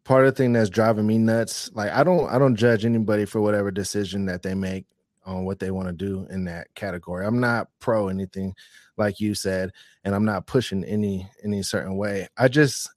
part 0.04 0.26
of 0.26 0.34
the 0.34 0.42
thing 0.42 0.52
that's 0.52 0.70
driving 0.70 1.06
me 1.06 1.18
nuts. 1.18 1.70
Like, 1.74 1.90
I 1.92 2.04
don't, 2.04 2.28
I 2.30 2.38
don't 2.38 2.56
judge 2.56 2.84
anybody 2.84 3.24
for 3.24 3.40
whatever 3.40 3.70
decision 3.70 4.26
that 4.26 4.42
they 4.42 4.54
make 4.54 4.84
on 5.28 5.44
what 5.44 5.58
they 5.58 5.70
want 5.70 5.88
to 5.88 5.92
do 5.92 6.26
in 6.30 6.44
that 6.44 6.74
category. 6.74 7.26
I'm 7.26 7.38
not 7.38 7.68
pro 7.78 8.08
anything 8.08 8.54
like 8.96 9.20
you 9.20 9.34
said, 9.34 9.70
and 10.02 10.14
I'm 10.14 10.24
not 10.24 10.46
pushing 10.46 10.82
any 10.84 11.28
any 11.44 11.62
certain 11.62 11.96
way. 11.96 12.26
I 12.36 12.48
just 12.48 12.90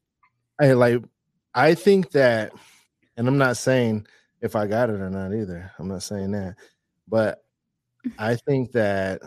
I 0.60 0.72
like 0.74 1.04
I 1.54 1.76
think 1.76 2.12
that 2.12 2.54
and 3.18 3.28
I'm 3.28 3.38
not 3.38 3.58
saying 3.58 4.08
if 4.42 4.56
I 4.56 4.66
got 4.66 4.90
it 4.90 5.02
or 5.02 5.10
not 5.10 5.34
either. 5.34 5.72
I'm 5.78 5.90
not 5.90 6.04
saying 6.04 6.32
that. 6.32 6.56
But 7.08 7.44
I 8.18 8.36
think 8.36 8.72
that 8.72 9.22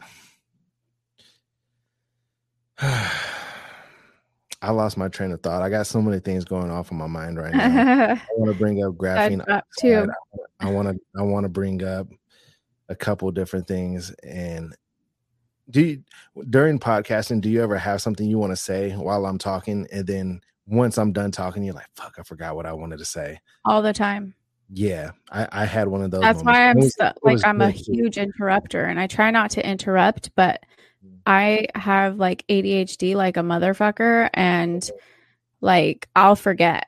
I 2.81 4.71
lost 4.71 4.97
my 4.97 5.09
train 5.09 5.31
of 5.31 5.43
thought. 5.43 5.61
I 5.61 5.69
got 5.69 5.87
so 5.87 6.01
many 6.01 6.21
things 6.21 6.47
going 6.47 6.71
off 6.71 6.91
in 6.91 6.97
my 6.97 7.07
mind 7.07 7.37
right 7.37 7.55
now. 7.55 8.13
I 8.15 8.21
want 8.37 8.51
to 8.51 8.59
bring 8.59 8.83
up 8.83 8.95
graphene. 8.95 9.45
Too. 9.79 10.07
I 10.59 10.71
want 10.71 10.89
to. 10.89 10.99
I 11.19 11.23
want 11.23 11.45
to 11.45 11.51
bring 11.51 11.85
up 11.85 12.09
a 12.89 12.95
couple 12.95 13.31
different 13.31 13.67
things 13.67 14.11
and 14.23 14.75
do 15.71 15.81
you 15.81 16.05
during 16.51 16.79
podcasting 16.79 17.41
do 17.41 17.49
you 17.49 17.63
ever 17.63 17.79
have 17.79 18.03
something 18.03 18.29
you 18.29 18.39
want 18.39 18.53
to 18.53 18.57
say 18.57 18.91
while 18.93 19.25
i'm 19.27 19.39
talking 19.39 19.87
and 19.93 20.07
then 20.07 20.41
once 20.67 20.99
i'm 20.99 21.13
done 21.13 21.31
talking 21.31 21.63
you're 21.63 21.75
like 21.75 21.87
fuck 21.97 22.15
i 22.19 22.23
forgot 22.23 22.55
what 22.55 22.67
i 22.67 22.73
wanted 22.73 22.99
to 22.99 23.05
say 23.05 23.39
all 23.65 23.81
the 23.81 23.93
time 23.93 24.35
yeah 24.71 25.11
i, 25.31 25.47
I 25.51 25.65
had 25.65 25.89
one 25.89 26.03
of 26.03 26.11
those 26.11 26.21
that's 26.21 26.45
moments. 26.45 26.59
why 26.59 26.69
i'm 26.69 26.77
was, 26.77 26.95
so, 26.97 27.13
like 27.23 27.45
i'm 27.45 27.61
a 27.61 27.71
huge 27.71 28.19
interrupter 28.19 28.85
and 28.85 29.01
i 29.01 29.07
try 29.07 29.31
not 29.31 29.51
to 29.53 29.67
interrupt 29.67 30.31
but 30.35 30.63
mm. 31.05 31.17
i 31.27 31.67
have 31.75 32.17
like 32.17 32.45
adhd 32.49 33.15
like 33.15 33.37
a 33.37 33.41
motherfucker 33.41 34.29
and 34.35 34.91
like 35.61 36.09
i'll 36.15 36.37
forget 36.37 36.87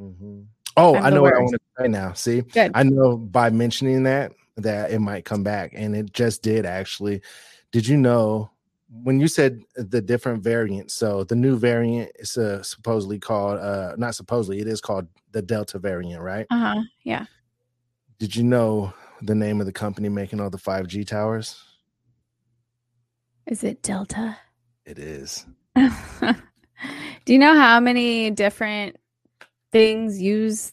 mm-hmm. 0.00 0.42
oh 0.76 0.94
I'm 0.96 1.04
i 1.04 1.10
know 1.10 1.22
what 1.22 1.34
i 1.34 1.38
want 1.38 1.52
to 1.52 1.82
say 1.82 1.88
now 1.88 2.12
see 2.12 2.42
Good. 2.42 2.72
i 2.74 2.84
know 2.84 3.16
by 3.16 3.50
mentioning 3.50 4.04
that 4.04 4.32
that 4.56 4.90
it 4.90 5.00
might 5.00 5.24
come 5.24 5.42
back 5.42 5.72
and 5.74 5.96
it 5.96 6.12
just 6.12 6.42
did 6.42 6.66
actually 6.66 7.22
did 7.70 7.86
you 7.86 7.96
know 7.96 8.50
when 8.92 9.20
you 9.20 9.28
said 9.28 9.62
the 9.74 10.02
different 10.02 10.42
variants, 10.42 10.94
so 10.94 11.24
the 11.24 11.34
new 11.34 11.56
variant 11.56 12.10
is 12.16 12.36
uh, 12.36 12.62
supposedly 12.62 13.18
called, 13.18 13.58
uh, 13.58 13.94
not 13.96 14.14
supposedly, 14.14 14.60
it 14.60 14.68
is 14.68 14.80
called 14.80 15.06
the 15.30 15.40
Delta 15.40 15.78
variant, 15.78 16.22
right? 16.22 16.46
Uh 16.50 16.58
huh. 16.58 16.82
Yeah. 17.02 17.24
Did 18.18 18.36
you 18.36 18.44
know 18.44 18.92
the 19.22 19.34
name 19.34 19.60
of 19.60 19.66
the 19.66 19.72
company 19.72 20.08
making 20.08 20.40
all 20.40 20.50
the 20.50 20.58
5G 20.58 21.06
towers? 21.06 21.62
Is 23.46 23.64
it 23.64 23.82
Delta? 23.82 24.36
It 24.84 24.98
is. 24.98 25.46
Do 25.74 27.32
you 27.32 27.38
know 27.38 27.54
how 27.54 27.80
many 27.80 28.30
different 28.30 28.96
things 29.70 30.20
use 30.20 30.72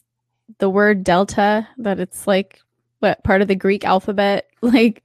the 0.58 0.68
word 0.68 1.04
Delta? 1.04 1.66
That 1.78 1.98
it's 2.00 2.26
like 2.26 2.60
what 3.00 3.22
part 3.24 3.42
of 3.42 3.48
the 3.48 3.54
Greek 3.56 3.84
alphabet? 3.84 4.46
Like, 4.62 5.02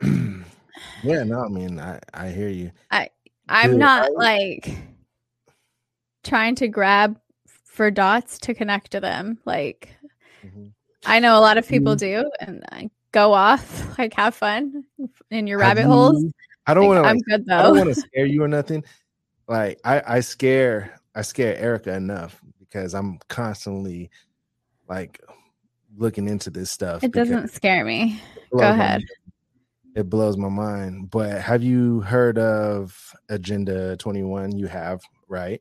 yeah, 0.02 1.24
no, 1.24 1.44
I 1.44 1.48
mean, 1.48 1.78
I, 1.78 2.00
I 2.14 2.28
hear 2.30 2.48
you. 2.48 2.70
I 2.90 3.10
I'm 3.50 3.72
Dude, 3.72 3.80
not 3.80 4.04
I- 4.04 4.14
like 4.14 4.74
trying 6.24 6.54
to 6.56 6.68
grab 6.68 7.18
for 7.64 7.90
dots 7.90 8.38
to 8.40 8.54
connect 8.54 8.92
to 8.92 9.00
them. 9.00 9.38
Like, 9.44 9.94
Mhm. 10.44 10.72
I 11.04 11.20
know 11.20 11.38
a 11.38 11.40
lot 11.40 11.58
of 11.58 11.68
people 11.68 11.96
Mm-hmm. 11.96 12.22
do, 12.24 12.30
and 12.40 12.64
I 12.72 12.90
go 13.12 13.34
off, 13.34 13.98
like, 13.98 14.14
have 14.14 14.34
fun 14.34 14.84
in 15.30 15.46
your 15.46 15.58
rabbit 15.58 15.84
holes. 15.84 16.24
I 16.66 16.72
don't 16.74 16.88
Like, 16.88 16.96
want 16.96 17.04
to. 17.04 17.08
I'm 17.10 17.16
Like, 17.16 17.24
good 17.26 17.46
though. 17.46 17.58
I 17.58 17.62
don't 17.62 17.76
want 17.78 17.88
to 17.90 17.94
scare 17.94 18.26
you 18.26 18.42
or 18.42 18.48
nothing. 18.48 18.82
Like 19.48 19.80
I, 19.84 20.02
I 20.16 20.20
scare, 20.20 20.98
I 21.14 21.20
scare 21.22 21.56
Erica 21.58 21.94
enough 21.94 22.40
because 22.58 22.94
I'm 22.94 23.18
constantly 23.28 24.10
like 24.88 25.20
looking 25.98 26.28
into 26.28 26.50
this 26.50 26.70
stuff. 26.70 27.02
It 27.02 27.12
doesn't 27.12 27.48
scare 27.48 27.84
me. 27.84 28.20
Go 28.52 28.58
my 28.58 28.68
ahead. 28.68 29.02
It 29.94 30.08
blows 30.08 30.36
my 30.36 30.48
mind. 30.48 31.10
But 31.10 31.40
have 31.40 31.62
you 31.62 32.00
heard 32.00 32.38
of 32.38 32.96
Agenda 33.28 33.96
21? 33.96 34.56
You 34.56 34.68
have, 34.68 35.00
right? 35.28 35.60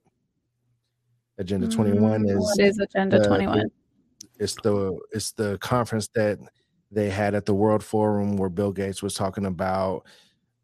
Agenda 1.39 1.67
21 1.67 2.23
Mm, 2.23 2.30
is 2.30 2.36
what 2.38 2.60
is 2.60 2.80
Agenda 2.80 3.19
21? 3.26 3.69
it's 4.39 4.56
the 4.56 4.97
it's 5.12 5.32
the 5.34 5.58
conference 5.60 6.10
that 6.15 6.39
they 6.91 7.10
had 7.10 7.36
at 7.36 7.45
the 7.45 7.54
World 7.54 7.84
Forum 7.84 8.38
where 8.38 8.50
Bill 8.50 8.71
Gates 8.71 9.04
was 9.04 9.13
talking 9.13 9.45
about 9.45 10.04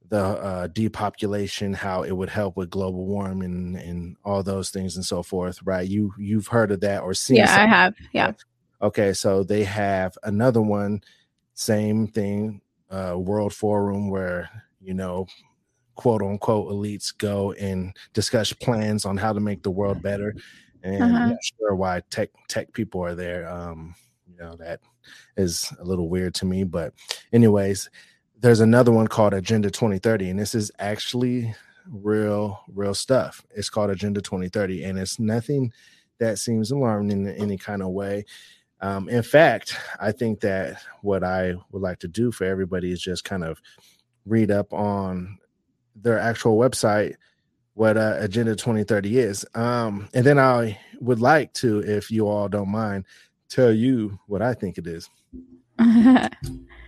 the 0.10 0.24
uh, 0.24 0.68
depopulation, 0.68 1.74
how 1.74 2.04
it 2.04 2.12
would 2.12 2.30
help 2.30 2.58
with 2.58 2.70
global 2.70 3.06
warming 3.06 3.76
and 3.76 4.16
all 4.24 4.44
those 4.44 4.70
things 4.70 4.96
and 4.96 5.06
so 5.06 5.22
forth. 5.22 5.60
Right? 5.64 5.88
You 5.88 6.14
you've 6.18 6.48
heard 6.48 6.72
of 6.72 6.82
that 6.82 7.04
or 7.04 7.14
seen? 7.14 7.38
Yeah, 7.38 7.56
I 7.56 7.68
have. 7.68 7.94
Yeah. 8.14 8.32
Okay, 8.84 9.14
so 9.14 9.44
they 9.44 9.64
have 9.64 10.18
another 10.24 10.62
one, 10.62 11.02
same 11.54 12.08
thing, 12.08 12.62
uh, 12.92 13.16
World 13.18 13.54
Forum 13.54 14.10
where 14.10 14.50
you 14.82 14.94
know, 14.94 15.26
quote 15.96 16.22
unquote 16.22 16.70
elites 16.72 17.18
go 17.18 17.54
and 17.54 17.96
discuss 18.14 18.52
plans 18.52 19.06
on 19.06 19.16
how 19.18 19.32
to 19.32 19.40
make 19.40 19.64
the 19.64 19.72
world 19.72 20.02
better. 20.02 20.36
And 20.84 21.04
I'm 21.04 21.16
Uh-huh. 21.16 21.30
not 21.30 21.38
sure 21.44 21.76
why 21.76 22.02
tech 22.10 22.30
tech 22.50 22.74
people 22.74 23.02
are 23.02 23.16
there. 23.16 23.48
Um, 23.50 23.96
you 24.28 24.36
know, 24.38 24.56
that 24.58 24.82
is 25.38 25.72
a 25.80 25.84
little 25.86 26.10
weird 26.10 26.34
to 26.36 26.46
me. 26.46 26.66
But 26.66 26.94
anyways, 27.32 27.90
there's 28.40 28.60
another 28.60 28.92
one 28.92 29.08
called 29.08 29.34
Agenda 29.34 29.72
2030, 29.72 30.30
and 30.30 30.40
this 30.40 30.54
is 30.56 30.70
actually 30.80 31.56
real, 31.90 32.62
real 32.68 32.94
stuff. 32.94 33.46
It's 33.56 33.70
called 33.70 33.90
Agenda 33.92 34.22
2030, 34.22 34.84
and 34.84 35.00
it's 35.00 35.20
nothing 35.20 35.72
that 36.20 36.40
seems 36.40 36.72
alarming 36.72 37.12
in 37.12 37.28
any 37.30 37.58
kind 37.58 37.82
of 37.82 37.90
way. 37.90 38.26
Um, 38.84 39.08
in 39.08 39.24
fact, 39.24 39.78
I 40.02 40.12
think 40.12 40.42
that 40.42 40.84
what 41.02 41.24
I 41.24 41.56
would 41.72 41.82
like 41.82 42.00
to 42.00 42.08
do 42.10 42.34
for 42.34 42.44
everybody 42.44 42.92
is 42.92 43.02
just 43.02 43.24
kind 43.24 43.46
of 43.46 43.62
read 44.26 44.52
up 44.52 44.74
on 44.74 45.38
their 45.96 46.20
actual 46.20 46.58
website 46.58 47.16
what 47.76 47.98
uh, 47.98 48.18
Agenda 48.20 48.56
2030 48.56 49.18
is. 49.18 49.46
Um, 49.56 50.10
and 50.14 50.26
then 50.26 50.38
I 50.38 50.78
would 51.00 51.22
like 51.22 51.54
to, 51.54 51.80
if 51.80 52.12
you 52.12 52.28
all 52.28 52.50
don't 52.50 52.70
mind, 52.70 53.06
tell 53.48 53.72
you 53.72 54.20
what 54.28 54.42
I 54.42 54.54
think 54.54 54.78
it 54.78 54.86
is. 54.86 55.10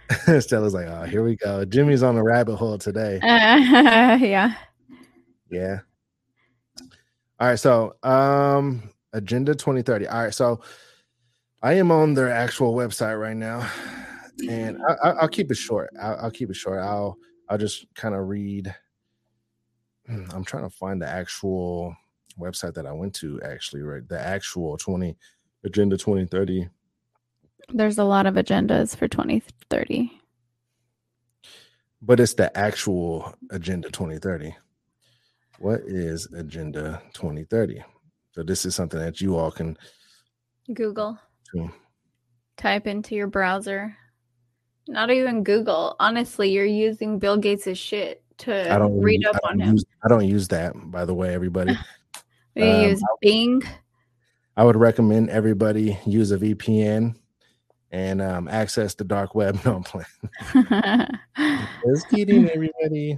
Stella's 0.40 0.74
like, 0.74 0.88
oh, 0.88 1.04
here 1.04 1.24
we 1.24 1.38
go. 1.38 1.64
Jimmy's 1.64 2.04
on 2.04 2.18
a 2.18 2.24
rabbit 2.24 2.58
hole 2.58 2.78
today. 2.78 3.20
yeah. 3.24 4.54
Yeah. 5.50 5.80
All 7.40 7.48
right. 7.48 7.60
So, 7.60 7.96
um, 8.04 8.90
Agenda 9.14 9.56
2030. 9.56 10.08
All 10.08 10.24
right. 10.24 10.34
So, 10.34 10.60
I 11.62 11.74
am 11.74 11.92
on 11.92 12.14
their 12.14 12.30
actual 12.30 12.74
website 12.76 13.20
right 13.20 13.36
now, 13.36 13.68
and 14.50 14.78
I, 14.88 14.94
I, 14.94 15.10
I'll 15.22 15.28
keep 15.28 15.52
it 15.52 15.58
short. 15.58 15.90
I'll, 16.00 16.18
I'll 16.24 16.32
keep 16.32 16.50
it 16.50 16.56
short. 16.56 16.80
I'll 16.80 17.18
I'll 17.50 17.58
just 17.58 17.86
kind 17.96 18.14
of 18.16 18.28
read. 18.28 18.74
Hmm, 20.08 20.26
I'm 20.32 20.46
trying 20.46 20.64
to 20.64 20.70
find 20.70 21.02
the 21.02 21.08
actual 21.08 21.96
website 22.40 22.74
that 22.76 22.86
I 22.86 22.92
went 22.92 23.16
to. 23.16 23.42
Actually, 23.42 23.82
right, 23.82 24.08
the 24.08 24.20
actual 24.20 24.78
20 24.78 25.16
Agenda 25.64 25.98
2030. 25.98 26.68
There's 27.70 27.98
a 27.98 28.04
lot 28.04 28.28
of 28.28 28.36
agendas 28.36 28.96
for 28.96 29.08
2030. 29.08 30.12
but 32.02 32.20
it's 32.20 32.36
the 32.36 32.56
actual 32.56 33.34
agenda 33.50 33.90
2030 33.90 34.54
what 35.58 35.80
is 35.88 36.28
agenda 36.34 37.02
2030 37.14 37.82
so 38.32 38.44
this 38.44 38.66
is 38.66 38.76
something 38.76 39.00
that 39.00 39.22
you 39.22 39.36
all 39.38 39.50
can 39.50 39.76
Google. 40.74 41.18
Type 42.58 42.88
into 42.88 43.16
your 43.16 43.28
browser. 43.28 43.96
Not 44.88 45.10
even 45.12 45.44
Google. 45.44 45.96
Honestly, 46.00 46.52
you're 46.52 46.66
using 46.66 47.20
Bill 47.20 47.38
Gates' 47.38 47.78
shit 47.78 48.22
to 48.38 48.70
i 48.74 48.78
don't 48.78 49.00
read 49.02 49.22
use- 49.22 49.30
up 49.34 49.40
I 49.46 49.48
on 49.52 49.58
don't 49.60 49.68
him. 49.68 49.74
use, 49.76 49.86
i 50.04 50.08
don't 50.10 50.28
use 50.28 50.48
that 50.50 50.74
by 50.92 51.06
the 51.06 51.14
way 51.14 51.34
everybody 51.34 51.78
You 52.56 52.66
um, 52.66 52.90
use 52.90 53.02
Bing. 53.22 53.64
i 54.58 54.64
would 54.66 54.76
recommend 54.76 55.30
everybody 55.30 55.98
use 56.06 56.32
a 56.34 56.38
vpn 56.38 57.16
and 57.92 58.22
um, 58.22 58.50
access 58.50 58.94
the 58.94 59.06
dark 59.06 59.36
web 59.36 59.58
no 59.66 59.76
i'm 59.78 59.84
playing 59.84 60.06
just 61.86 62.10
kidding 62.10 62.50
everybody 62.50 63.18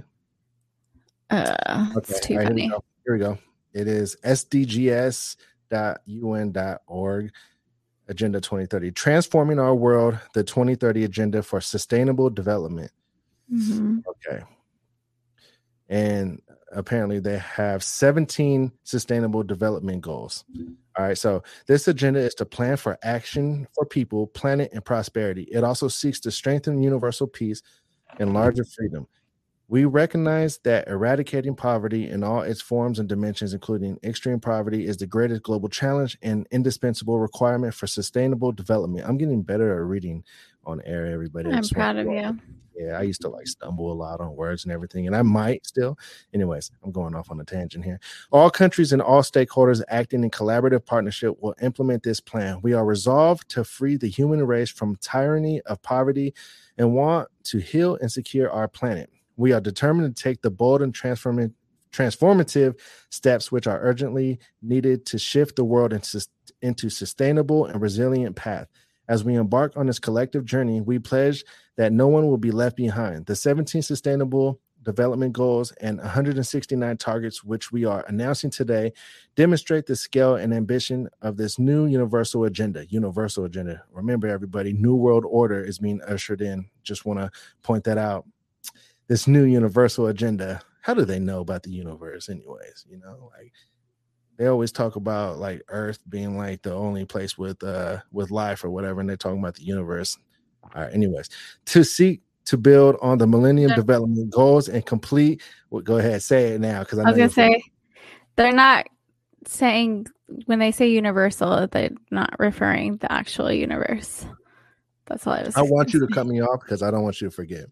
uh, 1.30 1.88
okay 1.96 2.12
it's 2.12 2.20
too 2.24 2.36
right, 2.36 2.46
funny. 2.46 2.62
here, 2.62 2.70
we 2.70 2.78
here 3.04 3.14
we 3.14 3.18
go 3.18 3.36
it 3.74 3.88
is 3.88 4.16
sdgs.un.org 4.24 5.34
agenda 8.08 8.40
2030 8.40 8.90
transforming 8.92 9.58
our 9.58 9.74
world 9.74 10.18
the 10.34 10.42
2030 10.42 11.04
agenda 11.04 11.42
for 11.42 11.60
sustainable 11.60 12.30
development 12.30 12.90
Mhm. 13.52 14.02
Okay. 14.06 14.42
And 15.88 16.42
apparently 16.72 17.18
they 17.18 17.38
have 17.38 17.82
17 17.82 18.72
sustainable 18.84 19.42
development 19.42 20.02
goals. 20.02 20.44
All 20.98 21.06
right. 21.06 21.16
So 21.16 21.42
this 21.66 21.88
agenda 21.88 22.20
is 22.20 22.34
to 22.34 22.44
plan 22.44 22.76
for 22.76 22.98
action 23.02 23.66
for 23.74 23.86
people, 23.86 24.26
planet, 24.26 24.70
and 24.72 24.84
prosperity. 24.84 25.44
It 25.44 25.64
also 25.64 25.88
seeks 25.88 26.20
to 26.20 26.30
strengthen 26.30 26.82
universal 26.82 27.26
peace 27.26 27.62
and 28.18 28.34
larger 28.34 28.64
freedom. 28.64 29.06
We 29.70 29.84
recognize 29.84 30.58
that 30.64 30.88
eradicating 30.88 31.54
poverty 31.54 32.08
in 32.08 32.24
all 32.24 32.40
its 32.40 32.62
forms 32.62 32.98
and 32.98 33.06
dimensions, 33.06 33.52
including 33.52 33.98
extreme 34.02 34.40
poverty, 34.40 34.86
is 34.86 34.96
the 34.96 35.06
greatest 35.06 35.42
global 35.42 35.68
challenge 35.68 36.16
and 36.22 36.46
indispensable 36.50 37.18
requirement 37.18 37.74
for 37.74 37.86
sustainable 37.86 38.50
development. 38.50 39.06
I'm 39.06 39.18
getting 39.18 39.42
better 39.42 39.74
at 39.74 39.84
reading 39.84 40.24
on 40.64 40.80
air, 40.86 41.04
everybody. 41.06 41.50
I'm 41.50 41.68
proud 41.68 41.98
of 41.98 42.06
you. 42.06 42.38
yeah, 42.78 42.98
I 42.98 43.02
used 43.02 43.20
to 43.22 43.28
like 43.28 43.46
stumble 43.46 43.92
a 43.92 43.94
lot 43.94 44.22
on 44.22 44.36
words 44.36 44.64
and 44.64 44.72
everything, 44.72 45.06
and 45.06 45.14
I 45.14 45.20
might 45.20 45.66
still. 45.66 45.98
Anyways, 46.32 46.70
I'm 46.82 46.90
going 46.90 47.14
off 47.14 47.30
on 47.30 47.38
a 47.38 47.44
tangent 47.44 47.84
here. 47.84 48.00
All 48.30 48.48
countries 48.48 48.94
and 48.94 49.02
all 49.02 49.20
stakeholders 49.20 49.82
acting 49.88 50.24
in 50.24 50.30
collaborative 50.30 50.86
partnership 50.86 51.36
will 51.42 51.54
implement 51.60 52.02
this 52.02 52.20
plan. 52.20 52.60
We 52.62 52.72
are 52.72 52.86
resolved 52.86 53.50
to 53.50 53.64
free 53.64 53.98
the 53.98 54.08
human 54.08 54.46
race 54.46 54.70
from 54.70 54.96
tyranny 54.96 55.60
of 55.66 55.82
poverty 55.82 56.32
and 56.78 56.94
want 56.94 57.28
to 57.44 57.58
heal 57.58 57.98
and 58.00 58.10
secure 58.10 58.50
our 58.50 58.66
planet. 58.66 59.10
We 59.38 59.52
are 59.52 59.60
determined 59.60 60.14
to 60.14 60.22
take 60.22 60.42
the 60.42 60.50
bold 60.50 60.82
and 60.82 60.92
transformative 60.92 61.54
transformative 61.90 62.78
steps 63.08 63.50
which 63.50 63.66
are 63.66 63.80
urgently 63.80 64.38
needed 64.60 65.06
to 65.06 65.18
shift 65.18 65.56
the 65.56 65.64
world 65.64 65.94
into, 65.94 66.26
into 66.60 66.90
sustainable 66.90 67.64
and 67.64 67.80
resilient 67.80 68.36
path. 68.36 68.68
As 69.08 69.24
we 69.24 69.36
embark 69.36 69.74
on 69.74 69.86
this 69.86 69.98
collective 69.98 70.44
journey, 70.44 70.82
we 70.82 70.98
pledge 70.98 71.44
that 71.76 71.92
no 71.92 72.08
one 72.08 72.26
will 72.26 72.36
be 72.36 72.50
left 72.50 72.76
behind. 72.76 73.24
The 73.24 73.34
17 73.34 73.80
sustainable 73.80 74.60
development 74.82 75.32
goals 75.32 75.72
and 75.80 75.98
169 75.98 76.96
targets, 76.98 77.42
which 77.42 77.72
we 77.72 77.84
are 77.84 78.04
announcing 78.06 78.50
today, 78.50 78.92
demonstrate 79.34 79.86
the 79.86 79.96
scale 79.96 80.34
and 80.34 80.52
ambition 80.52 81.08
of 81.22 81.36
this 81.36 81.58
new 81.58 81.86
universal 81.86 82.44
agenda. 82.44 82.86
Universal 82.86 83.46
agenda. 83.46 83.82
Remember, 83.92 84.28
everybody, 84.28 84.74
New 84.74 84.94
World 84.94 85.24
Order 85.26 85.64
is 85.64 85.78
being 85.78 86.02
ushered 86.02 86.42
in. 86.42 86.68
Just 86.82 87.06
want 87.06 87.18
to 87.18 87.30
point 87.62 87.84
that 87.84 87.98
out. 87.98 88.26
This 89.08 89.26
new 89.26 89.44
universal 89.44 90.06
agenda. 90.06 90.60
How 90.82 90.94
do 90.94 91.04
they 91.04 91.18
know 91.18 91.40
about 91.40 91.62
the 91.62 91.70
universe, 91.70 92.28
anyways? 92.28 92.86
You 92.88 92.98
know, 92.98 93.30
like 93.36 93.52
they 94.36 94.46
always 94.46 94.72
talk 94.72 94.96
about 94.96 95.38
like 95.38 95.62
Earth 95.68 95.98
being 96.08 96.36
like 96.36 96.62
the 96.62 96.72
only 96.72 97.04
place 97.04 97.36
with 97.36 97.62
uh 97.62 97.98
with 98.12 98.30
life 98.30 98.64
or 98.64 98.70
whatever, 98.70 99.00
and 99.00 99.08
they're 99.08 99.16
talking 99.16 99.40
about 99.40 99.56
the 99.56 99.64
universe. 99.64 100.16
All 100.62 100.82
right, 100.82 100.92
anyways, 100.92 101.28
to 101.66 101.84
seek 101.84 102.22
to 102.46 102.56
build 102.56 102.96
on 103.02 103.18
the 103.18 103.26
Millennium 103.26 103.72
Development 103.74 104.30
Goals 104.30 104.68
and 104.68 104.84
complete. 104.86 105.42
Well, 105.70 105.82
go 105.82 105.98
ahead, 105.98 106.22
say 106.22 106.52
it 106.52 106.60
now 106.60 106.80
because 106.80 106.98
I, 106.98 107.02
I 107.02 107.10
was 107.10 107.16
gonna 107.16 107.30
say 107.30 107.62
they're 108.36 108.52
not 108.52 108.86
saying 109.46 110.06
when 110.46 110.58
they 110.58 110.70
say 110.70 110.88
universal, 110.88 111.66
they're 111.66 111.90
not 112.10 112.38
referring 112.38 112.98
the 112.98 113.10
actual 113.10 113.50
universe. 113.52 114.24
That's 115.06 115.26
all 115.26 115.34
I 115.34 115.42
was. 115.42 115.56
I 115.56 115.62
want 115.62 115.92
you 115.92 116.00
to 116.00 116.14
cut 116.14 116.26
me 116.26 116.40
off 116.42 116.60
because 116.60 116.82
I 116.82 116.90
don't 116.90 117.02
want 117.02 117.20
you 117.20 117.28
to 117.28 117.34
forget, 117.34 117.66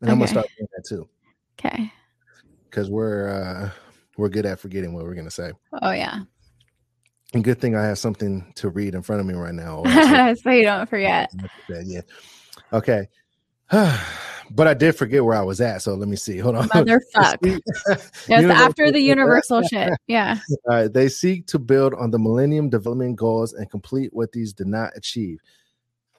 and 0.00 0.08
okay. 0.08 0.12
I'm 0.12 0.18
gonna 0.18 0.28
start 0.28 0.46
doing 0.56 0.68
that 0.76 0.84
too. 0.88 1.08
Okay. 1.58 1.92
Because 2.64 2.90
we're 2.90 3.28
uh 3.28 3.70
we're 4.16 4.28
good 4.28 4.46
at 4.46 4.60
forgetting 4.60 4.94
what 4.94 5.04
we're 5.04 5.14
gonna 5.14 5.30
say. 5.30 5.52
Oh 5.82 5.92
yeah. 5.92 6.20
And 7.34 7.44
good 7.44 7.60
thing 7.60 7.76
I 7.76 7.84
have 7.84 7.98
something 7.98 8.52
to 8.56 8.70
read 8.70 8.94
in 8.94 9.02
front 9.02 9.20
of 9.20 9.26
me 9.26 9.34
right 9.34 9.54
now. 9.54 9.84
so 10.42 10.50
you 10.50 10.62
don't 10.62 10.88
forget. 10.88 11.30
Yeah. 11.84 12.00
Okay. 12.72 13.08
but 13.70 14.66
I 14.66 14.74
did 14.74 14.96
forget 14.96 15.24
where 15.24 15.36
I 15.36 15.42
was 15.42 15.60
at. 15.60 15.82
So 15.82 15.94
let 15.94 16.08
me 16.08 16.16
see. 16.16 16.38
Hold 16.38 16.56
on. 16.56 16.68
Motherfuck. 16.68 17.36
yes, 18.28 18.44
after 18.44 18.90
the 18.90 19.00
universal 19.00 19.62
shit. 19.62 19.90
Yeah. 20.06 20.38
They 20.90 21.08
seek 21.08 21.46
to 21.48 21.58
build 21.58 21.92
on 21.94 22.10
the 22.10 22.18
Millennium 22.18 22.70
Development 22.70 23.14
Goals 23.16 23.52
and 23.52 23.70
complete 23.70 24.10
what 24.12 24.32
these 24.32 24.54
did 24.54 24.68
not 24.68 24.96
achieve. 24.96 25.38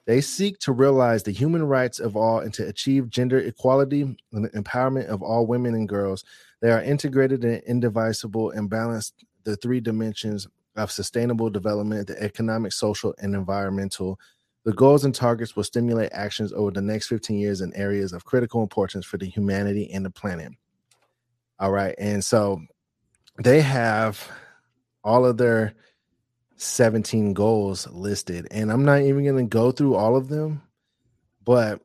They 0.06 0.20
seek 0.20 0.58
to 0.60 0.72
realize 0.72 1.22
the 1.22 1.30
human 1.30 1.64
rights 1.64 2.00
of 2.00 2.16
all 2.16 2.40
and 2.40 2.52
to 2.54 2.66
achieve 2.66 3.10
gender 3.10 3.38
equality 3.38 4.02
and 4.32 4.44
the 4.44 4.50
empowerment 4.50 5.06
of 5.06 5.22
all 5.22 5.46
women 5.46 5.74
and 5.74 5.88
girls. 5.88 6.24
They 6.60 6.70
are 6.70 6.82
integrated 6.82 7.44
and 7.44 7.62
indivisible 7.64 8.50
and 8.50 8.68
balanced 8.68 9.24
the 9.44 9.56
three 9.56 9.80
dimensions 9.80 10.46
of 10.76 10.90
sustainable 10.90 11.50
development, 11.50 12.06
the 12.06 12.22
economic, 12.22 12.72
social, 12.72 13.14
and 13.18 13.34
environmental. 13.34 14.18
The 14.64 14.72
goals 14.72 15.04
and 15.04 15.14
targets 15.14 15.56
will 15.56 15.64
stimulate 15.64 16.12
actions 16.12 16.52
over 16.52 16.70
the 16.70 16.82
next 16.82 17.08
15 17.08 17.38
years 17.38 17.60
in 17.60 17.74
areas 17.74 18.12
of 18.12 18.24
critical 18.24 18.62
importance 18.62 19.06
for 19.06 19.16
the 19.16 19.26
humanity 19.26 19.90
and 19.92 20.04
the 20.04 20.10
planet. 20.10 20.52
All 21.58 21.70
right. 21.70 21.94
And 21.98 22.24
so 22.24 22.60
they 23.42 23.60
have 23.60 24.26
all 25.02 25.24
of 25.24 25.36
their 25.36 25.74
17 26.60 27.32
goals 27.32 27.88
listed. 27.88 28.46
And 28.50 28.70
I'm 28.70 28.84
not 28.84 29.00
even 29.00 29.24
going 29.24 29.36
to 29.36 29.48
go 29.48 29.72
through 29.72 29.94
all 29.94 30.14
of 30.14 30.28
them, 30.28 30.62
but 31.42 31.80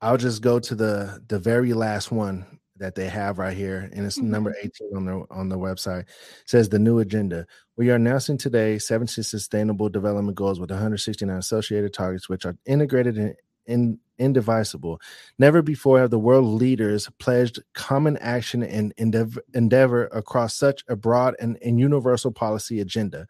I'll 0.00 0.16
just 0.16 0.40
go 0.40 0.58
to 0.58 0.74
the 0.74 1.22
the 1.28 1.38
very 1.38 1.74
last 1.74 2.10
one 2.10 2.46
that 2.76 2.94
they 2.94 3.08
have 3.08 3.38
right 3.38 3.54
here, 3.54 3.90
and 3.92 4.06
it's 4.06 4.18
mm-hmm. 4.18 4.30
number 4.30 4.54
18 4.62 4.96
on 4.96 5.04
the 5.04 5.26
on 5.30 5.48
the 5.50 5.58
website. 5.58 6.00
It 6.00 6.08
says 6.46 6.70
the 6.70 6.78
new 6.78 6.98
agenda. 6.98 7.46
We 7.76 7.90
are 7.90 7.96
announcing 7.96 8.38
today 8.38 8.78
17 8.78 9.22
sustainable 9.22 9.90
development 9.90 10.36
goals 10.36 10.58
with 10.58 10.70
169 10.70 11.36
associated 11.36 11.92
targets, 11.92 12.28
which 12.28 12.46
are 12.46 12.56
integrated 12.64 13.18
and 13.18 13.34
in, 13.66 13.98
indivisible. 14.18 15.00
Never 15.38 15.60
before 15.60 16.00
have 16.00 16.10
the 16.10 16.18
world 16.18 16.46
leaders 16.46 17.08
pledged 17.18 17.60
common 17.74 18.16
action 18.18 18.62
and 18.62 18.94
endeavor, 18.96 19.42
endeavor 19.54 20.06
across 20.06 20.54
such 20.54 20.84
a 20.88 20.96
broad 20.96 21.36
and, 21.38 21.58
and 21.62 21.78
universal 21.78 22.32
policy 22.32 22.80
agenda. 22.80 23.26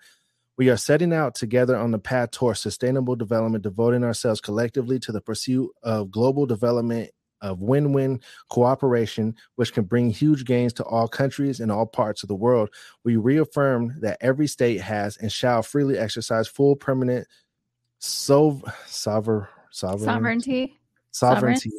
We 0.60 0.68
are 0.68 0.76
setting 0.76 1.14
out 1.14 1.34
together 1.34 1.74
on 1.74 1.90
the 1.90 1.98
path 1.98 2.32
towards 2.32 2.60
sustainable 2.60 3.16
development, 3.16 3.64
devoting 3.64 4.04
ourselves 4.04 4.42
collectively 4.42 4.98
to 4.98 5.10
the 5.10 5.22
pursuit 5.22 5.70
of 5.82 6.10
global 6.10 6.44
development 6.44 7.12
of 7.40 7.62
win 7.62 7.94
win 7.94 8.20
cooperation, 8.50 9.36
which 9.54 9.72
can 9.72 9.84
bring 9.84 10.10
huge 10.10 10.44
gains 10.44 10.74
to 10.74 10.84
all 10.84 11.08
countries 11.08 11.60
and 11.60 11.72
all 11.72 11.86
parts 11.86 12.22
of 12.22 12.28
the 12.28 12.34
world. 12.34 12.68
We 13.04 13.16
reaffirm 13.16 13.98
that 14.02 14.18
every 14.20 14.46
state 14.46 14.82
has 14.82 15.16
and 15.16 15.32
shall 15.32 15.62
freely 15.62 15.96
exercise 15.96 16.46
full 16.46 16.76
permanent 16.76 17.26
so, 17.98 18.60
sover, 18.86 19.48
sovereign, 19.70 20.10
sovereignty. 20.10 20.78
Sovereignty 21.10 21.70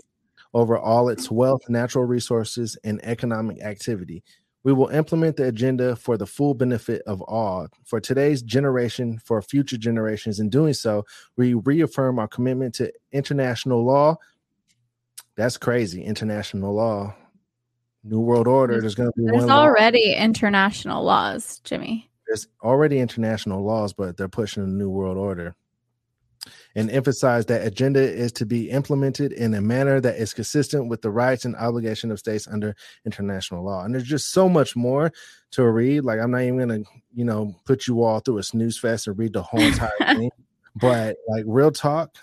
over 0.55 0.75
all 0.75 1.09
its 1.09 1.29
wealth, 1.29 1.61
natural 1.69 2.05
resources, 2.05 2.77
and 2.83 2.99
economic 3.03 3.61
activity. 3.61 4.23
We 4.63 4.73
will 4.73 4.89
implement 4.89 5.37
the 5.37 5.47
agenda 5.47 5.95
for 5.95 6.17
the 6.17 6.27
full 6.27 6.53
benefit 6.53 7.01
of 7.07 7.21
all, 7.23 7.67
for 7.83 7.99
today's 7.99 8.43
generation, 8.43 9.17
for 9.17 9.41
future 9.41 9.77
generations. 9.77 10.39
In 10.39 10.49
doing 10.49 10.73
so, 10.73 11.03
we 11.35 11.55
reaffirm 11.55 12.19
our 12.19 12.27
commitment 12.27 12.75
to 12.75 12.93
international 13.11 13.83
law, 13.83 14.17
that's 15.35 15.57
crazy. 15.57 16.03
International 16.03 16.73
law, 16.73 17.15
New 18.03 18.19
World 18.19 18.47
Order. 18.47 18.81
There's, 18.81 18.95
going 18.95 19.11
to 19.11 19.21
be 19.21 19.31
there's 19.31 19.49
already 19.49 20.13
law. 20.15 20.23
international 20.23 21.03
laws, 21.03 21.59
Jimmy. 21.63 22.09
There's 22.27 22.47
already 22.61 22.99
international 22.99 23.63
laws, 23.63 23.93
but 23.93 24.17
they're 24.17 24.29
pushing 24.29 24.63
a 24.63 24.67
New 24.67 24.89
World 24.89 25.17
Order. 25.17 25.55
And 26.75 26.89
emphasize 26.89 27.47
that 27.47 27.67
agenda 27.67 27.99
is 28.01 28.31
to 28.33 28.45
be 28.45 28.69
implemented 28.69 29.33
in 29.33 29.53
a 29.53 29.61
manner 29.61 29.99
that 29.99 30.15
is 30.15 30.33
consistent 30.33 30.87
with 30.87 31.01
the 31.01 31.11
rights 31.11 31.43
and 31.43 31.55
obligation 31.57 32.11
of 32.11 32.19
states 32.19 32.47
under 32.47 32.75
international 33.05 33.63
law. 33.63 33.83
And 33.83 33.93
there's 33.93 34.07
just 34.07 34.31
so 34.31 34.47
much 34.47 34.75
more 34.75 35.11
to 35.51 35.67
read. 35.67 36.05
Like 36.05 36.19
I'm 36.19 36.31
not 36.31 36.43
even 36.43 36.59
gonna, 36.59 36.79
you 37.13 37.25
know, 37.25 37.53
put 37.65 37.87
you 37.87 38.03
all 38.03 38.21
through 38.21 38.37
a 38.37 38.43
snooze 38.43 38.77
fest 38.77 39.07
and 39.07 39.19
read 39.19 39.33
the 39.33 39.43
whole 39.43 39.59
entire 39.61 40.15
thing. 40.15 40.31
But 40.75 41.17
like 41.27 41.43
real 41.45 41.71
talk, 41.71 42.15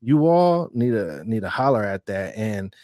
you 0.00 0.26
all 0.26 0.70
need 0.72 0.90
to 0.90 1.24
need 1.24 1.40
to 1.40 1.48
holler 1.48 1.82
at 1.82 2.06
that 2.06 2.36
and 2.36 2.74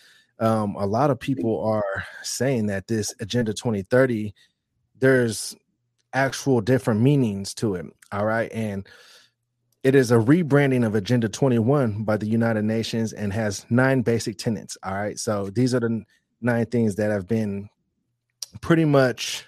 um, 0.40 0.74
a 0.76 0.86
lot 0.86 1.10
of 1.10 1.20
people 1.20 1.62
are 1.64 2.04
saying 2.22 2.66
that 2.66 2.88
this 2.88 3.14
agenda 3.20 3.52
2030 3.52 4.34
there's 4.98 5.54
actual 6.12 6.60
different 6.60 7.00
meanings 7.00 7.54
to 7.54 7.74
it 7.76 7.86
all 8.10 8.24
right 8.24 8.50
and 8.52 8.88
it 9.82 9.94
is 9.94 10.10
a 10.10 10.16
rebranding 10.16 10.86
of 10.86 10.94
agenda 10.94 11.28
21 11.28 12.04
by 12.04 12.16
the 12.16 12.26
united 12.26 12.64
nations 12.64 13.12
and 13.12 13.32
has 13.32 13.66
nine 13.70 14.02
basic 14.02 14.38
tenets 14.38 14.76
all 14.82 14.94
right 14.94 15.18
so 15.18 15.50
these 15.50 15.74
are 15.74 15.80
the 15.80 16.02
nine 16.40 16.66
things 16.66 16.96
that 16.96 17.10
have 17.10 17.26
been 17.26 17.68
pretty 18.60 18.84
much 18.84 19.46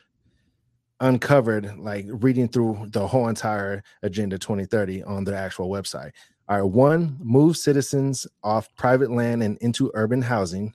uncovered 1.00 1.76
like 1.78 2.06
reading 2.08 2.48
through 2.48 2.86
the 2.90 3.06
whole 3.06 3.28
entire 3.28 3.82
agenda 4.02 4.38
2030 4.38 5.02
on 5.02 5.24
the 5.24 5.36
actual 5.36 5.68
website 5.68 6.12
all 6.46 6.60
right, 6.60 6.70
one, 6.70 7.16
move 7.22 7.56
citizens 7.56 8.26
off 8.42 8.68
private 8.76 9.10
land 9.10 9.42
and 9.42 9.56
into 9.58 9.90
urban 9.94 10.20
housing. 10.20 10.74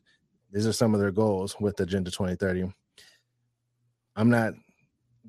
These 0.52 0.65
are 0.65 0.74
some 0.74 0.95
of 0.95 1.00
their 1.00 1.12
goals 1.12 1.56
with 1.60 1.80
Agenda 1.80 2.10
2030. 2.10 2.74
I'm 4.15 4.32
not, 4.32 4.54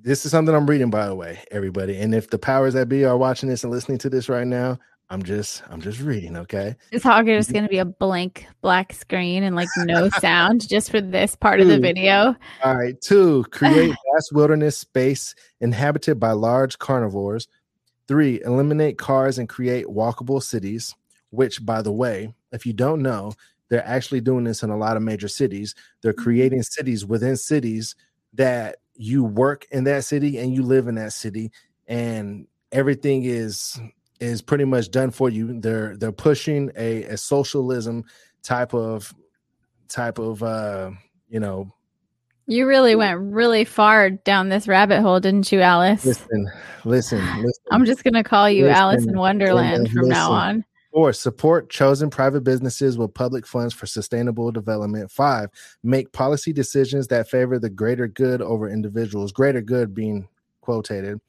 this 0.03 0.25
is 0.25 0.31
something 0.31 0.55
I'm 0.55 0.69
reading, 0.69 0.91
by 0.91 1.07
the 1.07 1.15
way, 1.15 1.41
everybody. 1.51 1.99
And 1.99 2.15
if 2.15 2.31
the 2.31 2.39
powers 2.39 2.75
that 2.75 2.89
be 2.89 3.05
are 3.05 3.17
watching 3.17 3.49
this 3.49 3.65
and 3.65 3.73
listening 3.73 3.99
to 3.99 4.11
this 4.11 4.29
right 4.29 4.47
now, 4.47 4.79
I'm 5.13 5.23
just, 5.23 5.63
I'm 5.69 5.81
just 5.81 6.01
reading, 6.01 6.37
okay? 6.37 6.77
It's 6.93 7.05
all 7.05 7.25
just 7.25 7.53
going 7.53 7.65
to 7.65 7.69
be 7.69 7.79
a 7.79 7.85
blank 7.85 8.47
black 8.61 8.93
screen 8.93 9.43
and 9.43 9.57
like 9.57 9.69
no 9.79 10.09
sound 10.21 10.69
just 10.69 10.91
for 10.91 11.01
this 11.01 11.35
part 11.35 11.61
of 11.61 11.67
the 11.67 11.81
video. 11.81 12.37
All 12.63 12.77
right, 12.77 13.01
two, 13.01 13.45
create 13.51 13.89
vast 14.15 14.33
wilderness 14.33 14.79
space 14.79 15.35
inhabited 15.61 16.21
by 16.21 16.33
large 16.33 16.79
carnivores 16.79 17.49
Three, 18.11 18.43
eliminate 18.43 18.99
cars 18.99 19.39
and 19.39 19.49
create 19.49 19.87
walkable 19.87 20.43
cities, 20.43 20.97
which, 21.31 21.65
by 21.65 21.81
the 21.81 21.93
way, 21.93 22.35
if 22.51 22.67
you 22.67 22.73
don't 22.73 23.03
know, 23.03 23.35
they're 23.69 23.87
actually 23.87 24.21
doing 24.21 24.43
this 24.43 24.65
in 24.65 24.71
a 24.71 24.77
lot 24.77 24.97
of 24.97 25.03
major 25.05 25.29
cities. 25.29 25.77
They're 26.03 26.13
mm-hmm. 26.13 26.25
creating 26.25 26.63
cities 26.65 27.07
within 27.07 27.37
cities 27.37 27.95
that 28.35 28.79
you 29.01 29.25
work 29.25 29.67
in 29.71 29.85
that 29.85 30.05
city 30.05 30.39
and 30.39 30.55
you 30.55 30.63
live 30.63 30.87
in 30.87 30.97
that 30.97 31.15
city, 31.15 31.51
and 31.89 32.47
everything 32.71 33.25
is 33.25 33.81
is 34.21 34.43
pretty 34.43 34.67
much 34.67 34.91
done 34.91 35.11
for 35.11 35.31
you. 35.31 35.59
They're 35.59 35.97
they're 35.97 36.13
pushing 36.13 36.71
a, 36.77 37.05
a 37.05 37.17
socialism 37.17 38.05
type 38.43 38.75
of 38.75 39.15
type 39.89 40.19
of 40.19 40.43
uh 40.43 40.91
you 41.29 41.41
know 41.41 41.73
you 42.47 42.67
really 42.67 42.95
went 42.95 43.19
really 43.21 43.65
far 43.65 44.11
down 44.11 44.49
this 44.49 44.69
rabbit 44.69 45.01
hole, 45.03 45.21
didn't 45.21 45.51
you, 45.53 45.61
Alice? 45.61 46.05
Listen, 46.05 46.51
listen, 46.85 47.19
listen. 47.37 47.65
I'm 47.71 47.85
just 47.85 48.03
going 48.03 48.15
to 48.15 48.25
call 48.25 48.51
you 48.51 48.65
listen, 48.65 48.77
Alice 48.77 49.07
in 49.07 49.17
Wonderland 49.17 49.89
from 49.89 50.03
listen. 50.03 50.09
now 50.09 50.33
on. 50.33 50.65
Four, 50.93 51.13
support 51.13 51.71
chosen 51.71 52.11
private 52.11 52.43
businesses 52.43 52.99
with 52.99 53.15
public 53.15 53.47
funds 53.47 53.73
for 53.73 53.87
sustainable 53.87 54.51
development. 54.51 55.11
Five, 55.11 55.51
make 55.85 56.13
policy 56.13 56.53
decisions 56.53 57.07
that 57.09 57.31
favor 57.31 57.59
the 57.61 57.71
greater 57.71 58.09
good 58.09 58.43
over 58.43 58.69
individuals, 58.69 59.31
greater 59.31 59.61
good 59.61 59.95
being 59.95 60.29
quoted. 60.61 61.21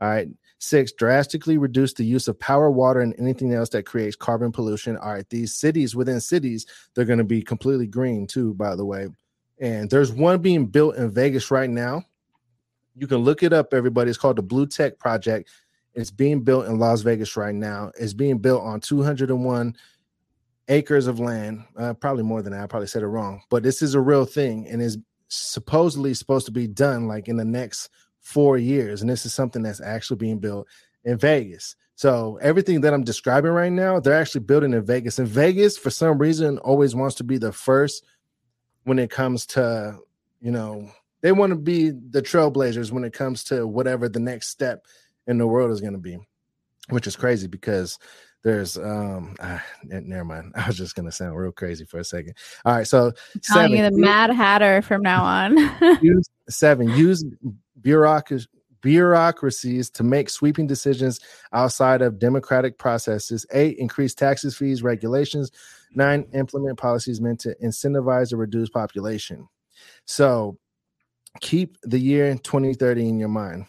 All 0.00 0.08
right. 0.08 0.28
Six, 0.58 0.92
drastically 0.92 1.58
reduce 1.58 1.94
the 1.94 2.04
use 2.04 2.28
of 2.28 2.38
power, 2.38 2.70
water, 2.70 3.00
and 3.00 3.14
anything 3.18 3.52
else 3.52 3.70
that 3.70 3.86
creates 3.86 4.14
carbon 4.14 4.52
pollution. 4.52 4.96
All 4.96 5.12
right. 5.12 5.28
These 5.28 5.54
cities 5.54 5.96
within 5.96 6.20
cities, 6.20 6.66
they're 6.94 7.04
going 7.04 7.18
to 7.18 7.24
be 7.24 7.42
completely 7.42 7.86
green 7.86 8.26
too, 8.26 8.54
by 8.54 8.76
the 8.76 8.84
way. 8.84 9.08
And 9.60 9.90
there's 9.90 10.12
one 10.12 10.40
being 10.40 10.66
built 10.66 10.96
in 10.96 11.10
Vegas 11.10 11.50
right 11.50 11.68
now. 11.68 12.04
You 12.96 13.06
can 13.06 13.18
look 13.18 13.42
it 13.42 13.52
up, 13.52 13.72
everybody. 13.72 14.10
It's 14.10 14.18
called 14.18 14.36
the 14.36 14.42
Blue 14.42 14.66
Tech 14.66 14.98
Project. 14.98 15.48
It's 15.94 16.10
being 16.10 16.42
built 16.42 16.66
in 16.66 16.78
Las 16.78 17.02
Vegas 17.02 17.36
right 17.36 17.54
now. 17.54 17.90
It's 17.98 18.12
being 18.12 18.38
built 18.38 18.62
on 18.62 18.80
201 18.80 19.76
acres 20.68 21.06
of 21.06 21.18
land. 21.18 21.64
Uh, 21.76 21.94
probably 21.94 22.22
more 22.22 22.42
than 22.42 22.52
that. 22.52 22.62
I 22.62 22.66
probably 22.66 22.86
said 22.86 23.02
it 23.02 23.08
wrong, 23.08 23.42
but 23.50 23.62
this 23.62 23.82
is 23.82 23.94
a 23.94 24.00
real 24.00 24.24
thing 24.24 24.68
and 24.68 24.80
is 24.80 24.98
supposedly 25.28 26.14
supposed 26.14 26.46
to 26.46 26.52
be 26.52 26.66
done 26.66 27.06
like 27.06 27.28
in 27.28 27.36
the 27.36 27.44
next 27.44 27.90
four 28.20 28.58
years. 28.58 29.00
And 29.00 29.10
this 29.10 29.26
is 29.26 29.34
something 29.34 29.62
that's 29.62 29.80
actually 29.80 30.16
being 30.18 30.38
built 30.38 30.66
in 31.04 31.18
Vegas. 31.18 31.76
So 31.96 32.38
everything 32.40 32.80
that 32.82 32.94
I'm 32.94 33.04
describing 33.04 33.50
right 33.50 33.72
now, 33.72 34.00
they're 34.00 34.18
actually 34.18 34.42
building 34.42 34.72
in 34.72 34.84
Vegas. 34.84 35.18
And 35.18 35.28
Vegas, 35.28 35.76
for 35.76 35.90
some 35.90 36.18
reason, 36.18 36.58
always 36.58 36.94
wants 36.94 37.16
to 37.16 37.24
be 37.24 37.38
the 37.38 37.52
first 37.52 38.04
when 38.84 38.98
it 38.98 39.10
comes 39.10 39.44
to, 39.46 39.98
you 40.40 40.50
know, 40.50 40.90
they 41.20 41.32
want 41.32 41.50
to 41.50 41.56
be 41.56 41.90
the 41.90 42.22
trailblazers 42.22 42.90
when 42.90 43.04
it 43.04 43.12
comes 43.12 43.44
to 43.44 43.66
whatever 43.66 44.08
the 44.08 44.20
next 44.20 44.48
step 44.48 44.86
in 45.30 45.38
the 45.38 45.46
world 45.46 45.70
is 45.70 45.80
going 45.80 45.94
to 45.94 45.98
be, 45.98 46.18
which 46.90 47.06
is 47.06 47.16
crazy 47.16 47.46
because 47.46 47.98
there's 48.42 48.76
um 48.76 49.36
ah, 49.40 49.62
never 49.84 50.24
mind. 50.24 50.52
I 50.56 50.66
was 50.66 50.76
just 50.76 50.94
gonna 50.94 51.12
sound 51.12 51.36
real 51.36 51.52
crazy 51.52 51.84
for 51.84 51.98
a 51.98 52.04
second. 52.04 52.34
All 52.64 52.74
right, 52.74 52.86
so 52.86 53.12
calling 53.48 53.72
you 53.72 53.82
the 53.82 53.96
Mad 53.96 54.30
Hatter 54.30 54.82
from 54.82 55.02
now 55.02 55.22
on. 55.22 55.58
use, 56.02 56.28
seven, 56.48 56.88
use 56.90 57.24
bureaucracy 57.80 58.46
bureaucracies 58.82 59.90
to 59.90 60.02
make 60.02 60.30
sweeping 60.30 60.66
decisions 60.66 61.20
outside 61.52 62.00
of 62.00 62.18
democratic 62.18 62.78
processes. 62.78 63.44
Eight, 63.52 63.76
increase 63.76 64.14
taxes, 64.14 64.56
fees, 64.56 64.82
regulations. 64.82 65.50
Nine, 65.92 66.26
implement 66.32 66.78
policies 66.78 67.20
meant 67.20 67.40
to 67.40 67.54
incentivize 67.62 68.32
or 68.32 68.38
reduce 68.38 68.70
population. 68.70 69.46
So 70.06 70.56
keep 71.40 71.76
the 71.82 71.98
year 71.98 72.34
2030 72.34 73.06
in 73.06 73.18
your 73.18 73.28
mind. 73.28 73.66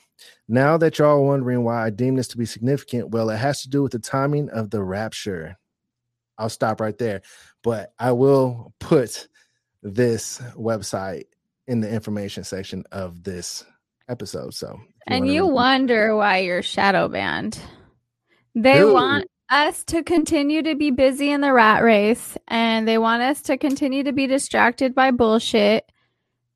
Now 0.47 0.77
that 0.77 0.99
y'all 0.99 1.17
are 1.17 1.21
wondering 1.21 1.63
why 1.63 1.85
I 1.85 1.89
deem 1.89 2.15
this 2.15 2.27
to 2.29 2.37
be 2.37 2.45
significant, 2.45 3.09
well, 3.09 3.29
it 3.29 3.37
has 3.37 3.61
to 3.61 3.69
do 3.69 3.83
with 3.83 3.91
the 3.91 3.99
timing 3.99 4.49
of 4.49 4.69
the 4.69 4.83
rapture. 4.83 5.57
I'll 6.37 6.49
stop 6.49 6.81
right 6.81 6.97
there, 6.97 7.21
but 7.63 7.93
I 7.99 8.11
will 8.11 8.73
put 8.79 9.27
this 9.83 10.41
website 10.55 11.25
in 11.67 11.81
the 11.81 11.89
information 11.89 12.43
section 12.43 12.83
of 12.91 13.23
this 13.23 13.63
episode. 14.09 14.53
So, 14.53 14.77
you 14.77 14.85
and 15.07 15.27
you 15.27 15.45
wonder 15.47 16.15
why 16.15 16.39
you're 16.39 16.63
shadow 16.63 17.07
banned. 17.07 17.59
They 18.55 18.79
Dude. 18.79 18.93
want 18.93 19.27
us 19.49 19.83
to 19.83 20.03
continue 20.03 20.63
to 20.63 20.75
be 20.75 20.91
busy 20.91 21.29
in 21.29 21.41
the 21.41 21.51
rat 21.51 21.83
race 21.83 22.37
and 22.47 22.87
they 22.87 22.97
want 22.97 23.21
us 23.21 23.41
to 23.43 23.57
continue 23.57 24.03
to 24.03 24.13
be 24.13 24.25
distracted 24.25 24.95
by 24.95 25.11
bullshit 25.11 25.91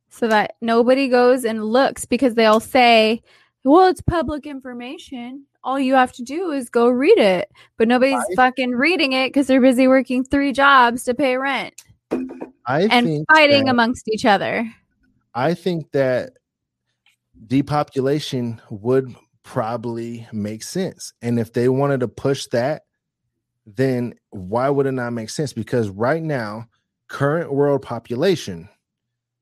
so 0.10 0.28
that 0.30 0.56
nobody 0.62 1.10
goes 1.10 1.44
and 1.44 1.64
looks 1.64 2.06
because 2.06 2.36
they'll 2.36 2.62
say, 2.62 3.22
well, 3.66 3.88
it's 3.90 4.02
public 4.02 4.46
information. 4.46 5.46
All 5.64 5.80
you 5.80 5.96
have 5.96 6.14
to 6.14 6.24
do 6.24 6.52
is 6.52 6.70
go 6.70 6.88
read 6.88 7.18
it. 7.18 7.52
But 7.78 7.88
nobody's 7.88 8.24
I, 8.32 8.36
fucking 8.36 8.72
reading 8.72 9.14
it 9.14 9.30
because 9.30 9.48
they're 9.48 9.62
busy 9.62 9.88
working 9.88 10.24
three 10.24 10.54
jobs 10.54 11.04
to 11.06 11.14
pay 11.14 11.38
rent 11.38 11.74
I 12.66 12.84
and 12.84 13.26
fighting 13.34 13.66
that, 13.66 13.72
amongst 13.72 14.08
each 14.08 14.26
other. 14.26 14.72
I 15.34 15.54
think 15.54 15.92
that 15.92 16.34
depopulation 17.48 18.62
would 18.70 19.16
probably 19.44 20.28
make 20.32 20.64
sense. 20.64 21.14
And 21.22 21.40
if 21.40 21.54
they 21.54 21.68
wanted 21.68 22.00
to 22.02 22.08
push 22.08 22.46
that, 22.48 22.84
then 23.66 24.14
why 24.30 24.70
would 24.70 24.86
it 24.86 24.92
not 24.92 25.12
make 25.12 25.30
sense? 25.30 25.54
Because 25.54 25.90
right 25.90 26.22
now, 26.22 26.68
current 27.08 27.52
world 27.52 27.82
population 27.82 28.70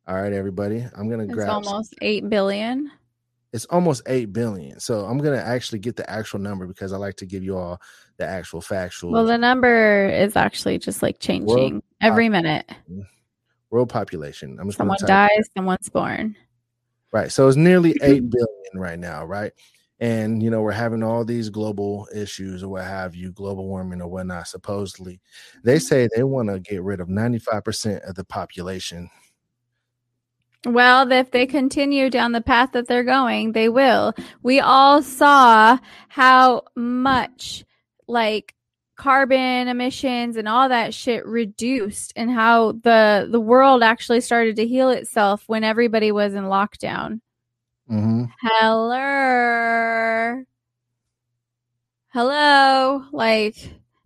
all 0.06 0.22
right, 0.22 0.34
everybody. 0.34 0.86
I'm 0.96 1.10
gonna 1.10 1.26
grab 1.26 1.50
almost 1.50 1.96
eight 2.02 2.30
billion. 2.30 2.92
It's 3.54 3.66
almost 3.66 4.02
eight 4.08 4.34
billion. 4.34 4.80
So 4.80 5.06
I'm 5.06 5.20
gonna 5.20 5.38
actually 5.38 5.80
get 5.80 5.96
the 5.96 6.10
actual 6.10 6.40
number 6.40 6.66
because 6.66 6.92
I 6.92 6.98
like 6.98 7.16
to 7.18 7.26
give 7.28 7.44
you 7.44 7.56
all 7.56 7.80
the 8.18 8.26
actual 8.26 8.62
factual. 8.62 9.12
Well, 9.12 9.26
the 9.26 9.38
number 9.38 10.10
is 10.10 10.36
actually 10.36 10.80
just 10.80 11.04
like 11.04 11.20
changing 11.20 11.48
world 11.48 11.84
every 12.02 12.30
minute. 12.30 12.70
World 13.70 13.90
population. 13.90 14.58
I'm 14.60 14.68
just 14.68 14.80
someone 14.80 14.98
dies, 15.06 15.50
someone's 15.56 15.88
born. 15.90 16.36
Right. 17.12 17.32
So 17.32 17.48
it's 17.48 17.56
nearly 17.56 17.92
eight 18.02 18.28
billion 18.28 18.74
right 18.76 18.98
now, 18.98 19.24
right? 19.24 19.52
And 20.00 20.42
you 20.42 20.50
know, 20.50 20.62
we're 20.62 20.72
having 20.72 21.04
all 21.04 21.24
these 21.24 21.50
global 21.50 22.08
issues 22.14 22.64
or 22.64 22.70
what 22.70 22.84
have 22.84 23.16
you, 23.16 23.32
global 23.32 23.68
warming 23.68 24.02
or 24.02 24.08
whatnot. 24.08 24.48
Supposedly, 24.48 25.22
they 25.64 25.76
mm-hmm. 25.76 25.80
say 25.80 26.10
they 26.16 26.24
want 26.24 26.50
to 26.50 26.60
get 26.60 26.82
rid 26.82 27.00
of 27.00 27.08
95% 27.08 28.10
of 28.10 28.16
the 28.16 28.26
population 28.26 29.10
well, 30.66 31.12
if 31.12 31.32
they 31.32 31.46
continue 31.46 32.10
down 32.10 32.32
the 32.32 32.42
path 32.42 32.72
that 32.74 32.88
they're 32.88 33.04
going, 33.04 33.52
they 33.52 33.70
will. 33.70 34.14
We 34.42 34.60
all 34.60 35.02
saw 35.02 35.78
how 36.08 36.64
much 36.76 37.66
like 38.08 38.56
carbon 38.96 39.68
emissions 39.68 40.38
and 40.38 40.48
all 40.48 40.70
that 40.70 40.94
shit 40.94 41.26
reduced 41.26 42.14
and 42.16 42.32
how 42.32 42.74
the 42.74 43.28
the 43.30 43.40
world 43.40 43.84
actually 43.84 44.22
started 44.22 44.56
to 44.56 44.68
heal 44.68 44.90
itself 44.90 45.44
when 45.48 45.64
everybody 45.64 46.12
was 46.12 46.34
in 46.34 46.46
lockdown. 46.46 47.20
Mm-hmm. 47.92 48.26
Hello. 48.42 50.44
Hello. 52.14 53.06
Like 53.12 53.56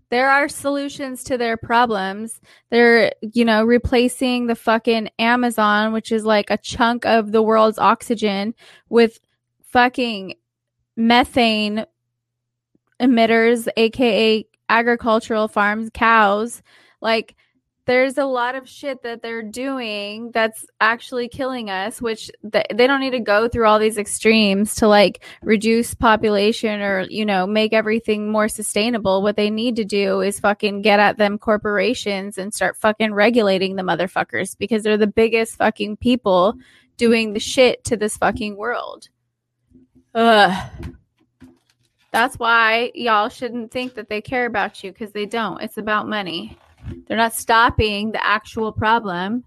there 0.10 0.30
are 0.30 0.48
solutions 0.48 1.24
to 1.26 1.38
their 1.38 1.58
problems. 1.58 2.40
They're, 2.70 3.12
you 3.22 3.44
know, 3.44 3.64
replacing 3.64 4.48
the 4.48 4.56
fucking 4.56 5.10
Amazon, 5.20 5.92
which 5.92 6.12
is 6.12 6.24
like 6.26 6.50
a 6.50 6.58
chunk 6.58 7.06
of 7.06 7.32
the 7.32 7.42
world's 7.42 7.80
oxygen, 7.80 8.56
with 8.90 9.20
fucking 9.64 10.36
methane 10.96 11.86
emitters, 13.02 13.68
aka 13.76 14.46
agricultural 14.70 15.48
farms, 15.48 15.90
cows. 15.94 16.62
Like, 17.02 17.36
there's 17.88 18.18
a 18.18 18.26
lot 18.26 18.54
of 18.54 18.68
shit 18.68 19.02
that 19.02 19.22
they're 19.22 19.42
doing 19.42 20.30
that's 20.32 20.66
actually 20.82 21.30
killing 21.30 21.70
us 21.70 22.02
which 22.02 22.30
th- 22.52 22.66
they 22.74 22.86
don't 22.86 23.00
need 23.00 23.12
to 23.12 23.20
go 23.20 23.48
through 23.48 23.66
all 23.66 23.80
these 23.80 23.98
extremes 23.98 24.76
to 24.76 24.88
like 24.88 25.24
reduce 25.42 25.94
population 25.94 26.82
or 26.82 27.02
you 27.10 27.26
know 27.26 27.48
make 27.48 27.74
everything 27.74 28.30
more 28.32 28.48
sustainable. 28.48 29.22
What 29.22 29.38
they 29.38 29.50
need 29.50 29.78
to 29.78 29.86
do 29.86 30.22
is 30.22 30.40
fucking 30.40 30.82
get 30.82 31.00
at 31.00 31.18
them 31.18 31.38
corporations 31.38 32.38
and 32.38 32.54
start 32.54 32.76
fucking 32.76 33.14
regulating 33.14 33.76
the 33.76 33.84
motherfuckers 33.84 34.58
because 34.58 34.84
they're 34.84 34.98
the 34.98 35.08
biggest 35.08 35.56
fucking 35.56 35.98
people 35.98 36.56
doing 36.98 37.34
the 37.34 37.40
shit 37.40 37.84
to 37.86 37.96
this 37.96 38.18
fucking 38.18 38.58
world. 38.58 39.10
Ugh. 40.14 40.72
That's 42.12 42.38
why 42.38 42.92
y'all 42.96 43.30
shouldn't 43.30 43.72
think 43.72 43.94
that 43.96 44.10
they 44.10 44.22
care 44.22 44.46
about 44.46 44.84
you 44.84 44.92
because 44.92 45.12
they 45.12 45.26
don't. 45.26 45.62
It's 45.62 45.78
about 45.78 46.08
money 46.08 46.58
they're 47.08 47.18
not 47.18 47.34
stopping 47.34 48.12
the 48.12 48.26
actual 48.26 48.72
problem. 48.72 49.44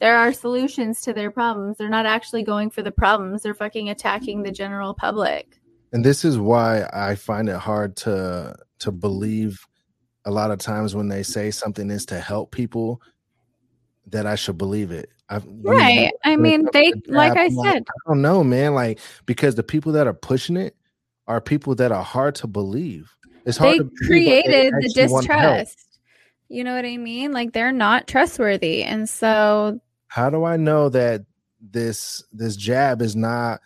There 0.00 0.16
are 0.16 0.32
solutions 0.32 1.00
to 1.02 1.12
their 1.12 1.30
problems. 1.30 1.78
They're 1.78 1.88
not 1.88 2.06
actually 2.06 2.42
going 2.42 2.70
for 2.70 2.82
the 2.82 2.90
problems. 2.90 3.42
They're 3.42 3.54
fucking 3.54 3.88
attacking 3.88 4.42
the 4.42 4.52
general 4.52 4.92
public. 4.94 5.58
And 5.92 6.04
this 6.04 6.24
is 6.24 6.38
why 6.38 6.88
I 6.92 7.14
find 7.14 7.48
it 7.48 7.56
hard 7.56 7.96
to 7.98 8.56
to 8.80 8.92
believe 8.92 9.66
a 10.26 10.30
lot 10.30 10.50
of 10.50 10.58
times 10.58 10.94
when 10.94 11.08
they 11.08 11.22
say 11.22 11.50
something 11.50 11.90
is 11.90 12.04
to 12.06 12.20
help 12.20 12.50
people 12.50 13.00
that 14.08 14.26
I 14.26 14.34
should 14.34 14.58
believe 14.58 14.90
it. 14.90 15.08
I've, 15.28 15.44
right. 15.62 16.12
I 16.24 16.36
mean, 16.36 16.68
they 16.72 16.92
like 17.06 17.36
I 17.36 17.48
said. 17.48 17.56
Like, 17.56 17.82
I 17.82 18.08
don't 18.08 18.22
know, 18.22 18.44
man. 18.44 18.74
Like 18.74 19.00
because 19.24 19.54
the 19.54 19.62
people 19.62 19.92
that 19.92 20.06
are 20.06 20.14
pushing 20.14 20.56
it 20.56 20.76
are 21.26 21.40
people 21.40 21.74
that 21.76 21.92
are 21.92 22.04
hard 22.04 22.34
to 22.36 22.46
believe. 22.46 23.16
It's 23.44 23.56
hard. 23.56 23.78
They 23.78 24.06
created 24.06 24.74
the 24.80 24.92
distrust. 24.92 25.85
You 26.48 26.64
know 26.64 26.74
what 26.74 26.84
I 26.84 26.96
mean? 26.96 27.32
Like 27.32 27.52
they're 27.52 27.72
not 27.72 28.06
trustworthy. 28.06 28.82
And 28.82 29.08
so 29.08 29.80
how 30.08 30.30
do 30.30 30.44
I 30.44 30.56
know 30.56 30.88
that 30.90 31.22
this 31.60 32.22
this 32.32 32.56
jab 32.56 33.02
is 33.02 33.16
not 33.16 33.60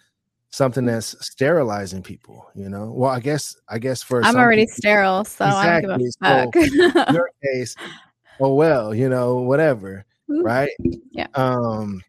something 0.51 0.87
that's 0.87 1.15
sterilizing 1.25 2.03
people, 2.03 2.51
you 2.55 2.69
know? 2.69 2.93
Well, 2.93 3.11
I 3.11 3.21
guess 3.21 3.57
I 3.69 3.79
guess 3.79 4.03
for 4.03 4.25
I'm 4.25 4.37
already 4.37 4.63
people, 4.63 4.75
sterile, 4.77 5.25
so 5.25 5.47
exactly. 5.47 5.95
I 5.95 5.99
don't 5.99 6.53
give 6.53 6.75
a 6.75 6.93
fuck. 6.93 7.07
So 7.09 7.13
your 7.13 7.31
case, 7.45 7.77
oh 8.41 8.55
well, 8.55 8.95
you 8.95 9.09
know, 9.09 9.37
whatever. 9.37 10.05
Right? 10.33 10.71
Yeah. 11.11 11.27
Um 11.35 12.03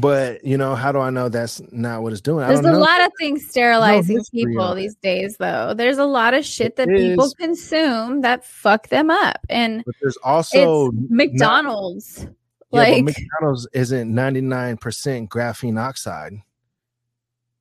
but 0.00 0.42
you 0.42 0.56
know, 0.56 0.74
how 0.74 0.90
do 0.90 1.00
I 1.00 1.10
know 1.10 1.28
that's 1.28 1.60
not 1.70 2.02
what 2.02 2.12
it's 2.12 2.22
doing? 2.22 2.46
There's 2.48 2.60
a 2.60 2.62
know. 2.62 2.78
lot 2.78 3.02
of 3.02 3.12
things 3.18 3.46
sterilizing 3.48 4.16
no 4.16 4.22
people 4.32 4.74
these 4.74 4.94
days, 4.96 5.36
though. 5.36 5.74
There's 5.74 5.98
a 5.98 6.06
lot 6.06 6.32
of 6.32 6.46
shit 6.46 6.76
that 6.76 6.88
people 6.88 7.30
consume 7.38 8.22
that 8.22 8.44
fuck 8.44 8.88
them 8.88 9.10
up, 9.10 9.38
and 9.50 9.84
there's 10.00 10.16
also 10.24 10.92
McDonald's. 11.10 12.24
Not, 12.24 12.32
like 12.70 12.96
yeah, 12.96 13.02
McDonald's 13.02 13.68
isn't 13.74 14.14
99 14.14 14.78
percent 14.78 15.28
graphene 15.28 15.78
oxide. 15.78 16.40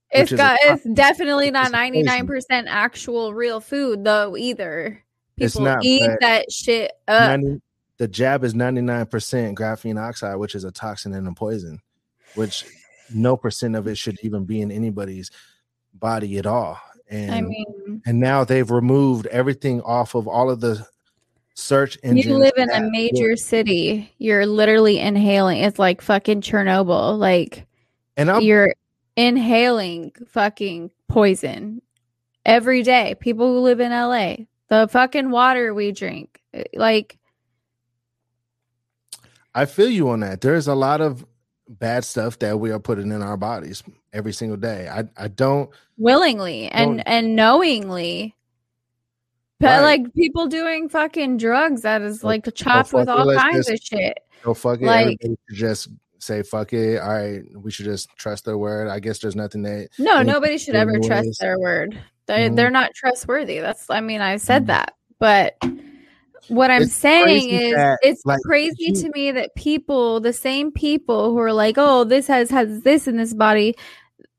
It's 0.09 0.31
got 0.31 0.57
it's 0.61 0.85
definitely 0.93 1.51
not 1.51 1.71
99 1.71 2.27
percent 2.27 2.67
actual 2.69 3.33
real 3.33 3.59
food 3.59 4.05
though 4.05 4.37
either. 4.37 5.03
People 5.37 5.61
not, 5.63 5.83
eat 5.83 6.09
that 6.21 6.49
shit 6.49 6.93
up. 7.09 7.41
90, 7.41 7.61
the 7.97 8.07
jab 8.07 8.45
is 8.45 8.55
99 8.55 9.05
percent 9.07 9.57
graphene 9.57 10.01
oxide, 10.01 10.37
which 10.37 10.55
is 10.55 10.63
a 10.63 10.71
toxin 10.71 11.13
and 11.13 11.27
a 11.27 11.33
poison 11.33 11.81
which 12.35 12.65
no 13.13 13.35
percent 13.35 13.75
of 13.75 13.87
it 13.87 13.97
should 13.97 14.17
even 14.23 14.45
be 14.45 14.61
in 14.61 14.71
anybody's 14.71 15.31
body 15.93 16.37
at 16.37 16.45
all. 16.45 16.79
And 17.09 17.31
I 17.33 17.41
mean, 17.41 18.01
and 18.05 18.19
now 18.19 18.43
they've 18.43 18.69
removed 18.69 19.27
everything 19.27 19.81
off 19.81 20.15
of 20.15 20.27
all 20.27 20.49
of 20.49 20.61
the 20.61 20.85
search 21.55 21.97
engines. 22.03 22.25
You 22.25 22.37
live 22.37 22.53
in 22.57 22.69
a 22.69 22.89
major 22.89 23.35
city. 23.35 24.13
You're 24.17 24.45
literally 24.45 24.99
inhaling. 24.99 25.57
It's 25.57 25.77
like 25.77 26.01
fucking 26.01 26.41
Chernobyl. 26.41 27.17
Like, 27.19 27.65
and 28.15 28.31
I'm, 28.31 28.41
you're 28.41 28.73
inhaling 29.17 30.13
fucking 30.27 30.91
poison 31.09 31.81
every 32.45 32.81
day. 32.83 33.15
People 33.19 33.47
who 33.53 33.59
live 33.59 33.81
in 33.81 33.91
LA, 33.91 34.35
the 34.69 34.87
fucking 34.89 35.29
water 35.31 35.73
we 35.73 35.91
drink. 35.91 36.41
eh, 36.53 36.63
Like, 36.73 37.17
I 39.53 39.65
feel 39.65 39.89
you 39.89 40.09
on 40.09 40.21
that. 40.21 40.39
There's 40.39 40.67
a 40.69 40.75
lot 40.75 41.01
of 41.01 41.25
bad 41.79 42.03
stuff 42.03 42.37
that 42.39 42.59
we 42.59 42.71
are 42.71 42.79
putting 42.79 43.11
in 43.11 43.21
our 43.21 43.37
bodies 43.37 43.81
every 44.13 44.33
single 44.33 44.57
day. 44.57 44.87
I 44.89 45.05
I 45.17 45.27
don't 45.29 45.69
willingly 45.97 46.67
and 46.69 46.97
Don't- 46.97 47.07
and 47.07 47.35
knowingly 47.35 48.35
but 49.59 49.67
Right. 49.67 49.81
like 49.81 50.13
people 50.15 50.47
doing 50.47 50.89
fucking 50.89 51.37
drugs 51.37 51.83
that 51.83 52.01
is 52.01 52.23
like 52.23 52.51
chopped 52.55 52.93
with 52.93 53.03
it, 53.03 53.09
all 53.09 53.33
kinds 53.35 53.67
just- 53.67 53.69
of 53.93 53.99
shit 53.99 54.17
go 54.43 54.53
fuck 54.53 54.81
it. 54.81 54.85
Like- 54.85 55.19
just 55.53 55.89
say 56.19 56.41
fuck 56.43 56.71
it. 56.73 56.97
All 56.99 57.09
right, 57.09 57.41
we 57.55 57.71
should 57.71 57.85
just 57.85 58.09
trust 58.15 58.45
their 58.45 58.57
word. 58.57 58.87
I 58.89 58.99
guess 58.99 59.17
there's 59.19 59.35
nothing 59.35 59.61
that 59.63 59.89
no 59.97 60.21
nobody 60.21 60.57
should 60.57 60.75
ever 60.75 60.99
trust 60.99 61.39
their 61.39 61.57
word 61.59 61.97
they, 62.27 62.49
Mhm. 62.49 62.55
they're 62.55 62.69
not 62.71 62.93
trustworthy 62.93 63.59
that's 63.59 63.89
i 63.89 63.99
mean 64.01 64.21
i 64.21 64.37
said 64.37 64.63
Mhm. 64.63 64.67
that 64.67 64.93
but 65.19 65.55
what 66.51 66.69
i'm 66.71 66.83
It's 66.83 66.93
saying 66.93 67.49
is 67.49 67.73
that, 67.73 67.99
it's 68.01 68.25
like, 68.25 68.41
crazy 68.45 68.75
you- 68.77 68.95
to 68.95 69.09
me 69.11 69.31
that 69.31 69.55
people 69.55 70.19
the 70.19 70.33
same 70.33 70.71
people 70.71 71.31
who 71.31 71.37
are 71.39 71.53
like 71.53 71.75
oh 71.77 72.03
this 72.03 72.27
has 72.27 72.49
has 72.49 72.81
this 72.81 73.07
in 73.07 73.17
this 73.17 73.33
body 73.33 73.75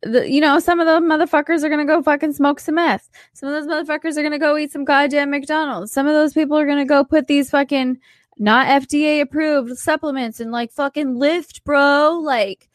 the, 0.03 0.29
you 0.29 0.41
know, 0.41 0.59
some 0.59 0.81
of 0.81 0.87
those 0.87 1.01
motherfuckers 1.03 1.63
are 1.63 1.69
gonna 1.69 1.85
go 1.85 2.03
fucking 2.03 2.33
smoke 2.33 2.59
some 2.59 2.75
meth. 2.75 3.09
Some 3.35 3.49
of 3.49 3.55
those 3.55 3.73
motherfuckers 3.73 4.17
are 4.17 4.23
gonna 4.23 4.39
go 4.39 4.57
eat 4.57 4.73
some 4.73 4.85
goddamn 4.85 5.31
McDonald's. 5.31 5.93
Some 5.93 6.07
of 6.07 6.13
those 6.13 6.33
people 6.33 6.59
are 6.59 6.67
gonna 6.67 6.85
go 6.85 7.05
put 7.05 7.29
these 7.29 7.51
fucking 7.51 7.99
not 8.39 8.67
FDA 8.67 9.21
approved 9.21 9.79
supplements 9.79 10.41
and 10.41 10.51
like 10.51 10.73
fucking 10.73 11.17
lift, 11.17 11.65
bro. 11.65 12.19
Like 12.21 12.69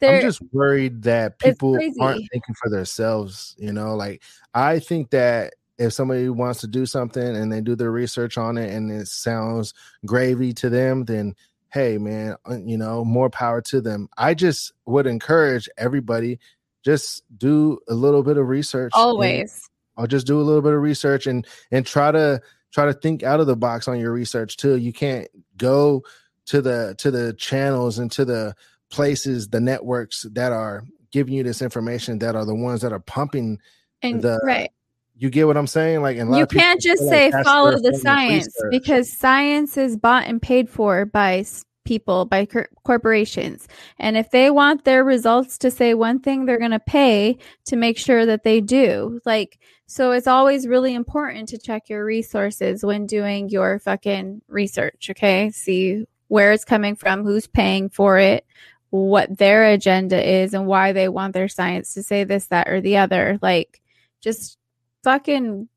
they're 0.00 0.16
I'm 0.16 0.22
just 0.22 0.42
worried 0.52 1.02
that 1.02 1.38
people 1.38 1.78
aren't 2.00 2.28
thinking 2.32 2.54
for 2.60 2.68
themselves. 2.68 3.54
You 3.58 3.72
know, 3.72 3.94
like 3.94 4.22
I 4.52 4.80
think 4.80 5.10
that 5.10 5.54
if 5.78 5.92
somebody 5.92 6.28
wants 6.28 6.60
to 6.60 6.66
do 6.66 6.86
something 6.86 7.22
and 7.36 7.52
they 7.52 7.60
do 7.60 7.74
their 7.74 7.90
research 7.90 8.38
on 8.38 8.58
it 8.58 8.72
and 8.72 8.90
it 8.90 9.08
sounds 9.08 9.74
gravy 10.06 10.52
to 10.54 10.68
them, 10.70 11.04
then 11.04 11.34
hey, 11.72 11.96
man, 11.96 12.36
uh, 12.48 12.58
you 12.58 12.76
know, 12.76 13.02
more 13.04 13.30
power 13.30 13.62
to 13.62 13.80
them. 13.80 14.06
I 14.18 14.34
just 14.34 14.72
would 14.84 15.06
encourage 15.06 15.68
everybody 15.78 16.38
just 16.84 17.22
do 17.36 17.78
a 17.88 17.94
little 17.94 18.22
bit 18.22 18.36
of 18.36 18.48
research. 18.48 18.92
always. 18.94 19.68
I'll 19.96 20.06
just 20.06 20.26
do 20.26 20.40
a 20.40 20.42
little 20.42 20.62
bit 20.62 20.72
of 20.72 20.80
research 20.80 21.26
and 21.26 21.46
and 21.70 21.86
try 21.86 22.10
to 22.10 22.40
try 22.72 22.86
to 22.86 22.94
think 22.94 23.22
out 23.22 23.40
of 23.40 23.46
the 23.46 23.56
box 23.56 23.88
on 23.88 24.00
your 24.00 24.12
research 24.12 24.56
too. 24.56 24.76
You 24.76 24.92
can't 24.92 25.28
go 25.56 26.02
to 26.46 26.62
the 26.62 26.94
to 26.98 27.10
the 27.10 27.34
channels 27.34 27.98
and 27.98 28.10
to 28.12 28.24
the 28.24 28.54
places, 28.90 29.48
the 29.48 29.60
networks 29.60 30.26
that 30.32 30.52
are 30.52 30.84
giving 31.12 31.34
you 31.34 31.42
this 31.42 31.62
information 31.62 32.18
that 32.20 32.34
are 32.34 32.44
the 32.44 32.54
ones 32.54 32.80
that 32.80 32.92
are 32.92 33.00
pumping. 33.00 33.58
And 34.02 34.22
the- 34.22 34.40
right. 34.44 34.72
You 35.16 35.30
get 35.30 35.46
what 35.46 35.56
I'm 35.56 35.66
saying? 35.66 36.02
Like, 36.02 36.16
and 36.16 36.34
You 36.34 36.46
can't 36.46 36.80
just 36.80 37.02
feel 37.02 37.10
like 37.10 37.32
say 37.32 37.42
follow 37.42 37.78
the 37.78 37.96
science 37.98 38.46
research. 38.46 38.70
because 38.70 39.12
science 39.12 39.76
is 39.76 39.96
bought 39.96 40.26
and 40.26 40.40
paid 40.40 40.68
for 40.68 41.04
by 41.04 41.44
people, 41.84 42.24
by 42.24 42.46
cor- 42.46 42.68
corporations. 42.84 43.68
And 43.98 44.16
if 44.16 44.30
they 44.30 44.50
want 44.50 44.84
their 44.84 45.04
results 45.04 45.58
to 45.58 45.70
say 45.70 45.94
one 45.94 46.20
thing, 46.20 46.46
they're 46.46 46.58
going 46.58 46.70
to 46.70 46.80
pay 46.80 47.38
to 47.66 47.76
make 47.76 47.98
sure 47.98 48.24
that 48.26 48.42
they 48.44 48.60
do. 48.60 49.20
Like, 49.24 49.58
so 49.86 50.12
it's 50.12 50.26
always 50.26 50.66
really 50.66 50.94
important 50.94 51.48
to 51.50 51.58
check 51.58 51.88
your 51.88 52.04
resources 52.04 52.84
when 52.84 53.06
doing 53.06 53.48
your 53.48 53.78
fucking 53.80 54.42
research. 54.48 55.08
Okay. 55.10 55.50
See 55.50 56.06
where 56.28 56.52
it's 56.52 56.64
coming 56.64 56.96
from, 56.96 57.24
who's 57.24 57.46
paying 57.46 57.90
for 57.90 58.18
it, 58.18 58.46
what 58.90 59.36
their 59.36 59.66
agenda 59.66 60.26
is, 60.26 60.54
and 60.54 60.66
why 60.66 60.92
they 60.92 61.08
want 61.08 61.34
their 61.34 61.48
science 61.48 61.92
to 61.94 62.02
say 62.02 62.24
this, 62.24 62.46
that, 62.46 62.68
or 62.68 62.80
the 62.80 62.96
other. 62.96 63.38
Like, 63.42 63.82
just 64.22 64.56
fucking 65.02 65.68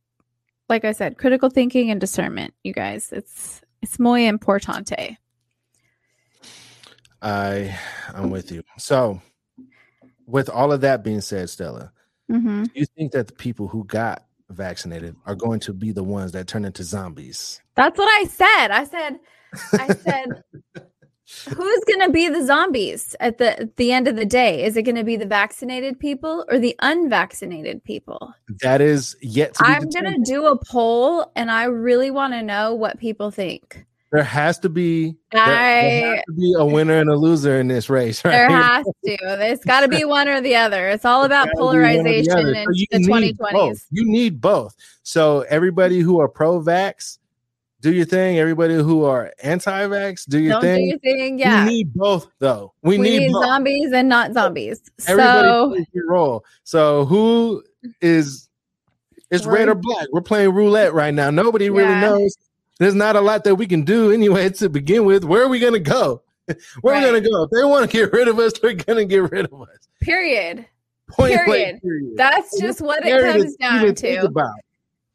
like 0.70 0.86
I 0.86 0.94
said, 0.94 1.18
critical 1.18 1.50
thinking 1.50 1.92
and 1.92 2.00
discernment, 2.02 2.54
you 2.64 2.74
guys. 2.74 3.12
It's 3.12 3.62
it's 3.82 4.00
muy 4.00 4.22
importante. 4.26 5.18
I 7.22 7.78
I'm 8.14 8.30
with 8.30 8.52
you. 8.52 8.64
So, 8.78 9.22
with 10.26 10.50
all 10.50 10.72
of 10.72 10.82
that 10.82 11.04
being 11.04 11.22
said, 11.22 11.50
Stella, 11.50 11.92
hmm 12.30 12.64
do 12.64 12.72
you 12.74 12.86
think 12.98 13.12
that 13.14 13.28
the 13.28 13.34
people 13.34 13.68
who 13.68 13.84
got 13.86 14.26
vaccinated 14.50 15.16
are 15.26 15.36
going 15.36 15.60
to 15.62 15.74
be 15.74 15.92
the 15.92 16.04
ones 16.04 16.32
that 16.34 16.48
turn 16.48 16.66
into 16.66 16.84
zombies? 16.84 17.62
That's 17.76 17.98
what 17.98 18.08
I 18.22 18.26
said. 18.26 18.72
I 18.72 18.84
said, 18.84 19.20
I 19.74 19.94
said, 19.94 20.26
who's 21.56 21.84
gonna 21.86 22.10
be 22.12 22.30
the 22.30 22.46
zombies 22.46 23.16
at 23.20 23.38
the 23.38 23.60
at 23.60 23.76
the 23.78 23.92
end 23.92 24.08
of 24.08 24.16
the 24.16 24.26
day? 24.26 24.64
Is 24.64 24.78
it 24.78 24.84
gonna 24.84 25.04
be 25.04 25.16
the 25.18 25.26
vaccinated 25.26 26.00
people 26.00 26.46
or 26.50 26.60
the 26.60 26.76
unvaccinated 26.82 27.84
people? 27.84 28.34
That 28.62 28.82
is 28.82 29.16
yet 29.22 29.54
to 29.56 29.64
be 29.64 29.70
I'm 29.70 29.90
gonna 29.90 30.18
do 30.24 30.46
a 30.48 30.58
poll, 30.66 31.32
and 31.36 31.50
I 31.52 31.66
really 31.66 32.12
want 32.12 32.34
to 32.34 32.42
know 32.44 32.74
what 32.76 33.00
people 33.00 33.32
think. 33.32 33.86
there 34.12 34.24
has 34.24 34.60
to 34.60 34.70
be 34.70 35.16
there, 35.32 35.46
there 35.46 36.16
has 36.16 36.24
to 36.28 36.34
be 36.34 36.54
a 36.58 36.64
winner 36.66 37.00
and 37.00 37.10
a 37.10 37.16
loser 37.16 37.60
in 37.60 37.68
this 37.68 37.90
race, 37.90 38.24
right? 38.26 38.32
there 38.32 38.50
has 38.50 38.86
to. 38.86 39.18
There's 39.22 39.60
got 39.60 39.82
to 39.82 39.88
be 39.88 40.06
one 40.06 40.28
or 40.30 40.42
the 40.42 40.56
other. 40.56 40.88
It's 40.90 41.06
all 41.06 41.24
about 41.24 41.48
Gotta 41.48 41.58
be 41.58 41.64
one 41.64 41.76
or 41.76 41.82
the 41.82 42.24
polarization 42.24 42.48
in 42.56 42.66
So 42.66 42.72
the 42.92 42.98
2020s. 43.00 43.52
both. 43.52 43.86
You 43.92 44.06
need 44.06 44.40
both. 44.40 44.76
So 45.04 45.42
everybody 45.50 46.00
who 46.00 46.20
are 46.20 46.28
pro-vax, 46.30 47.18
do 47.82 47.94
your 47.94 48.06
thing. 48.06 48.40
Everybody 48.40 48.76
who 48.76 49.04
are 49.04 49.32
anti-vax, 49.44 50.26
do 50.28 50.40
your 50.40 50.54
Don't 50.54 50.62
do 50.62 50.68
thing. 50.68 50.88
your 50.90 51.00
thing. 51.00 51.40
Yeah. 51.40 51.66
We 51.66 51.72
need 51.72 51.94
both, 51.94 52.28
though. 52.40 52.74
We, 52.82 52.98
we 52.98 53.04
need, 53.10 53.20
need 53.28 53.32
zombies 53.34 53.92
and 53.92 54.10
not 54.10 54.34
zombies. 54.34 54.82
Everybody 55.08 55.48
so 55.48 55.70
plays 55.70 55.86
their 55.94 56.04
role. 56.08 56.46
So 56.64 57.06
who 57.06 57.64
is 58.02 58.50
it's 59.32 59.46
red 59.46 59.70
or 59.70 59.76
black? 59.76 60.08
We're 60.12 60.22
playing 60.22 60.54
roulette 60.54 60.94
right 60.94 61.14
now. 61.14 61.30
Nobody 61.30 61.70
really 61.70 62.00
knows. 62.02 62.36
There's 62.80 62.96
not 62.96 63.16
a 63.16 63.22
lot 63.22 63.44
that 63.46 63.56
we 63.56 63.68
can 63.68 63.84
do 63.84 64.12
anyway 64.12 64.50
to 64.50 64.70
begin 64.70 65.06
with. 65.06 65.24
Where 65.24 65.44
are 65.44 65.48
we 65.48 65.60
gonna 65.60 65.80
go? 65.80 66.22
Where 66.82 66.96
are 66.96 67.00
we 67.00 67.06
gonna 67.06 67.22
go? 67.22 67.44
If 67.44 67.50
they 67.52 67.64
want 67.64 67.90
to 67.90 67.98
get 67.98 68.12
rid 68.12 68.28
of 68.28 68.38
us, 68.40 68.54
they're 68.62 68.74
gonna 68.74 69.06
get 69.06 69.32
rid 69.32 69.46
of 69.46 69.62
us. 69.62 69.88
period. 70.02 70.66
Point 71.08 71.36
blank, 71.46 71.48
Period. 71.48 71.82
period. 71.84 72.14
That's 72.16 72.60
just 72.60 72.82
what 72.82 73.06
it 73.06 73.22
comes 73.22 73.56
down 73.58 73.94
to. 73.94 74.16
About. 74.26 74.50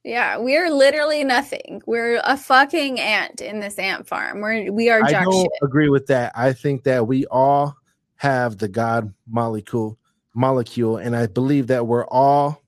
Yeah, 0.05 0.39
we're 0.39 0.71
literally 0.71 1.25
nothing. 1.25 1.83
We're 1.87 2.21
a 2.25 2.37
fucking 2.37 2.99
ant 2.99 3.41
in 3.41 3.61
this 3.61 3.79
ant 3.79 4.07
farm. 4.07 4.41
We're 4.41 4.73
we 4.73 4.89
are 4.89 5.03
I 5.03 5.13
don't 5.13 5.43
shit. 5.43 5.51
agree 5.63 5.91
with 5.91 6.07
that. 6.07 6.33
I 6.35 6.55
think 6.55 6.85
that 6.85 7.07
we 7.07 7.27
all 7.27 7.77
have 8.17 8.59
the 8.59 8.69
God 8.69 9.13
molecule 9.29 9.99
molecule, 10.35 10.97
and 10.97 11.15
I 11.15 11.27
believe 11.27 11.67
that 11.67 11.87
we're 11.87 12.07
all 12.07 12.63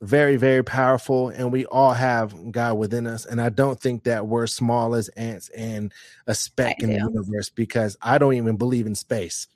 very, 0.00 0.36
very 0.36 0.62
powerful, 0.62 1.30
and 1.30 1.50
we 1.50 1.66
all 1.66 1.92
have 1.92 2.52
God 2.52 2.78
within 2.78 3.08
us. 3.08 3.26
And 3.26 3.40
I 3.40 3.48
don't 3.48 3.80
think 3.80 4.04
that 4.04 4.26
we're 4.26 4.46
small 4.46 4.94
as 4.94 5.08
ants 5.10 5.48
and 5.50 5.92
a 6.28 6.36
speck 6.36 6.76
I 6.80 6.84
in 6.84 6.90
the 6.90 6.98
universe 6.98 7.50
because 7.50 7.96
I 8.00 8.18
don't 8.18 8.34
even 8.34 8.56
believe 8.56 8.86
in 8.86 8.94
space. 8.94 9.48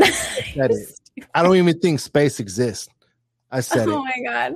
I 0.00 0.68
don't 1.42 1.56
even 1.56 1.78
think 1.78 2.00
space 2.00 2.40
exists. 2.40 2.88
I 3.50 3.60
said 3.60 3.88
oh 3.90 4.02
it. 4.02 4.04
my 4.04 4.22
god. 4.24 4.54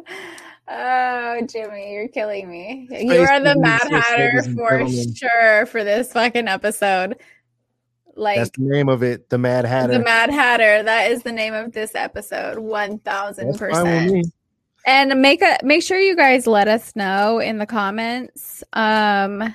Oh, 0.68 1.40
Jimmy, 1.48 1.92
you're 1.92 2.08
killing 2.08 2.50
me. 2.50 2.86
Space 2.88 3.04
you 3.04 3.20
are 3.20 3.40
the 3.40 3.56
Mad 3.56 3.82
Hatter 3.88 4.42
for 4.54 4.78
gentlemen. 4.78 5.14
sure 5.14 5.66
for 5.66 5.84
this 5.84 6.12
fucking 6.12 6.48
episode. 6.48 7.16
Like 8.16 8.38
That's 8.38 8.50
the 8.56 8.64
name 8.64 8.88
of 8.88 9.02
it, 9.02 9.28
the 9.28 9.38
Mad 9.38 9.64
Hatter. 9.64 9.92
the 9.92 10.00
Mad 10.00 10.30
Hatter. 10.30 10.82
That 10.82 11.10
is 11.10 11.22
the 11.22 11.32
name 11.32 11.54
of 11.54 11.72
this 11.72 11.94
episode. 11.94 12.58
One 12.58 12.98
thousand 13.00 13.46
That's 13.48 13.58
fine 13.58 13.70
with 13.70 14.12
me. 14.12 14.20
percent. 14.22 14.34
And 14.86 15.20
make 15.20 15.42
a 15.42 15.58
make 15.62 15.82
sure 15.82 15.98
you 15.98 16.16
guys 16.16 16.46
let 16.46 16.66
us 16.66 16.96
know 16.96 17.38
in 17.40 17.58
the 17.58 17.66
comments. 17.66 18.64
Um 18.72 19.54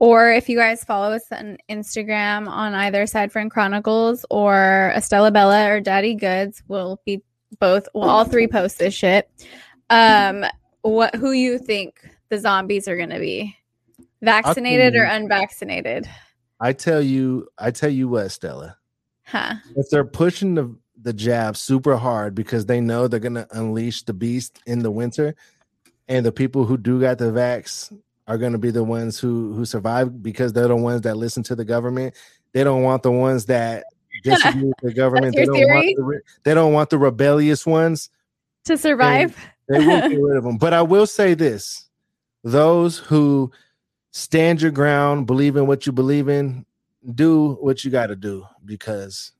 or 0.00 0.32
if 0.32 0.48
you 0.48 0.56
guys 0.56 0.84
follow 0.84 1.12
us 1.12 1.24
on 1.32 1.58
Instagram 1.68 2.48
on 2.48 2.72
either 2.74 3.06
Side 3.06 3.30
Friend 3.30 3.50
Chronicles 3.50 4.24
or 4.30 4.92
Estella 4.96 5.30
Bella 5.30 5.70
or 5.70 5.80
Daddy 5.80 6.14
Goods, 6.14 6.62
we'll 6.66 7.00
be 7.04 7.22
both 7.58 7.88
well 7.94 8.08
all 8.08 8.24
three 8.24 8.46
post 8.46 8.78
this 8.78 8.94
shit. 8.94 9.28
Um 9.90 10.44
what 10.82 11.14
who 11.14 11.32
you 11.32 11.58
think 11.58 12.08
the 12.28 12.38
zombies 12.38 12.88
are 12.88 12.96
gonna 12.96 13.20
be? 13.20 13.56
Vaccinated 14.22 14.96
or 14.96 15.04
unvaccinated? 15.04 16.08
I 16.60 16.72
tell 16.72 17.00
you, 17.00 17.46
I 17.56 17.70
tell 17.70 17.90
you 17.90 18.08
what, 18.08 18.30
Stella. 18.30 18.76
Huh. 19.24 19.56
if 19.76 19.90
they're 19.90 20.06
pushing 20.06 20.54
the 20.54 20.74
the 21.02 21.12
jab 21.12 21.54
super 21.54 21.96
hard 21.96 22.34
because 22.34 22.64
they 22.64 22.80
know 22.80 23.06
they're 23.06 23.20
gonna 23.20 23.46
unleash 23.50 24.02
the 24.04 24.14
beast 24.14 24.58
in 24.66 24.78
the 24.80 24.90
winter, 24.90 25.34
and 26.08 26.24
the 26.24 26.32
people 26.32 26.64
who 26.64 26.76
do 26.78 27.00
got 27.00 27.18
the 27.18 27.26
vax 27.26 27.94
are 28.26 28.38
gonna 28.38 28.58
be 28.58 28.70
the 28.70 28.82
ones 28.82 29.18
who 29.18 29.52
who 29.52 29.64
survive 29.64 30.22
because 30.22 30.52
they're 30.52 30.68
the 30.68 30.76
ones 30.76 31.02
that 31.02 31.16
listen 31.16 31.42
to 31.44 31.54
the 31.54 31.64
government. 31.64 32.14
They 32.52 32.64
don't 32.64 32.82
want 32.82 33.02
the 33.02 33.12
ones 33.12 33.44
that 33.46 33.84
disagree 34.24 34.64
with 34.64 34.78
the 34.82 34.94
government. 34.94 35.36
They 35.36 35.44
don't 35.44 35.58
want 35.58 35.96
the, 35.96 36.02
re- 36.02 36.20
they 36.44 36.54
don't 36.54 36.72
want 36.72 36.90
the 36.90 36.98
rebellious 36.98 37.66
ones. 37.66 38.10
To 38.64 38.76
survive? 38.78 39.36
They 39.68 39.80
won't 39.80 40.10
get 40.10 40.20
rid 40.20 40.36
of 40.36 40.44
them. 40.44 40.58
But 40.58 40.72
I 40.72 40.82
will 40.82 41.06
say 41.06 41.34
this: 41.34 41.88
those 42.44 42.98
who 42.98 43.50
stand 44.12 44.62
your 44.62 44.70
ground, 44.70 45.26
believe 45.26 45.56
in 45.56 45.66
what 45.66 45.86
you 45.86 45.92
believe 45.92 46.28
in, 46.28 46.64
do 47.14 47.52
what 47.60 47.84
you 47.84 47.90
got 47.90 48.06
to 48.08 48.16
do 48.16 48.46
because 48.64 49.32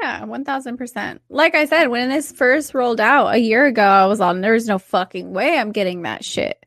Yeah, 0.00 0.24
one 0.24 0.44
thousand 0.44 0.76
percent. 0.76 1.22
Like 1.28 1.54
I 1.54 1.66
said, 1.66 1.88
when 1.88 2.08
this 2.08 2.32
first 2.32 2.74
rolled 2.74 3.00
out 3.00 3.34
a 3.34 3.38
year 3.38 3.66
ago, 3.66 3.82
I 3.82 4.06
was 4.06 4.20
on. 4.20 4.40
There's 4.40 4.66
no 4.66 4.78
fucking 4.78 5.32
way 5.32 5.58
I'm 5.58 5.72
getting 5.72 6.02
that 6.02 6.24
shit. 6.24 6.64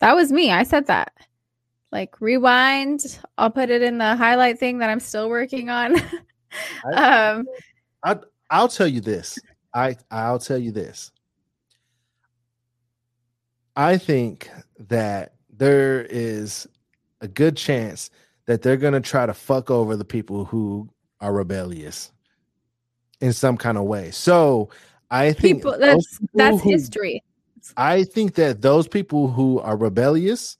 That 0.00 0.14
was 0.14 0.32
me. 0.32 0.50
I 0.50 0.64
said 0.64 0.86
that. 0.86 1.12
Like 1.92 2.20
rewind. 2.20 3.18
I'll 3.38 3.50
put 3.50 3.70
it 3.70 3.82
in 3.82 3.98
the 3.98 4.16
highlight 4.16 4.58
thing 4.58 4.78
that 4.78 4.90
I'm 4.90 5.00
still 5.00 5.28
working 5.28 5.70
on. 5.70 5.96
um, 6.94 7.46
I, 8.02 8.18
I'll 8.50 8.68
tell 8.68 8.88
you 8.88 9.00
this. 9.00 9.38
I 9.72 9.96
I'll 10.10 10.38
tell 10.38 10.58
you 10.58 10.72
this. 10.72 11.10
I 13.76 13.98
think 13.98 14.50
that 14.88 15.34
there 15.50 16.02
is 16.08 16.66
a 17.20 17.28
good 17.28 17.56
chance 17.56 18.10
that 18.46 18.62
they're 18.62 18.76
going 18.76 18.94
to 18.94 19.00
try 19.00 19.26
to 19.26 19.34
fuck 19.34 19.70
over 19.70 19.96
the 19.96 20.04
people 20.04 20.44
who 20.44 20.88
are 21.20 21.32
rebellious 21.32 22.12
in 23.20 23.32
some 23.32 23.56
kind 23.56 23.76
of 23.76 23.84
way. 23.84 24.10
So 24.10 24.70
I 25.10 25.32
think 25.32 25.58
people, 25.58 25.78
that's 25.78 26.18
that's 26.34 26.62
who, 26.62 26.70
history. 26.70 27.22
I 27.76 28.04
think 28.04 28.34
that 28.34 28.62
those 28.62 28.88
people 28.88 29.28
who 29.28 29.58
are 29.60 29.76
rebellious, 29.76 30.56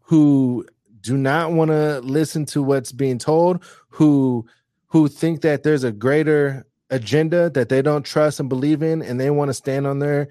who 0.00 0.66
do 1.00 1.16
not 1.16 1.52
want 1.52 1.70
to 1.70 2.00
listen 2.00 2.44
to 2.46 2.62
what's 2.62 2.92
being 2.92 3.18
told, 3.18 3.64
who 3.88 4.46
who 4.86 5.08
think 5.08 5.42
that 5.42 5.62
there's 5.62 5.84
a 5.84 5.92
greater 5.92 6.66
agenda 6.90 7.48
that 7.50 7.68
they 7.68 7.80
don't 7.80 8.04
trust 8.04 8.40
and 8.40 8.48
believe 8.48 8.82
in, 8.82 9.02
and 9.02 9.20
they 9.20 9.30
want 9.30 9.48
to 9.48 9.54
stand 9.54 9.86
on 9.86 10.00
their 10.00 10.28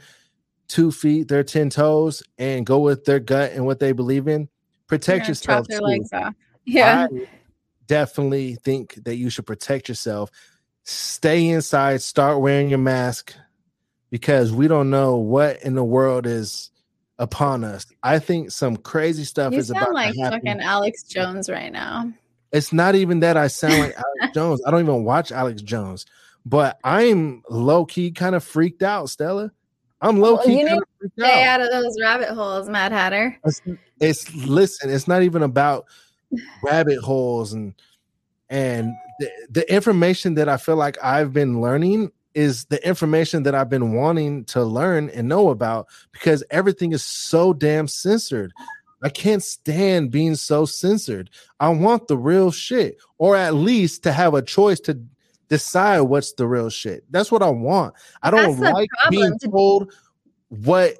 two 0.69 0.91
feet, 0.91 1.27
their 1.27 1.43
ten 1.43 1.69
toes, 1.69 2.23
and 2.37 2.65
go 2.65 2.79
with 2.79 3.03
their 3.03 3.19
gut 3.19 3.51
and 3.51 3.65
what 3.65 3.79
they 3.79 3.91
believe 3.91 4.29
in. 4.29 4.47
Protect 4.87 5.27
yourself. 5.27 5.67
Their 5.67 5.81
legs 5.81 6.13
off. 6.13 6.33
Yeah. 6.65 7.07
I 7.11 7.27
definitely 7.87 8.55
think 8.55 8.95
that 9.03 9.17
you 9.17 9.29
should 9.29 9.45
protect 9.45 9.89
yourself. 9.89 10.31
Stay 10.83 11.49
inside. 11.49 12.01
Start 12.01 12.39
wearing 12.39 12.69
your 12.69 12.79
mask 12.79 13.35
because 14.09 14.51
we 14.51 14.67
don't 14.67 14.89
know 14.89 15.17
what 15.17 15.61
in 15.63 15.75
the 15.75 15.83
world 15.83 16.25
is 16.25 16.71
upon 17.17 17.63
us. 17.63 17.85
I 18.01 18.19
think 18.19 18.51
some 18.51 18.77
crazy 18.77 19.25
stuff 19.25 19.53
you 19.53 19.59
is 19.59 19.69
about 19.69 19.93
like 19.93 20.13
to 20.13 20.21
happen. 20.21 20.39
fucking 20.39 20.61
Alex 20.61 21.03
Jones 21.03 21.49
right 21.49 21.71
now. 21.71 22.11
It's 22.51 22.73
not 22.73 22.95
even 22.95 23.19
that 23.19 23.37
I 23.37 23.47
sound 23.47 23.77
like 23.79 23.95
Alex 24.21 24.33
Jones. 24.33 24.61
I 24.65 24.71
don't 24.71 24.81
even 24.81 25.03
watch 25.03 25.31
Alex 25.31 25.61
Jones, 25.61 26.05
but 26.45 26.79
I'm 26.83 27.43
low 27.49 27.85
key 27.85 28.11
kind 28.11 28.33
of 28.35 28.43
freaked 28.43 28.81
out, 28.81 29.09
Stella. 29.09 29.51
I'm 30.01 30.19
low 30.19 30.37
key 30.37 30.63
well, 30.63 30.79
freaked 30.99 31.13
stay 31.19 31.43
out. 31.43 31.59
out 31.59 31.65
of 31.65 31.71
those 31.71 31.95
rabbit 32.01 32.29
holes, 32.29 32.69
Mad 32.69 32.91
Hatter. 32.91 33.37
It's, 33.43 33.61
it's 33.99 34.35
listen. 34.35 34.89
It's 34.89 35.07
not 35.07 35.23
even 35.23 35.43
about 35.43 35.85
rabbit 36.63 36.99
holes 36.99 37.53
and 37.53 37.73
and 38.49 38.93
the, 39.19 39.29
the 39.49 39.73
information 39.73 40.35
that 40.35 40.49
I 40.49 40.57
feel 40.57 40.75
like 40.75 40.97
I've 41.03 41.33
been 41.33 41.61
learning 41.61 42.11
is 42.33 42.65
the 42.65 42.85
information 42.87 43.43
that 43.43 43.55
I've 43.55 43.69
been 43.69 43.93
wanting 43.93 44.45
to 44.45 44.63
learn 44.63 45.09
and 45.09 45.27
know 45.27 45.49
about 45.49 45.87
because 46.11 46.43
everything 46.51 46.93
is 46.93 47.03
so 47.03 47.53
damn 47.53 47.87
censored. 47.87 48.53
I 49.03 49.09
can't 49.09 49.43
stand 49.43 50.11
being 50.11 50.35
so 50.35 50.65
censored. 50.65 51.29
I 51.59 51.69
want 51.69 52.07
the 52.07 52.17
real 52.17 52.51
shit, 52.51 52.97
or 53.17 53.35
at 53.35 53.55
least 53.55 54.03
to 54.03 54.11
have 54.11 54.33
a 54.33 54.41
choice 54.41 54.79
to 54.81 54.99
decide 55.49 56.01
what's 56.01 56.33
the 56.33 56.47
real 56.47 56.69
shit. 56.69 57.03
That's 57.09 57.31
what 57.31 57.43
I 57.43 57.49
want. 57.49 57.95
I 58.21 58.31
don't 58.31 58.59
like 58.59 58.89
being 59.09 59.37
told 59.39 59.91
what 60.47 60.97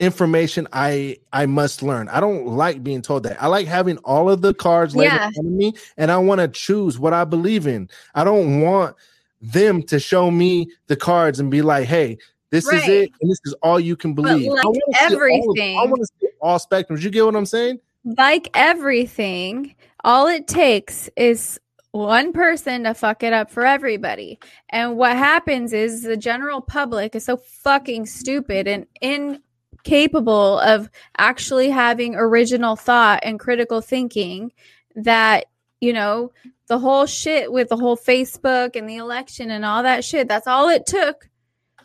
information 0.00 0.66
I 0.72 1.18
I 1.32 1.46
must 1.46 1.82
learn. 1.82 2.08
I 2.08 2.20
don't 2.20 2.46
like 2.46 2.82
being 2.82 3.00
told 3.00 3.22
that. 3.22 3.40
I 3.42 3.46
like 3.46 3.66
having 3.68 3.96
all 3.98 4.28
of 4.28 4.42
the 4.42 4.52
cards 4.52 4.94
laid 4.96 5.06
yeah. 5.06 5.28
in 5.28 5.32
front 5.32 5.48
of 5.48 5.52
me, 5.52 5.74
and 5.96 6.10
I 6.10 6.18
want 6.18 6.40
to 6.40 6.48
choose 6.48 6.98
what 6.98 7.12
I 7.12 7.24
believe 7.24 7.66
in. 7.66 7.88
I 8.14 8.24
don't 8.24 8.60
want 8.60 8.96
them 9.40 9.82
to 9.84 9.98
show 9.98 10.30
me 10.30 10.68
the 10.88 10.96
cards 10.96 11.38
and 11.38 11.50
be 11.50 11.62
like, 11.62 11.86
"Hey, 11.86 12.18
this 12.50 12.66
right. 12.66 12.82
is 12.82 12.88
it, 12.88 13.12
and 13.20 13.30
this 13.30 13.40
is 13.44 13.54
all 13.62 13.78
you 13.78 13.96
can 13.96 14.12
believe." 14.12 14.50
Like 14.50 14.64
I 15.00 15.04
everything, 15.12 15.76
all, 15.76 15.86
I 15.86 15.88
want 15.88 16.00
to 16.00 16.08
see 16.20 16.28
all 16.40 16.58
spectrums. 16.58 17.02
You 17.02 17.10
get 17.10 17.24
what 17.24 17.36
I'm 17.36 17.46
saying? 17.46 17.78
Like 18.04 18.50
everything, 18.54 19.76
all 20.02 20.26
it 20.26 20.48
takes 20.48 21.08
is 21.16 21.60
one 21.92 22.32
person 22.32 22.84
to 22.84 22.94
fuck 22.94 23.22
it 23.22 23.32
up 23.32 23.50
for 23.50 23.64
everybody. 23.64 24.38
And 24.70 24.96
what 24.96 25.16
happens 25.16 25.72
is 25.72 26.02
the 26.02 26.16
general 26.16 26.60
public 26.60 27.14
is 27.14 27.26
so 27.26 27.36
fucking 27.36 28.06
stupid 28.06 28.66
and 28.66 28.86
incapable 29.02 30.58
of 30.60 30.90
actually 31.18 31.68
having 31.70 32.14
original 32.14 32.76
thought 32.76 33.20
and 33.22 33.38
critical 33.38 33.82
thinking 33.82 34.52
that, 34.96 35.46
you 35.80 35.92
know, 35.92 36.32
the 36.68 36.78
whole 36.78 37.04
shit 37.04 37.52
with 37.52 37.68
the 37.68 37.76
whole 37.76 37.96
Facebook 37.96 38.74
and 38.74 38.88
the 38.88 38.96
election 38.96 39.50
and 39.50 39.64
all 39.64 39.82
that 39.82 40.04
shit, 40.04 40.28
that's 40.28 40.46
all 40.46 40.70
it 40.70 40.86
took. 40.86 41.28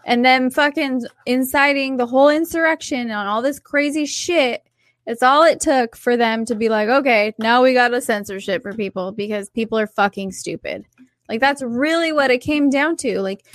And 0.05 0.23
then 0.23 0.49
fucking 0.49 1.05
inciting 1.25 1.97
the 1.97 2.05
whole 2.05 2.29
insurrection 2.29 3.11
on 3.11 3.27
all 3.27 3.41
this 3.41 3.59
crazy 3.59 4.05
shit 4.05 4.66
it's 5.07 5.23
all 5.23 5.43
it 5.43 5.61
took 5.61 5.95
for 5.95 6.17
them 6.17 6.43
to 6.45 6.53
be 6.53 6.67
like, 6.67 6.89
okay, 6.89 7.33
now 7.39 7.63
we 7.63 7.73
got 7.73 7.93
a 7.93 8.01
censorship 8.01 8.61
for 8.61 8.73
people 8.73 9.13
because 9.13 9.49
people 9.49 9.79
are 9.79 9.87
fucking 9.87 10.33
stupid. 10.33 10.85
Like 11.29 11.39
that's 11.39 11.63
really 11.63 12.11
what 12.11 12.29
it 12.29 12.39
came 12.39 12.69
down 12.69 12.97
to. 12.97 13.21
Like 13.21 13.45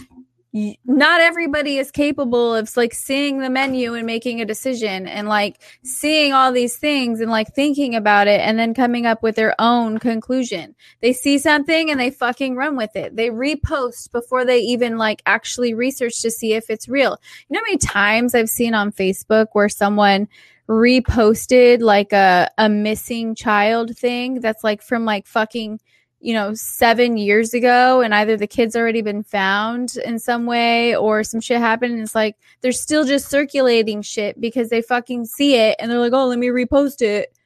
not 0.85 1.21
everybody 1.23 1.79
is 1.79 1.91
capable 1.91 2.55
of 2.55 2.75
like 2.77 2.93
seeing 2.93 3.39
the 3.39 3.49
menu 3.49 3.95
and 3.95 4.07
making 4.07 4.41
a 4.41 4.45
decision 4.45 5.07
and 5.07 5.27
like 5.27 5.63
seeing 5.83 6.35
all 6.35 6.53
these 6.53 6.77
things 6.77 7.21
and 7.21 7.31
like 7.31 7.55
thinking 7.55 7.95
about 7.95 8.29
it 8.29 8.41
and 8.41 8.59
then 8.59 8.75
coming 8.75 9.07
up 9.07 9.23
with 9.23 9.35
their 9.35 9.55
own 9.59 9.99
conclusion. 9.99 10.75
They 11.01 11.15
see 11.15 11.39
something 11.39 11.91
and 11.91 11.99
they 11.99 12.11
fucking 12.11 12.55
run 12.55 12.77
with 12.77 12.95
it. 12.97 13.17
They 13.17 13.31
repost 13.31 14.11
before 14.13 14.45
they 14.45 14.59
even 14.59 14.99
like 14.99 15.23
actually 15.25 15.73
research 15.73 16.21
to 16.21 16.31
see 16.31 16.53
if 16.53 16.69
it's 16.69 16.89
real. 16.89 17.19
You 17.49 17.55
know 17.55 17.61
how 17.61 17.65
many 17.65 17.79
times 17.79 18.35
I've 18.35 18.51
seen 18.51 18.75
on 18.75 18.93
Facebook 18.93 19.49
where 19.53 19.71
someone 19.71 20.29
reposted 20.73 21.81
like 21.83 22.12
a 22.12 22.49
a 22.59 22.68
missing 22.68 23.35
child 23.35 23.97
thing 23.97 24.41
that's 24.41 24.64
like 24.64 24.81
from 24.81 25.05
like 25.05 25.27
fucking 25.27 25.79
you 26.20 26.33
know 26.33 26.55
7 26.55 27.16
years 27.16 27.53
ago 27.53 28.01
and 28.01 28.14
either 28.14 28.37
the 28.37 28.47
kid's 28.47 28.77
already 28.77 29.03
been 29.03 29.23
found 29.23 29.97
in 30.05 30.18
some 30.18 30.47
way 30.47 30.97
or 30.97 31.25
some 31.25 31.41
shit 31.41 31.59
happened 31.59 31.93
and 31.93 32.03
it's 32.03 32.14
like 32.14 32.37
they're 32.61 32.73
still 32.73 33.05
just 33.05 33.29
circulating 33.29 34.03
shit 34.03 34.41
because 34.41 34.70
they 34.70 34.81
fucking 34.81 35.25
see 35.27 35.57
it 35.57 35.77
and 35.79 35.91
they're 35.91 35.99
like 35.99 36.12
oh 36.12 36.27
let 36.27 36.39
me 36.39 36.49
repost 36.49 37.03
it. 37.03 37.37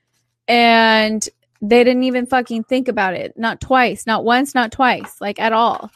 And 0.49 1.29
they 1.63 1.83
didn't 1.85 2.05
even 2.05 2.27
fucking 2.27 2.65
think 2.65 2.89
about 2.89 3.15
it. 3.15 3.37
Not 3.37 3.61
twice. 3.61 4.07
Not 4.07 4.25
once 4.25 4.55
not 4.55 4.73
twice. 4.73 5.21
Like 5.21 5.41
at 5.41 5.53
all. 5.53 5.91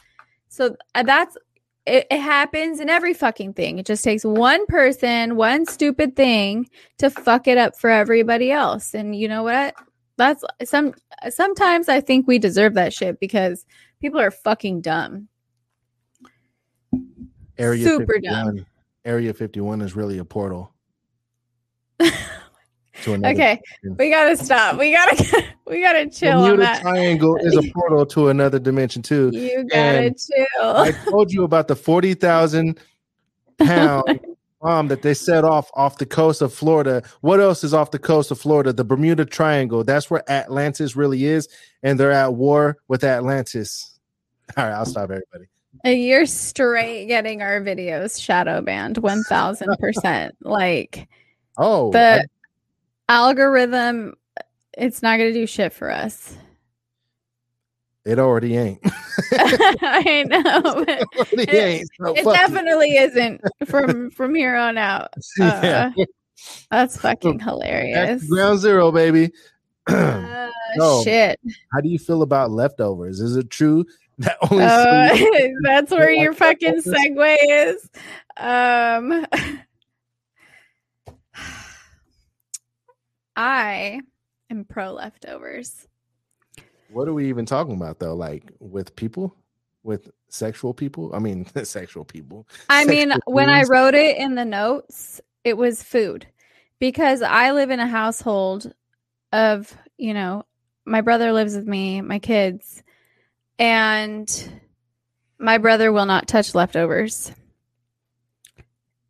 So 0.49 0.75
uh, 0.95 1.03
that's 1.03 1.37
it, 1.85 2.07
it, 2.11 2.19
happens 2.19 2.79
in 2.79 2.89
every 2.89 3.13
fucking 3.13 3.53
thing. 3.53 3.79
It 3.79 3.85
just 3.85 4.03
takes 4.03 4.23
one 4.23 4.65
person, 4.67 5.35
one 5.35 5.65
stupid 5.65 6.15
thing 6.15 6.69
to 6.99 7.09
fuck 7.09 7.47
it 7.47 7.57
up 7.57 7.77
for 7.77 7.89
everybody 7.89 8.51
else. 8.51 8.93
And 8.93 9.15
you 9.15 9.27
know 9.27 9.43
what? 9.43 9.75
That's 10.17 10.43
some 10.63 10.93
sometimes 11.29 11.89
I 11.89 12.01
think 12.01 12.27
we 12.27 12.37
deserve 12.37 12.75
that 12.75 12.93
shit 12.93 13.19
because 13.19 13.65
people 13.99 14.19
are 14.19 14.31
fucking 14.31 14.81
dumb. 14.81 15.27
Area 17.57 17.83
Super 17.83 18.13
51, 18.13 18.55
dumb. 18.55 18.65
Area 19.05 19.33
51 19.33 19.81
is 19.81 19.95
really 19.95 20.19
a 20.19 20.25
portal. 20.25 20.73
okay, 23.07 23.61
we 23.97 24.09
gotta 24.09 24.37
stop. 24.37 24.77
We 24.77 24.91
gotta 24.91 25.45
we 25.67 25.81
gotta 25.81 26.09
chill. 26.09 26.41
Bermuda 26.41 26.53
on 26.53 26.59
that. 26.59 26.81
Triangle 26.81 27.37
is 27.37 27.55
a 27.55 27.63
portal 27.71 28.05
to 28.07 28.29
another 28.29 28.59
dimension 28.59 29.01
too. 29.01 29.31
You 29.33 29.63
gotta 29.65 29.99
and 29.99 30.17
chill. 30.17 30.75
I 30.75 30.91
told 31.09 31.31
you 31.31 31.43
about 31.43 31.67
the 31.67 31.75
forty 31.75 32.13
thousand 32.13 32.79
pound 33.59 34.19
bomb 34.61 34.87
that 34.87 35.01
they 35.01 35.13
set 35.13 35.43
off 35.43 35.69
off 35.73 35.97
the 35.97 36.05
coast 36.05 36.41
of 36.41 36.53
Florida. 36.53 37.03
What 37.21 37.39
else 37.39 37.63
is 37.63 37.73
off 37.73 37.91
the 37.91 37.99
coast 37.99 38.31
of 38.31 38.39
Florida? 38.39 38.71
The 38.73 38.83
Bermuda 38.83 39.25
Triangle. 39.25 39.83
That's 39.83 40.09
where 40.09 40.29
Atlantis 40.31 40.95
really 40.95 41.25
is, 41.25 41.49
and 41.83 41.99
they're 41.99 42.11
at 42.11 42.35
war 42.35 42.77
with 42.87 43.03
Atlantis. 43.03 43.99
All 44.57 44.63
right, 44.63 44.73
I'll 44.73 44.85
stop 44.85 45.03
everybody. 45.03 45.45
Uh, 45.45 45.89
a 45.89 45.95
year 45.95 46.25
straight 46.25 47.07
getting 47.07 47.41
our 47.41 47.61
videos 47.61 48.21
shadow 48.21 48.61
banned, 48.61 48.97
one 48.97 49.23
thousand 49.23 49.75
percent. 49.79 50.35
Like, 50.41 51.07
oh, 51.57 51.91
the 51.91 52.27
algorithm 53.11 54.15
it's 54.77 55.01
not 55.01 55.17
going 55.17 55.33
to 55.33 55.39
do 55.39 55.45
shit 55.45 55.73
for 55.73 55.91
us. 55.91 56.35
It 58.05 58.17
already 58.17 58.57
ain't. 58.57 58.79
I 59.33 60.25
know. 60.27 60.85
It, 60.87 61.49
it, 61.49 61.87
so 62.01 62.13
it 62.15 62.23
definitely 62.23 62.97
isn't 62.97 63.41
from 63.65 64.09
from 64.15 64.33
here 64.33 64.55
on 64.55 64.77
out. 64.77 65.09
Uh, 65.39 65.59
yeah. 65.63 65.91
That's 66.71 66.97
fucking 66.97 67.39
hilarious. 67.39 68.27
Ground 68.27 68.59
zero, 68.59 68.91
baby. 68.91 69.31
uh, 69.87 70.49
so, 70.77 71.03
shit. 71.03 71.39
How 71.71 71.81
do 71.81 71.89
you 71.89 71.99
feel 71.99 72.23
about 72.23 72.49
leftovers? 72.49 73.19
Is 73.19 73.35
it 73.35 73.51
true 73.51 73.85
that 74.19 74.37
only 74.49 74.63
uh, 74.63 75.49
that's 75.61 75.91
where 75.91 76.11
your 76.11 76.33
fucking 76.33 76.81
segue 76.81 77.37
is? 77.41 77.89
Um 78.37 79.27
I 83.35 84.01
am 84.49 84.65
pro 84.65 84.93
leftovers. 84.93 85.87
What 86.89 87.07
are 87.07 87.13
we 87.13 87.29
even 87.29 87.45
talking 87.45 87.75
about 87.75 87.99
though? 87.99 88.15
Like 88.15 88.51
with 88.59 88.95
people? 88.95 89.35
with 89.83 90.09
sexual 90.29 90.73
people? 90.73 91.13
I 91.13 91.19
mean, 91.19 91.45
sexual 91.63 92.05
people. 92.05 92.47
I 92.69 92.85
mean, 92.85 93.09
Sexual 93.09 93.33
when 93.33 93.49
I 93.49 93.63
wrote 93.63 93.95
it 93.95 94.17
in 94.17 94.35
the 94.35 94.45
notes, 94.45 95.21
it 95.43 95.57
was 95.57 95.83
food 95.83 96.27
because 96.79 97.21
I 97.21 97.51
live 97.51 97.69
in 97.69 97.79
a 97.79 97.87
household 97.87 98.71
of, 99.31 99.75
you 99.97 100.13
know, 100.13 100.45
my 100.85 101.01
brother 101.01 101.31
lives 101.31 101.55
with 101.55 101.67
me, 101.67 102.01
my 102.01 102.19
kids, 102.19 102.83
and 103.59 104.61
my 105.37 105.57
brother 105.57 105.91
will 105.91 106.05
not 106.05 106.27
touch 106.27 106.55
leftovers. 106.55 107.31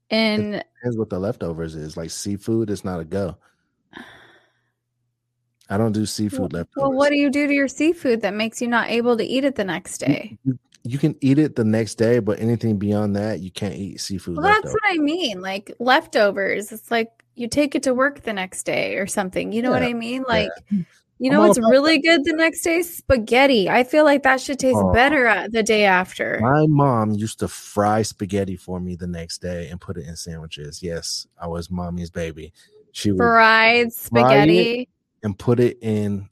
And 0.09 0.63
Depends 0.82 0.97
what 0.97 1.09
the 1.09 1.19
leftovers 1.19 1.76
is. 1.76 1.95
Like 1.95 2.09
seafood 2.09 2.69
is 2.69 2.84
not 2.84 2.99
a 2.99 3.05
go. 3.05 3.38
I 5.72 5.78
don't 5.78 5.93
do 5.93 6.05
seafood 6.05 6.51
leftovers. 6.51 6.76
well, 6.76 6.91
what 6.91 7.09
do 7.09 7.15
you 7.15 7.30
do 7.30 7.47
to 7.47 7.53
your 7.53 7.69
seafood 7.69 8.22
that 8.22 8.34
makes 8.34 8.61
you 8.61 8.67
not 8.67 8.89
able 8.89 9.15
to 9.15 9.24
eat 9.24 9.45
it 9.45 9.55
the 9.55 9.63
next 9.63 9.99
day? 9.99 10.38
You, 10.43 10.59
you 10.84 10.97
can 10.97 11.15
eat 11.22 11.39
it 11.39 11.55
the 11.55 11.63
next 11.63 11.95
day, 11.95 12.19
but 12.19 12.39
anything 12.39 12.78
beyond 12.78 13.15
that, 13.15 13.39
you 13.39 13.51
can't 13.51 13.76
eat 13.76 14.01
seafood. 14.01 14.36
Well, 14.36 14.45
that's 14.45 14.74
what 14.74 14.84
I 14.86 14.97
mean. 14.97 15.41
Like 15.41 15.74
leftovers. 15.80 16.74
It's 16.74 16.91
like 16.91 17.09
you 17.36 17.47
take 17.47 17.74
it 17.74 17.84
to 17.84 17.93
work 17.93 18.24
the 18.24 18.34
next 18.34 18.63
day 18.63 18.95
or 18.95 19.07
something. 19.07 19.53
You 19.53 19.61
know 19.61 19.72
what 19.72 19.82
I 19.82 19.93
mean? 19.93 20.26
Like, 20.28 20.51
hmm. 20.69 20.82
you 21.19 21.32
know 21.32 21.45
it's 21.45 21.57
really 21.57 21.99
good 21.99 22.26
the 22.26 22.34
next 22.34 22.63
day? 22.63 22.82
Spaghetti. 22.82 23.69
I 23.69 23.86
feel 23.86 24.03
like 24.03 24.24
that 24.24 24.41
should 24.41 24.59
taste 24.59 24.76
Oh. 24.78 24.91
better 24.91 25.47
the 25.49 25.63
day 25.63 25.86
after. 25.86 26.38
My 26.41 26.65
mom 26.67 27.11
used 27.13 27.39
to 27.39 27.47
fry 27.47 28.01
spaghetti 28.01 28.57
for 28.57 28.82
me 28.82 28.97
the 28.97 29.07
next 29.07 29.38
day 29.38 29.69
and 29.69 29.80
put 29.80 29.95
it 29.95 30.05
in 30.05 30.17
sandwiches. 30.17 30.84
Yes, 30.84 31.28
I 31.41 31.47
was 31.47 31.72
mommy's 31.72 32.09
baby. 32.09 32.51
She 32.91 33.11
would 33.11 33.19
Fried 33.19 33.93
fry 33.93 34.26
spaghetti. 34.26 34.89
And 35.24 35.38
put 35.38 35.59
it 35.59 35.78
in 35.82 36.30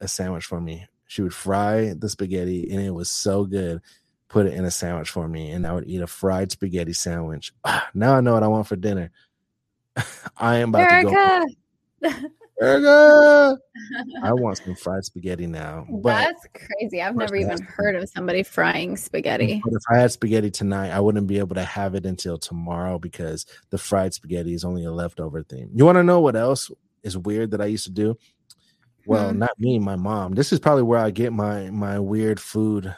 a 0.00 0.08
sandwich 0.08 0.44
for 0.44 0.60
me. 0.60 0.86
She 1.06 1.22
would 1.22 1.34
fry 1.34 1.94
the 1.96 2.08
spaghetti 2.08 2.70
and 2.70 2.80
it 2.80 2.90
was 2.90 3.10
so 3.10 3.44
good. 3.44 3.80
Put 4.28 4.46
it 4.46 4.54
in 4.54 4.64
a 4.64 4.70
sandwich 4.70 5.10
for 5.10 5.26
me, 5.26 5.50
and 5.50 5.66
I 5.66 5.72
would 5.72 5.88
eat 5.88 6.00
a 6.00 6.06
fried 6.06 6.52
spaghetti 6.52 6.92
sandwich. 6.92 7.52
Now 7.94 8.14
I 8.14 8.20
know 8.20 8.34
what 8.34 8.44
I 8.44 8.46
want 8.46 8.68
for 8.68 8.76
dinner. 8.76 9.10
I 10.36 10.58
am 10.58 10.68
about 10.68 10.88
to 10.88 11.02
go. 11.02 11.10
Erica. 12.02 12.30
Erica! 12.60 13.58
I 14.22 14.32
want 14.32 14.58
some 14.58 14.76
fried 14.76 15.04
spaghetti 15.04 15.46
now. 15.46 15.86
But 15.90 16.10
That's 16.10 16.46
crazy. 16.54 17.02
I've 17.02 17.16
never 17.16 17.34
even 17.36 17.60
heard 17.62 17.96
of 17.96 18.08
somebody 18.08 18.42
frying 18.42 18.96
spaghetti. 18.96 19.60
But 19.64 19.72
if 19.72 19.82
I 19.90 19.98
had 19.98 20.12
spaghetti 20.12 20.50
tonight, 20.50 20.90
I 20.90 21.00
wouldn't 21.00 21.26
be 21.26 21.38
able 21.38 21.54
to 21.56 21.64
have 21.64 21.94
it 21.94 22.04
until 22.04 22.38
tomorrow 22.38 22.98
because 22.98 23.46
the 23.70 23.78
fried 23.78 24.14
spaghetti 24.14 24.52
is 24.52 24.64
only 24.64 24.84
a 24.84 24.92
leftover 24.92 25.42
thing. 25.42 25.70
You 25.74 25.84
want 25.86 25.96
to 25.96 26.04
know 26.04 26.20
what 26.20 26.36
else 26.36 26.70
is 27.02 27.16
weird 27.16 27.50
that 27.52 27.60
I 27.60 27.66
used 27.66 27.84
to 27.84 27.90
do? 27.92 28.16
Well, 29.06 29.32
Hmm. 29.32 29.38
not 29.38 29.58
me, 29.58 29.78
my 29.78 29.96
mom. 29.96 30.34
This 30.34 30.52
is 30.52 30.60
probably 30.60 30.82
where 30.82 30.98
I 31.00 31.10
get 31.10 31.32
my 31.32 31.70
my 31.70 31.98
weird 31.98 32.38
food 32.40 32.94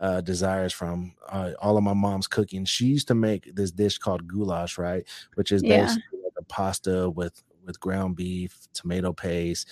uh 0.00 0.20
desires 0.20 0.72
from. 0.72 1.12
Uh, 1.28 1.52
all 1.60 1.76
of 1.76 1.84
my 1.84 1.92
mom's 1.94 2.26
cooking. 2.26 2.64
She 2.64 2.86
used 2.86 3.08
to 3.08 3.14
make 3.14 3.54
this 3.54 3.70
dish 3.70 3.98
called 3.98 4.26
goulash, 4.26 4.78
right? 4.78 5.04
Which 5.34 5.52
is 5.52 5.62
Yeah. 5.62 5.82
basically 5.86 6.20
like 6.24 6.32
a 6.38 6.44
pasta 6.44 7.10
with 7.10 7.40
with 7.64 7.78
ground 7.80 8.16
beef, 8.16 8.56
tomato 8.72 9.12
paste. 9.12 9.68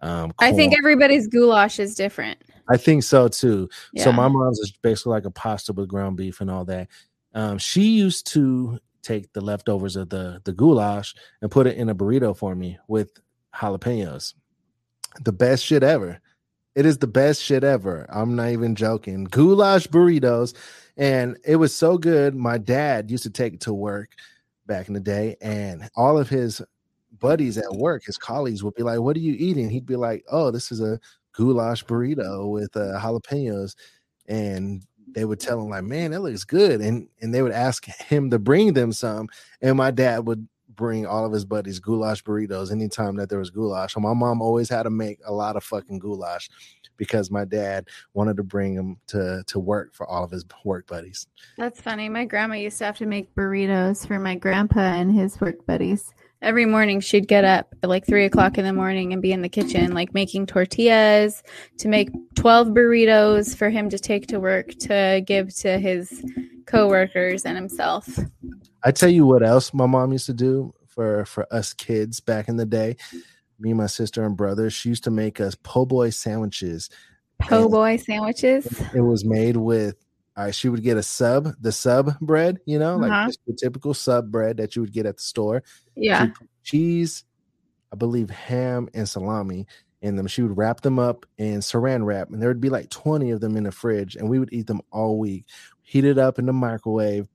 Um, 0.00 0.32
I 0.38 0.52
think 0.52 0.74
everybody's 0.78 1.26
goulash 1.26 1.78
is 1.78 1.94
different. 1.94 2.38
I 2.68 2.76
think 2.76 3.02
so 3.02 3.26
too. 3.28 3.68
Yeah. 3.92 4.04
So 4.04 4.12
my 4.12 4.28
mom's 4.28 4.60
is 4.60 4.72
basically 4.82 5.10
like 5.10 5.24
a 5.24 5.30
pasta 5.30 5.72
with 5.72 5.88
ground 5.88 6.16
beef 6.16 6.40
and 6.40 6.50
all 6.50 6.64
that. 6.66 6.88
Um, 7.34 7.58
she 7.58 7.82
used 7.82 8.26
to 8.28 8.78
take 9.02 9.32
the 9.32 9.40
leftovers 9.40 9.96
of 9.96 10.10
the 10.10 10.40
the 10.44 10.52
goulash 10.52 11.14
and 11.42 11.50
put 11.50 11.66
it 11.66 11.76
in 11.76 11.88
a 11.88 11.94
burrito 11.94 12.36
for 12.36 12.54
me 12.54 12.78
with 12.88 13.10
jalapenos. 13.54 14.34
The 15.22 15.32
best 15.32 15.64
shit 15.64 15.82
ever. 15.82 16.20
It 16.76 16.86
is 16.86 16.98
the 16.98 17.06
best 17.08 17.42
shit 17.42 17.64
ever. 17.64 18.06
I'm 18.10 18.36
not 18.36 18.50
even 18.50 18.76
joking. 18.76 19.24
Goulash 19.24 19.88
burritos, 19.88 20.54
and 20.96 21.36
it 21.44 21.56
was 21.56 21.74
so 21.74 21.98
good. 21.98 22.34
My 22.34 22.58
dad 22.58 23.10
used 23.10 23.24
to 23.24 23.30
take 23.30 23.54
it 23.54 23.60
to 23.62 23.74
work 23.74 24.10
back 24.66 24.86
in 24.86 24.94
the 24.94 25.00
day, 25.00 25.36
and 25.40 25.90
all 25.96 26.16
of 26.16 26.28
his 26.28 26.62
buddies 27.18 27.58
at 27.58 27.72
work, 27.72 28.04
his 28.04 28.16
colleagues, 28.16 28.62
would 28.62 28.74
be 28.74 28.84
like, 28.84 29.00
"What 29.00 29.16
are 29.16 29.20
you 29.20 29.34
eating?" 29.36 29.68
He'd 29.68 29.86
be 29.86 29.96
like, 29.96 30.24
"Oh, 30.30 30.52
this 30.52 30.70
is 30.70 30.80
a 30.80 31.00
goulash 31.32 31.84
burrito 31.84 32.50
with 32.50 32.76
uh, 32.76 33.00
jalapenos," 33.00 33.74
and 34.28 34.86
they 35.14 35.24
would 35.24 35.40
tell 35.40 35.60
him 35.60 35.68
like, 35.68 35.84
"Man, 35.84 36.10
that 36.10 36.20
looks 36.20 36.44
good," 36.44 36.80
and 36.80 37.08
and 37.20 37.34
they 37.34 37.42
would 37.42 37.52
ask 37.52 37.84
him 37.84 38.30
to 38.30 38.38
bring 38.38 38.72
them 38.72 38.92
some, 38.92 39.28
and 39.60 39.76
my 39.76 39.90
dad 39.90 40.26
would 40.26 40.46
bring 40.68 41.04
all 41.04 41.26
of 41.26 41.32
his 41.32 41.44
buddies 41.44 41.78
goulash 41.78 42.24
burritos 42.24 42.72
anytime 42.72 43.16
that 43.16 43.28
there 43.28 43.38
was 43.38 43.50
goulash. 43.50 43.92
So 43.92 44.00
my 44.00 44.14
mom 44.14 44.40
always 44.40 44.70
had 44.70 44.84
to 44.84 44.90
make 44.90 45.18
a 45.26 45.32
lot 45.32 45.56
of 45.56 45.64
fucking 45.64 45.98
goulash 45.98 46.48
because 46.96 47.30
my 47.30 47.44
dad 47.44 47.88
wanted 48.14 48.36
to 48.38 48.42
bring 48.42 48.76
them 48.76 48.96
to 49.08 49.42
to 49.46 49.58
work 49.58 49.94
for 49.94 50.06
all 50.06 50.24
of 50.24 50.30
his 50.30 50.44
work 50.64 50.86
buddies. 50.86 51.26
That's 51.58 51.80
funny. 51.80 52.08
My 52.08 52.24
grandma 52.24 52.54
used 52.54 52.78
to 52.78 52.84
have 52.86 52.98
to 52.98 53.06
make 53.06 53.34
burritos 53.34 54.06
for 54.06 54.18
my 54.18 54.36
grandpa 54.36 54.80
and 54.80 55.12
his 55.12 55.40
work 55.40 55.66
buddies. 55.66 56.12
Every 56.42 56.64
morning, 56.64 57.00
she'd 57.00 57.28
get 57.28 57.44
up 57.44 57.74
at 57.82 57.88
like 57.90 58.06
three 58.06 58.24
o'clock 58.24 58.56
in 58.56 58.64
the 58.64 58.72
morning 58.72 59.12
and 59.12 59.20
be 59.20 59.30
in 59.30 59.42
the 59.42 59.48
kitchen, 59.48 59.92
like 59.92 60.14
making 60.14 60.46
tortillas 60.46 61.42
to 61.78 61.88
make 61.88 62.08
12 62.34 62.68
burritos 62.68 63.54
for 63.54 63.68
him 63.68 63.90
to 63.90 63.98
take 63.98 64.26
to 64.28 64.40
work 64.40 64.70
to 64.80 65.22
give 65.26 65.54
to 65.56 65.78
his 65.78 66.24
coworkers 66.64 67.44
and 67.44 67.56
himself. 67.56 68.18
I 68.82 68.90
tell 68.90 69.10
you 69.10 69.26
what 69.26 69.42
else 69.42 69.74
my 69.74 69.84
mom 69.84 70.12
used 70.12 70.26
to 70.26 70.32
do 70.32 70.72
for 70.88 71.26
for 71.26 71.46
us 71.52 71.74
kids 71.74 72.20
back 72.20 72.48
in 72.48 72.56
the 72.56 72.66
day. 72.66 72.96
Me, 73.58 73.74
my 73.74 73.86
sister, 73.86 74.24
and 74.24 74.34
brother. 74.34 74.70
She 74.70 74.88
used 74.88 75.04
to 75.04 75.10
make 75.10 75.40
us 75.40 75.54
po' 75.54 75.84
boy 75.84 76.08
sandwiches. 76.08 76.88
Po' 77.38 77.68
boy 77.68 77.98
sandwiches. 77.98 78.66
It 78.94 79.00
was 79.00 79.24
made 79.26 79.56
with. 79.58 79.96
All 80.36 80.44
right, 80.44 80.54
she 80.54 80.68
would 80.68 80.82
get 80.82 80.96
a 80.96 81.02
sub, 81.02 81.54
the 81.60 81.72
sub 81.72 82.18
bread, 82.20 82.58
you 82.64 82.78
know, 82.78 82.96
like 82.96 83.10
Uh-huh. 83.10 83.26
just 83.26 83.40
the 83.46 83.52
typical 83.54 83.92
sub 83.94 84.30
bread 84.30 84.56
that 84.58 84.76
you 84.76 84.82
would 84.82 84.92
get 84.92 85.06
at 85.06 85.16
the 85.16 85.22
store. 85.22 85.62
Yeah. 85.96 86.28
Cheese, 86.62 87.24
I 87.92 87.96
believe 87.96 88.30
ham 88.30 88.88
and 88.94 89.08
salami 89.08 89.66
in 90.02 90.16
them. 90.16 90.28
She 90.28 90.42
would 90.42 90.56
wrap 90.56 90.80
them 90.82 90.98
up 90.98 91.26
in 91.36 91.58
saran 91.60 92.04
wrap, 92.06 92.30
and 92.30 92.40
there 92.40 92.48
would 92.48 92.60
be 92.60 92.70
like 92.70 92.88
20 92.90 93.32
of 93.32 93.40
them 93.40 93.56
in 93.56 93.64
the 93.64 93.72
fridge, 93.72 94.14
and 94.16 94.28
we 94.30 94.38
would 94.38 94.52
eat 94.52 94.66
them 94.68 94.80
all 94.92 95.18
week. 95.18 95.46
Heat 95.82 96.04
it 96.04 96.16
up 96.16 96.38
in 96.38 96.46
the 96.46 96.52
microwave, 96.52 97.26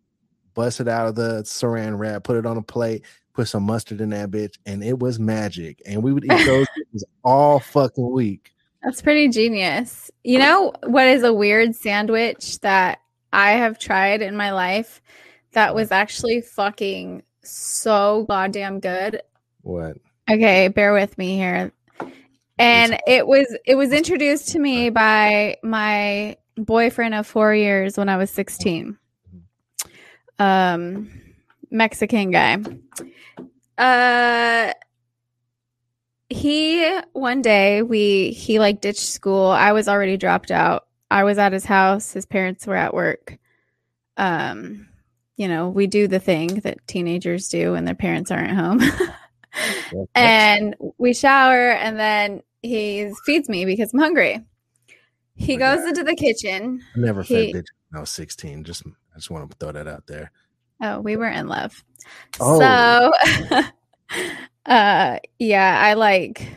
bust 0.54 0.80
it 0.80 0.88
out 0.88 1.08
of 1.08 1.16
the 1.16 1.43
saran 1.43 2.00
wrap, 2.00 2.24
put 2.24 2.38
it 2.38 2.46
on 2.46 2.56
a 2.58 2.62
plate, 2.64 3.04
put 3.34 3.50
some 3.50 3.64
mustard 3.64 4.00
in 4.00 4.12
that 4.12 4.32
bitch, 4.32 4.58
and 4.66 4.82
it 4.84 4.98
was 5.00 5.20
magic. 5.20 5.82
And 5.86 6.02
we 6.02 6.14
would 6.14 6.24
eat 6.24 6.46
those 6.46 6.68
all 7.24 7.60
fucking 7.60 8.10
week. 8.12 8.54
That's 8.86 9.01
pretty 9.01 9.29
genius. 9.29 10.11
You 10.23 10.38
know 10.38 10.71
what 10.83 11.07
is 11.07 11.23
a 11.23 11.33
weird 11.33 11.75
sandwich 11.75 12.59
that 12.59 12.99
I 13.33 13.53
have 13.53 13.79
tried 13.79 14.21
in 14.21 14.38
my 14.38 14.51
life 14.51 15.01
that 15.53 15.73
was 15.73 15.91
actually 15.91 16.41
fucking 16.41 17.23
so 17.41 18.25
goddamn 18.29 18.79
good? 18.79 19.23
What? 19.63 19.97
Okay, 20.29 20.67
bear 20.67 20.93
with 20.93 21.17
me 21.17 21.36
here. 21.36 21.71
And 22.59 22.99
it 23.07 23.25
was 23.25 23.57
it 23.65 23.73
was 23.73 23.91
introduced 23.91 24.49
to 24.49 24.59
me 24.59 24.91
by 24.91 25.57
my 25.63 26.38
boyfriend 26.55 27.15
of 27.15 27.25
4 27.25 27.55
years 27.55 27.97
when 27.97 28.07
I 28.07 28.17
was 28.17 28.29
16. 28.29 28.97
Um 30.38 31.09
Mexican 31.71 32.29
guy. 32.29 32.57
Uh 33.79 34.73
he 36.30 36.99
one 37.13 37.41
day 37.41 37.82
we 37.82 38.32
he 38.32 38.59
like 38.59 38.82
ditched 38.82 38.99
school. 38.99 39.47
I 39.47 39.71
was 39.71 39.88
already 39.88 40.17
dropped 40.17 40.51
out. 40.51 40.88
I 41.11 41.23
was 41.23 41.38
at 41.38 41.53
his 41.53 41.65
house. 41.65 42.13
His 42.13 42.26
parents 42.26 42.65
were 42.65 42.76
at 42.76 42.93
work. 42.93 43.38
Um, 44.17 44.88
you 45.38 45.47
know, 45.47 45.69
we 45.69 45.88
do 45.88 46.07
the 46.07 46.19
thing 46.19 46.47
that 46.61 46.86
teenagers 46.88 47.49
do 47.49 47.73
when 47.73 47.86
their 47.86 47.95
parents 47.95 48.32
aren't 48.32 48.51
home. 48.55 48.82
and 50.15 50.76
we 50.97 51.13
shower 51.13 51.71
and 51.71 51.99
then 51.99 52.41
he 52.61 53.11
feeds 53.26 53.47
me 53.47 53.65
because 53.65 53.93
I'm 53.93 53.99
hungry. 53.99 54.43
He 55.36 55.57
goes 55.57 55.86
into 55.86 56.03
the 56.03 56.15
kitchen. 56.15 56.82
I 56.95 56.99
never 56.99 57.23
fed 57.23 57.45
He- 57.45 57.53
bitch 57.53 57.67
when 57.89 57.97
I 57.97 57.99
was 57.99 58.09
16. 58.09 58.63
Just 58.63 58.84
I 58.88 59.17
just 59.17 59.30
want 59.30 59.49
to 59.49 59.57
throw 59.57 59.71
that 59.73 59.88
out 59.88 60.07
there. 60.07 60.32
Oh, 60.82 60.99
we 60.99 61.15
were 61.17 61.30
in 61.30 61.47
love. 61.47 61.84
Oh. 62.39 63.11
So 63.51 63.61
uh 64.66 65.20
yeah, 65.39 65.80
I 65.84 65.93
like 65.93 66.47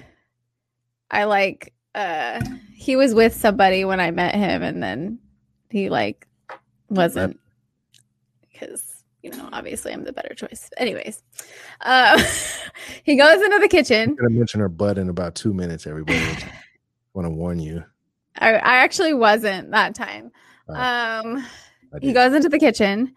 I 1.11 1.25
like 1.25 1.73
uh 1.95 2.41
he 2.75 2.97
was 2.97 3.15
with 3.15 3.35
somebody 3.35 3.85
when 3.85 4.01
I 4.01 4.11
met 4.11 4.35
him 4.35 4.63
and 4.63 4.83
then 4.83 5.19
he 5.71 5.91
like 5.91 6.27
wasn't 6.89 7.39
because 8.51 9.05
you 9.23 9.31
know, 9.31 9.49
obviously 9.53 9.93
I'm 9.93 10.05
the 10.05 10.13
better 10.13 10.35
choice. 10.35 10.71
Anyways, 10.79 11.23
uh 11.83 12.23
he 13.03 13.17
goes 13.17 13.43
into 13.43 13.59
the 13.59 13.69
kitchen. 13.69 14.11
I'm 14.11 14.17
gonna 14.17 14.31
mention 14.31 14.61
her 14.61 14.69
butt 14.69 14.99
in 14.99 15.09
about 15.09 15.35
two 15.35 15.53
minutes, 15.53 15.87
everybody. 15.87 16.19
want 17.15 17.27
to 17.27 17.31
warn 17.31 17.59
you. 17.59 17.83
I, 18.39 18.55
I 18.55 18.77
actually 18.77 19.13
wasn't 19.13 19.73
that 19.73 19.95
time. 19.95 20.31
Oh. 20.69 20.75
Um 20.75 21.45
he 22.01 22.13
goes 22.13 22.33
into 22.33 22.49
the 22.49 22.59
kitchen. 22.59 23.15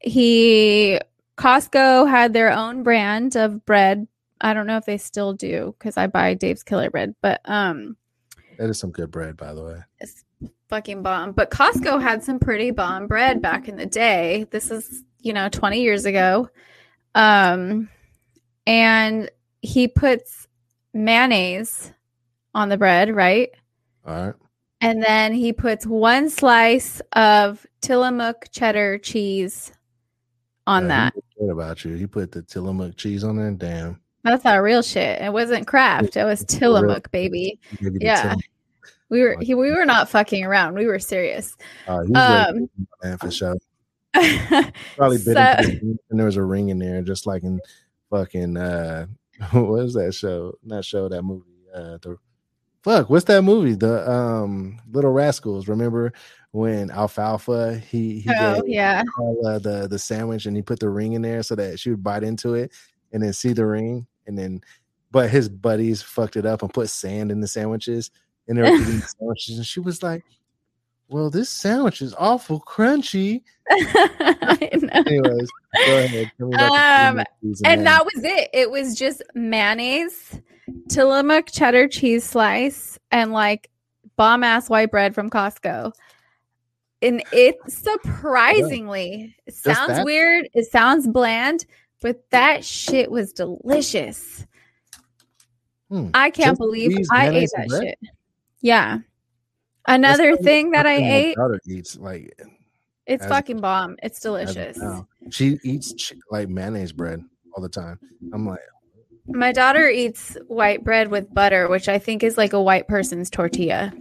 He 0.00 1.00
Costco 1.36 2.08
had 2.08 2.32
their 2.32 2.50
own 2.50 2.82
brand 2.82 3.36
of 3.36 3.64
bread. 3.66 4.06
I 4.40 4.54
don't 4.54 4.66
know 4.66 4.76
if 4.76 4.84
they 4.84 4.98
still 4.98 5.32
do 5.32 5.74
because 5.78 5.96
I 5.96 6.06
buy 6.06 6.34
Dave's 6.34 6.62
Killer 6.62 6.90
Bread, 6.90 7.14
but 7.22 7.40
um, 7.44 7.96
that 8.58 8.70
is 8.70 8.78
some 8.78 8.90
good 8.90 9.10
bread, 9.10 9.36
by 9.36 9.52
the 9.54 9.64
way. 9.64 9.78
it's 10.00 10.24
fucking 10.68 11.02
bomb. 11.02 11.32
But 11.32 11.50
Costco 11.50 12.00
had 12.00 12.22
some 12.24 12.38
pretty 12.38 12.70
bomb 12.70 13.06
bread 13.06 13.40
back 13.42 13.68
in 13.68 13.76
the 13.76 13.86
day. 13.86 14.46
This 14.50 14.70
is, 14.70 15.04
you 15.20 15.32
know, 15.32 15.48
20 15.48 15.80
years 15.80 16.04
ago. 16.04 16.48
Um, 17.14 17.88
and 18.66 19.30
he 19.62 19.88
puts 19.88 20.48
mayonnaise 20.92 21.92
on 22.54 22.68
the 22.68 22.76
bread, 22.76 23.14
right? 23.14 23.50
All 24.06 24.26
right. 24.26 24.34
And 24.80 25.02
then 25.02 25.32
he 25.32 25.52
puts 25.52 25.86
one 25.86 26.28
slice 26.28 27.00
of 27.12 27.66
Tillamook 27.80 28.46
cheddar 28.50 28.98
cheese 28.98 29.72
on 30.66 30.84
Yeah, 30.84 30.88
that. 30.88 31.14
What 31.36 31.52
about 31.52 31.84
you. 31.84 31.94
He 31.94 32.06
put 32.06 32.32
the 32.32 32.42
Tillamook 32.42 32.96
cheese 32.96 33.24
on 33.24 33.36
there. 33.36 33.50
Damn. 33.52 34.00
That's 34.26 34.44
our 34.44 34.62
real 34.62 34.82
shit. 34.82 35.22
It 35.22 35.32
wasn't 35.32 35.66
Kraft. 35.68 36.16
It 36.16 36.24
was 36.24 36.44
Tillamook, 36.44 37.10
baby. 37.12 37.60
He 37.70 37.76
gave 37.76 37.92
you 37.94 37.98
the 38.00 38.04
Yeah. 38.04 38.22
Tillamook. 38.22 38.44
We 39.08 39.22
were 39.22 39.36
he, 39.40 39.54
we 39.54 39.70
were 39.70 39.84
not 39.84 40.08
fucking 40.08 40.44
around. 40.44 40.74
We 40.74 40.86
were 40.86 40.98
serious. 40.98 41.56
Uh, 41.86 42.02
Um, 42.14 42.68
for 43.00 43.18
for 43.18 43.30
sure. 43.30 43.56
Probably 44.96 45.18
bit 45.18 45.34
so- 45.36 45.88
and 46.10 46.18
there 46.18 46.26
was 46.26 46.36
a 46.36 46.42
ring 46.42 46.70
in 46.70 46.78
there, 46.80 47.02
just 47.02 47.24
like 47.26 47.44
in 47.44 47.60
fucking 48.10 48.56
uh, 48.56 49.06
what 49.52 49.66
was 49.68 49.94
that 49.94 50.12
show? 50.12 50.54
Not 50.64 50.84
show 50.84 51.08
that 51.08 51.22
movie. 51.22 51.44
Uh, 51.72 51.98
the 52.02 52.16
fuck, 52.82 53.08
what's 53.10 53.26
that 53.26 53.42
movie? 53.42 53.74
The 53.74 54.10
um, 54.10 54.80
Little 54.90 55.12
Rascals. 55.12 55.68
Remember 55.68 56.12
when 56.50 56.90
Alfalfa 56.90 57.78
he 57.78 58.20
he 58.20 58.30
oh 58.34 58.60
gave 58.62 58.68
yeah. 58.70 59.02
Darla 59.18 59.62
the 59.62 59.86
the 59.88 59.98
sandwich 59.98 60.46
and 60.46 60.56
he 60.56 60.62
put 60.62 60.80
the 60.80 60.88
ring 60.88 61.12
in 61.12 61.22
there 61.22 61.42
so 61.44 61.54
that 61.54 61.78
she 61.78 61.90
would 61.90 62.02
bite 62.02 62.24
into 62.24 62.54
it 62.54 62.72
and 63.12 63.22
then 63.22 63.32
see 63.32 63.52
the 63.52 63.66
ring 63.66 64.06
and 64.26 64.38
then, 64.38 64.60
but 65.10 65.30
his 65.30 65.48
buddies 65.48 66.02
fucked 66.02 66.36
it 66.36 66.46
up 66.46 66.62
and 66.62 66.72
put 66.72 66.90
sand 66.90 67.30
in 67.30 67.40
the 67.40 67.48
sandwiches 67.48 68.10
and 68.48 68.56
they 68.58 68.62
were 68.62 68.68
eating 68.68 69.00
the 69.00 69.06
sandwiches 69.18 69.56
and 69.56 69.66
she 69.66 69.80
was 69.80 70.02
like, 70.02 70.22
"Well, 71.08 71.30
this 71.30 71.50
sandwich 71.50 72.02
is 72.02 72.14
awful 72.18 72.60
crunchy." 72.60 73.42
Anyways, 73.70 75.48
go 75.86 75.98
ahead. 75.98 76.32
Tell 76.38 76.48
me 76.48 76.54
about 76.54 77.12
the 77.12 77.20
Um, 77.20 77.24
And 77.64 77.86
that 77.86 78.04
was 78.04 78.24
it. 78.24 78.50
It 78.52 78.70
was 78.70 78.94
just 78.94 79.22
mayonnaise, 79.34 80.40
Tillamook 80.88 81.50
cheddar 81.50 81.88
cheese 81.88 82.24
slice, 82.24 82.98
and 83.10 83.32
like 83.32 83.70
bomb 84.16 84.44
ass 84.44 84.70
white 84.70 84.90
bread 84.90 85.14
from 85.14 85.30
Costco. 85.30 85.92
And 87.02 87.22
it 87.30 87.56
surprisingly 87.68 89.36
sounds 89.50 90.02
weird. 90.04 90.48
It 90.54 90.64
sounds 90.66 91.06
bland, 91.06 91.66
but 92.02 92.28
that 92.30 92.64
shit 92.64 93.10
was 93.10 93.32
delicious. 93.32 94.46
Hmm. 95.88 96.10
I 96.14 96.30
can't 96.30 96.50
Just 96.50 96.58
believe 96.58 96.96
I 97.10 97.28
ate 97.28 97.50
that 97.56 97.68
bread? 97.68 97.82
shit. 97.82 97.98
Yeah. 98.60 98.98
Another 99.86 100.36
thing 100.36 100.72
that 100.72 100.86
I 100.86 100.96
ate, 100.96 101.36
eats 101.68 101.96
like 101.96 102.36
it's 103.06 103.24
fucking 103.24 103.60
bomb. 103.60 103.96
It's 104.02 104.18
delicious. 104.18 104.78
She 105.30 105.58
eats 105.62 105.94
ch- 105.94 106.14
like 106.30 106.48
mayonnaise 106.48 106.92
bread 106.92 107.22
all 107.54 107.62
the 107.62 107.68
time. 107.68 108.00
I'm 108.32 108.44
like, 108.46 108.58
My 109.28 109.52
daughter 109.52 109.88
eats 109.88 110.36
white 110.48 110.82
bread 110.82 111.08
with 111.08 111.32
butter, 111.32 111.68
which 111.68 111.88
I 111.88 111.98
think 112.00 112.24
is 112.24 112.36
like 112.36 112.52
a 112.52 112.60
white 112.60 112.88
person's 112.88 113.30
tortilla. 113.30 113.92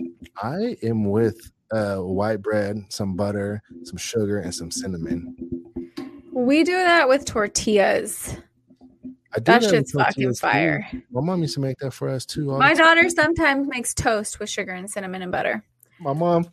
I 0.41 0.75
am 0.81 1.05
with 1.05 1.51
uh, 1.71 1.97
white 1.97 2.41
bread, 2.41 2.77
some 2.89 3.15
butter, 3.15 3.61
some 3.83 3.97
sugar, 3.97 4.39
and 4.39 4.53
some 4.53 4.71
cinnamon. 4.71 5.55
We 6.36 6.65
do 6.65 6.73
that 6.73 7.07
with 7.07 7.23
tortillas. 7.23 8.36
I 9.33 9.39
do 9.39 9.43
That 9.45 9.63
shit's 9.63 9.93
fucking 9.93 10.13
tortillas, 10.15 10.39
too. 10.39 10.47
fire. 10.47 10.88
My 11.09 11.21
mom 11.21 11.41
used 11.41 11.53
to 11.55 11.61
make 11.61 11.77
that 11.77 11.93
for 11.93 12.09
us 12.09 12.25
too. 12.25 12.51
My 12.57 12.73
daughter 12.73 13.07
sometimes 13.09 13.69
makes 13.69 13.93
toast 13.93 14.38
with 14.39 14.49
sugar 14.49 14.71
and 14.73 14.91
cinnamon 14.91 15.21
and 15.21 15.31
butter. 15.31 15.63
my 15.97 16.11
mom, 16.11 16.45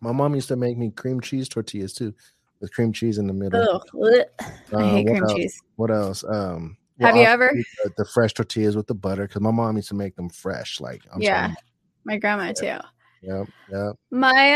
my 0.00 0.10
mom 0.12 0.34
used 0.34 0.48
to 0.48 0.56
make 0.56 0.78
me 0.78 0.90
cream 0.90 1.20
cheese 1.20 1.50
tortillas 1.50 1.92
too, 1.92 2.14
with 2.62 2.72
cream 2.72 2.94
cheese 2.94 3.18
in 3.18 3.26
the 3.26 3.34
middle. 3.34 3.60
Ugh, 3.62 3.82
blech. 3.92 4.24
I 4.40 4.82
Uh, 4.82 4.90
hate 4.96 5.06
what 5.06 5.12
cream 5.12 5.24
else? 5.24 5.34
cheese. 5.34 5.62
What 5.76 5.90
else? 5.90 6.24
Um, 6.24 6.78
Have 7.00 7.14
you 7.16 7.22
ever? 7.24 7.52
The, 7.84 7.90
the 7.98 8.04
fresh 8.06 8.32
tortillas 8.32 8.74
with 8.74 8.86
the 8.86 8.94
butter 8.94 9.26
because 9.26 9.42
my 9.42 9.50
mom 9.50 9.76
used 9.76 9.88
to 9.88 9.94
make 9.94 10.16
them 10.16 10.30
fresh. 10.30 10.80
Like, 10.80 11.02
I'm 11.12 11.20
Yeah. 11.20 11.40
telling 11.42 11.56
My 12.04 12.16
grandma 12.16 12.52
too. 12.52 12.64
you. 12.64 12.78
Yep, 13.22 13.46
yep. 13.68 13.96
My 14.10 14.54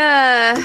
uh 0.56 0.62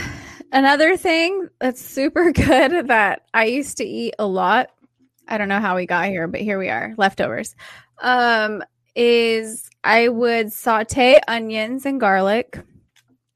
another 0.52 0.98
thing 0.98 1.48
that's 1.60 1.82
super 1.82 2.32
good 2.34 2.88
that 2.88 3.24
I 3.34 3.46
used 3.46 3.78
to 3.78 3.84
eat 3.86 4.16
a 4.20 4.26
lot. 4.26 4.72
I 5.28 5.38
don't 5.38 5.50
know 5.50 5.60
how 5.60 5.76
we 5.76 5.86
got 5.86 6.08
here, 6.08 6.28
but 6.28 6.42
here 6.42 6.58
we 6.60 6.70
are, 6.70 6.94
leftovers. 6.98 7.56
Um 8.02 8.64
is 8.96 9.70
I 9.84 10.10
would 10.10 10.52
saute 10.52 11.20
onions 11.28 11.86
and 11.86 12.00
garlic 12.00 12.60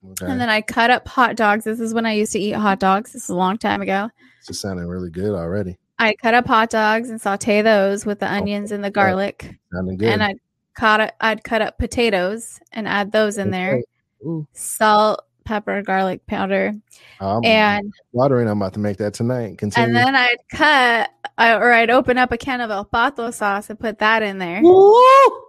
Okay. 0.06 0.26
and 0.30 0.42
then 0.42 0.50
I 0.50 0.62
cut 0.62 0.90
up 0.90 1.08
hot 1.08 1.38
dogs. 1.38 1.64
This 1.64 1.80
is 1.80 1.94
when 1.94 2.06
I 2.06 2.12
used 2.14 2.34
to 2.34 2.40
eat 2.40 2.52
hot 2.56 2.80
dogs. 2.80 3.14
This 3.14 3.24
is 3.26 3.30
a 3.30 3.36
long 3.36 3.58
time 3.58 3.82
ago. 3.82 4.10
It's 4.40 4.48
just 4.48 4.62
sounding 4.62 4.88
really 4.88 5.10
good 5.10 5.34
already. 5.34 5.78
I 6.00 6.16
cut 6.16 6.34
up 6.34 6.46
hot 6.46 6.70
dogs 6.70 7.10
and 7.10 7.22
saute 7.22 7.62
those 7.62 8.06
with 8.06 8.20
the 8.20 8.30
onions 8.30 8.72
and 8.74 8.84
the 8.84 8.92
garlic. 8.92 9.56
Sounding 9.72 9.98
good. 9.98 10.10
And 10.10 10.22
I'd 10.24 10.38
cut 10.76 11.16
I'd 11.22 11.44
cut 11.46 11.62
up 11.62 11.78
potatoes 11.78 12.60
and 12.74 12.86
add 12.88 13.14
those 13.14 13.38
in 13.38 13.52
there. 13.52 13.82
Ooh, 14.26 14.46
Salt, 14.52 15.24
pepper, 15.44 15.82
garlic 15.82 16.26
powder, 16.28 16.74
I'm 17.20 17.44
and 17.46 17.94
watering. 18.12 18.48
I'm 18.48 18.62
about 18.62 18.74
to 18.74 18.80
make 18.80 18.98
that 18.98 19.14
tonight. 19.14 19.58
Continue. 19.58 19.88
and 19.88 19.96
then 19.96 20.16
I'd 20.16 20.38
cut 20.52 21.10
I, 21.38 21.54
or 21.56 21.72
I'd 21.72 21.90
open 21.90 22.18
up 22.18 22.32
a 22.32 22.38
can 22.38 22.62
of 22.62 22.70
El 22.72 22.86
Pato 22.86 23.34
sauce 23.34 23.70
and 23.70 23.80
put 23.80 24.00
that 24.00 24.24
in 24.24 24.38
there, 24.38 24.62
Woo! 24.62 25.02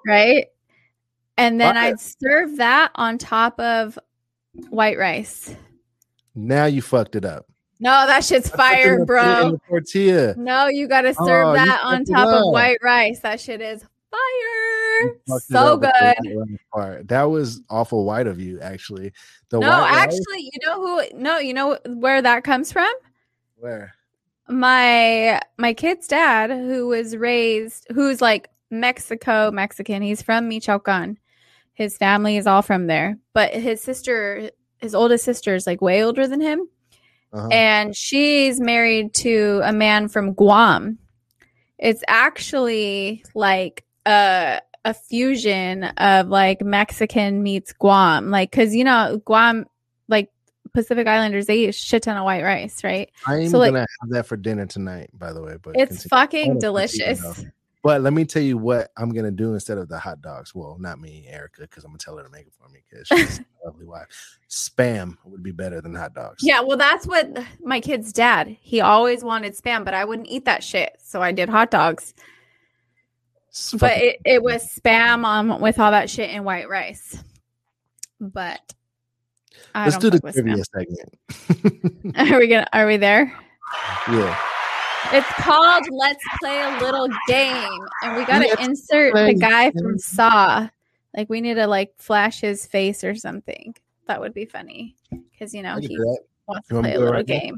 right? 0.06 0.46
And 1.36 1.60
then 1.60 1.74
Fire. 1.74 1.84
I'd 1.84 2.00
serve 2.00 2.56
that 2.58 2.92
on 2.94 3.18
top 3.18 3.58
of 3.58 3.98
white 4.70 4.98
rice. 4.98 5.54
Now 6.34 6.66
you 6.66 6.80
fucked 6.82 7.16
it 7.16 7.24
up. 7.24 7.46
No, 7.80 7.90
that 8.06 8.24
shit's 8.24 8.52
I 8.52 8.56
fire, 8.56 9.00
were 9.00 9.04
gonna 9.04 9.30
in 9.30 9.48
bro. 9.48 9.50
the 9.52 9.60
Tortilla. 9.68 10.34
No, 10.36 10.68
you 10.68 10.86
got 10.88 11.02
to 11.02 11.14
oh, 11.18 11.26
serve 11.26 11.46
Oh, 11.48 11.52
that 11.54 11.80
on 11.82 12.04
top 12.04 12.28
of 12.28 12.52
white 12.52 12.78
rice. 12.82 13.20
That 13.20 13.40
shit 13.40 13.60
is 13.60 13.82
fire. 14.10 14.73
You 15.00 15.16
fucked 15.28 15.44
it 15.50 15.52
So 15.52 15.58
up 15.74 15.80
with 15.80 15.90
the 15.90 16.46
good. 16.46 16.58
part. 16.72 17.08
That 17.08 17.24
was 17.24 17.60
awful 17.70 18.04
white 18.04 18.26
of 18.26 18.40
you, 18.40 18.60
actually. 18.60 19.12
The 19.50 19.60
No, 19.60 19.84
actually, 19.86 20.40
you 20.52 20.58
know 20.66 20.80
who? 20.80 21.18
No, 21.18 21.38
you 21.38 21.54
know 21.54 21.78
where 21.86 22.20
that 22.22 22.44
comes 22.44 22.72
from? 22.72 22.92
where? 23.56 23.94
My 24.48 25.40
my 25.58 25.72
kid's 25.72 26.06
dad, 26.06 26.50
who 26.50 26.88
was 26.88 27.16
raised, 27.16 27.86
who's 27.94 28.20
like 28.20 28.50
Mexico 28.70 29.50
Mexican. 29.50 30.02
He's 30.02 30.20
from 30.20 30.48
Michoacan. 30.48 31.18
His 31.72 31.96
family 31.96 32.36
is 32.36 32.46
all 32.46 32.60
from 32.62 32.86
there, 32.86 33.18
but 33.32 33.54
his 33.54 33.80
sister, 33.80 34.50
his 34.78 34.94
oldest 34.94 35.24
sister, 35.24 35.54
is 35.54 35.66
like 35.66 35.80
way 35.80 36.04
older 36.04 36.26
than 36.28 36.40
him, 36.42 36.68
Uh-huh. 37.32 37.48
and 37.50 37.96
she's 37.96 38.60
married 38.60 39.14
to 39.14 39.60
a 39.64 39.72
man 39.72 40.08
from 40.08 40.34
Guam. 40.34 40.98
It's 41.78 42.04
actually 42.06 43.24
like 43.34 43.84
a 44.06 44.60
a 44.84 44.92
fusion 44.94 45.84
of 45.84 46.28
like 46.28 46.62
Mexican 46.62 47.42
meets 47.42 47.72
Guam, 47.72 48.30
like 48.30 48.50
because 48.50 48.74
you 48.74 48.84
know 48.84 49.20
Guam, 49.24 49.66
like 50.08 50.30
Pacific 50.72 51.06
Islanders, 51.06 51.46
they 51.46 51.56
eat 51.68 51.74
shit 51.74 52.02
ton 52.02 52.16
of 52.16 52.24
white 52.24 52.42
rice, 52.42 52.82
right? 52.84 53.10
I'm 53.26 53.48
so, 53.48 53.58
like- 53.58 53.72
gonna 53.72 53.86
have 54.02 54.10
that 54.10 54.26
for 54.26 54.36
dinner 54.36 54.66
tonight, 54.66 55.10
by 55.14 55.32
the 55.32 55.42
way. 55.42 55.56
But 55.62 55.76
It's 55.76 56.02
continue. 56.02 56.08
fucking 56.10 56.40
continue, 56.44 56.60
delicious. 56.60 57.44
But 57.82 58.00
let 58.00 58.14
me 58.14 58.24
tell 58.24 58.42
you 58.42 58.56
what 58.56 58.90
I'm 58.96 59.10
gonna 59.12 59.30
do 59.30 59.52
instead 59.52 59.76
of 59.76 59.88
the 59.90 59.98
hot 59.98 60.22
dogs. 60.22 60.54
Well, 60.54 60.78
not 60.80 60.98
me, 61.00 61.26
Erica, 61.28 61.60
because 61.62 61.84
I'm 61.84 61.90
gonna 61.90 61.98
tell 61.98 62.16
her 62.16 62.24
to 62.24 62.30
make 62.30 62.46
it 62.46 62.54
for 62.58 62.66
me 62.70 62.80
because 62.88 63.06
she's 63.08 63.38
a 63.62 63.66
lovely 63.66 63.84
wife. 63.84 64.08
Spam 64.48 65.16
would 65.24 65.42
be 65.42 65.50
better 65.52 65.82
than 65.82 65.94
hot 65.94 66.14
dogs. 66.14 66.38
Yeah, 66.42 66.60
well, 66.62 66.78
that's 66.78 67.06
what 67.06 67.38
my 67.62 67.80
kid's 67.80 68.10
dad. 68.12 68.56
He 68.60 68.80
always 68.80 69.22
wanted 69.22 69.52
spam, 69.54 69.84
but 69.84 69.92
I 69.92 70.06
wouldn't 70.06 70.28
eat 70.28 70.46
that 70.46 70.64
shit, 70.64 70.96
so 71.02 71.20
I 71.20 71.32
did 71.32 71.50
hot 71.50 71.70
dogs. 71.70 72.14
It's 73.54 73.72
But 73.72 73.98
it, 73.98 74.20
it 74.24 74.42
was 74.42 74.64
spam 74.64 75.24
um, 75.24 75.60
with 75.60 75.78
all 75.78 75.92
that 75.92 76.10
shit 76.10 76.30
and 76.30 76.44
white 76.44 76.68
rice. 76.68 77.16
But 78.20 78.60
I 79.76 79.84
let's 79.84 79.98
do 79.98 80.10
the 80.10 80.18
trivia 80.18 80.56
spam. 80.56 80.64
segment. 80.74 82.16
Are 82.32 82.38
we 82.40 82.48
gonna? 82.48 82.66
Are 82.72 82.86
we 82.86 82.96
there? 82.96 83.32
yeah. 84.10 84.38
It's 85.12 85.32
called 85.34 85.84
"Let's 85.92 86.24
Play 86.40 86.62
a 86.62 86.78
Little 86.80 87.08
Game," 87.28 87.86
and 88.02 88.16
we 88.16 88.24
gotta 88.24 88.48
Let's 88.48 88.66
insert 88.66 89.12
play 89.12 89.34
the 89.34 89.38
guy 89.38 89.70
from 89.70 89.98
Saw. 89.98 90.68
Like 91.16 91.30
we 91.30 91.40
need 91.40 91.54
to 91.54 91.68
like 91.68 91.92
flash 91.96 92.40
his 92.40 92.66
face 92.66 93.04
or 93.04 93.14
something. 93.14 93.76
That 94.08 94.20
would 94.20 94.34
be 94.34 94.46
funny 94.46 94.96
because 95.30 95.54
you 95.54 95.62
know 95.62 95.76
he 95.78 95.96
wants 96.48 96.66
to 96.68 96.80
play 96.80 96.94
a 96.94 96.98
little 96.98 97.12
right 97.12 97.28
now? 97.28 97.52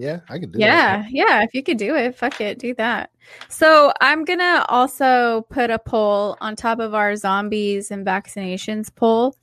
Yeah, 0.00 0.20
I 0.30 0.38
can 0.38 0.50
do 0.50 0.58
that. 0.58 0.64
Yeah, 0.64 1.06
yeah. 1.10 1.42
If 1.42 1.52
you 1.52 1.62
could 1.62 1.76
do 1.76 1.94
it, 1.94 2.16
fuck 2.16 2.40
it, 2.40 2.58
do 2.58 2.74
that. 2.76 3.10
So 3.50 3.92
I'm 4.00 4.24
gonna 4.24 4.64
also 4.70 5.46
put 5.50 5.68
a 5.68 5.78
poll 5.78 6.38
on 6.40 6.56
top 6.56 6.78
of 6.80 6.94
our 6.94 7.14
zombies 7.16 7.90
and 7.90 8.06
vaccinations 8.06 8.94
poll. 8.94 9.36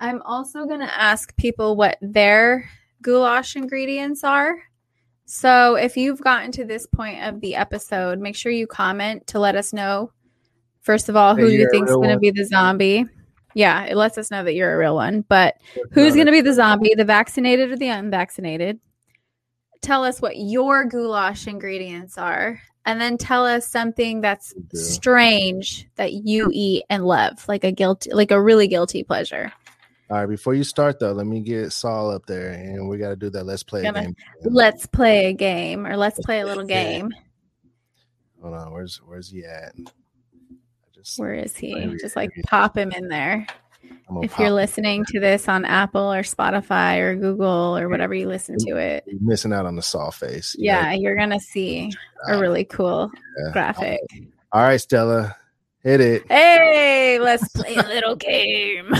I'm 0.00 0.22
also 0.22 0.64
gonna 0.64 0.90
ask 0.90 1.36
people 1.36 1.76
what 1.76 1.98
their 2.00 2.68
goulash 3.02 3.56
ingredients 3.56 4.24
are. 4.24 4.56
So 5.26 5.74
if 5.74 5.98
you've 5.98 6.20
gotten 6.22 6.50
to 6.52 6.64
this 6.64 6.86
point 6.86 7.22
of 7.22 7.42
the 7.42 7.54
episode, 7.54 8.18
make 8.18 8.36
sure 8.36 8.52
you 8.52 8.66
comment 8.66 9.26
to 9.28 9.38
let 9.38 9.54
us 9.54 9.74
know. 9.74 10.12
First 10.80 11.10
of 11.10 11.16
all, 11.16 11.36
who 11.36 11.46
That 11.46 11.52
you 11.52 11.68
think's 11.70 11.90
gonna 11.92 12.08
one. 12.08 12.20
be 12.20 12.30
the 12.30 12.44
zombie. 12.44 13.04
Yeah, 13.52 13.84
it 13.84 13.96
lets 13.96 14.16
us 14.16 14.30
know 14.30 14.42
that 14.44 14.54
you're 14.54 14.74
a 14.74 14.78
real 14.78 14.94
one. 14.94 15.26
But 15.28 15.56
who's 15.92 16.14
going 16.14 16.26
to 16.26 16.32
be 16.32 16.40
the 16.40 16.52
zombie, 16.52 16.92
the 16.96 17.04
vaccinated 17.04 17.70
or 17.70 17.76
the 17.76 17.86
unvaccinated? 17.86 18.80
Tell 19.84 20.04
us 20.04 20.20
what 20.20 20.36
your 20.36 20.84
goulash 20.84 21.46
ingredients 21.46 22.16
are, 22.18 22.60
and 22.86 23.00
then 23.00 23.18
tell 23.18 23.44
us 23.46 23.68
something 23.68 24.20
that's 24.20 24.52
Okay. 24.56 24.78
strange 24.78 25.88
that 25.96 26.12
you 26.14 26.50
eat 26.52 26.84
and 26.90 27.04
love, 27.04 27.46
like 27.48 27.64
a 27.64 27.72
guilty, 27.72 28.12
like 28.12 28.30
a 28.30 28.40
really 28.40 28.66
guilty 28.66 29.02
pleasure. 29.04 29.52
All 30.10 30.18
right, 30.18 30.26
before 30.26 30.54
you 30.54 30.64
start 30.64 30.98
though, 31.00 31.12
let 31.12 31.26
me 31.26 31.40
get 31.40 31.72
Saul 31.72 32.10
up 32.10 32.26
there, 32.26 32.50
and 32.50 32.88
we 32.88 32.98
got 32.98 33.10
to 33.10 33.16
do 33.16 33.30
that. 33.30 33.44
Let's 33.44 33.62
play 33.62 33.80
a 33.80 33.84
Gonna- 33.84 34.02
game. 34.02 34.16
Let's 34.42 34.86
play 34.86 35.26
a 35.26 35.32
game, 35.32 35.86
or 35.86 35.96
let's 35.96 36.20
play 36.20 36.40
a 36.40 36.46
little 36.46 36.68
Yeah. 36.68 36.82
game. 36.82 37.10
Hold 38.42 38.54
on, 38.54 38.72
where's 38.72 38.96
where's 39.06 39.30
he 39.30 39.44
at? 39.44 39.74
Just 40.94 41.18
Where 41.18 41.34
is 41.34 41.56
he? 41.56 41.96
Just 42.00 42.16
like 42.16 42.30
pop 42.46 42.76
him 42.76 42.92
in 42.92 43.08
there. 43.08 43.46
If 44.22 44.38
you're 44.38 44.50
listening 44.50 45.04
to 45.06 45.20
this 45.20 45.48
on 45.48 45.64
Apple 45.64 46.12
or 46.12 46.22
Spotify 46.22 47.00
or 47.00 47.16
Google 47.16 47.76
or 47.76 47.88
whatever 47.88 48.14
you 48.14 48.28
listen 48.28 48.56
to 48.58 48.76
it, 48.76 49.04
You're 49.06 49.20
missing 49.20 49.52
out 49.52 49.66
on 49.66 49.76
the 49.76 49.82
saw 49.82 50.10
face. 50.10 50.54
You 50.58 50.66
yeah, 50.66 50.92
you're 50.92 51.16
gonna 51.16 51.40
see 51.40 51.90
a 52.28 52.38
really 52.38 52.64
cool 52.64 53.10
yeah. 53.38 53.52
graphic. 53.52 54.00
All 54.52 54.62
right, 54.62 54.80
Stella, 54.80 55.34
hit 55.82 56.00
it. 56.00 56.24
Hey, 56.28 57.18
let's 57.18 57.48
play 57.48 57.74
a 57.76 57.82
little 57.82 58.16
game. 58.16 58.92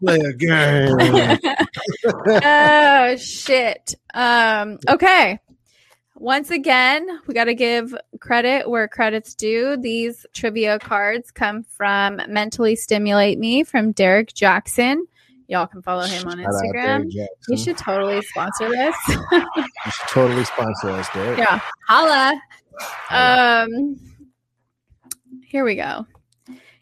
Play 0.00 0.18
a 0.18 0.32
game. 0.32 1.38
oh 2.44 3.16
shit. 3.16 3.94
Um 4.14 4.78
okay. 4.88 5.38
Once 6.22 6.52
again, 6.52 7.04
we 7.26 7.34
got 7.34 7.46
to 7.46 7.54
give 7.54 7.92
credit 8.20 8.70
where 8.70 8.86
credit's 8.86 9.34
due. 9.34 9.76
These 9.76 10.24
trivia 10.32 10.78
cards 10.78 11.32
come 11.32 11.64
from 11.64 12.20
Mentally 12.28 12.76
Stimulate 12.76 13.40
Me 13.40 13.64
from 13.64 13.90
Derek 13.90 14.32
Jackson. 14.32 15.04
Y'all 15.48 15.66
can 15.66 15.82
follow 15.82 16.04
him 16.04 16.28
on 16.28 16.38
Shout 16.38 16.52
Instagram. 16.52 17.12
You 17.48 17.56
should 17.56 17.76
totally 17.76 18.22
sponsor 18.22 18.68
this. 18.68 18.94
You 19.08 19.16
should 19.90 20.08
totally 20.10 20.44
sponsor 20.44 20.90
us, 20.90 21.08
Derek. 21.12 21.38
Yeah. 21.40 21.58
Holla. 21.88 22.40
Um 23.10 23.98
here 25.44 25.64
we 25.64 25.74
go. 25.74 26.06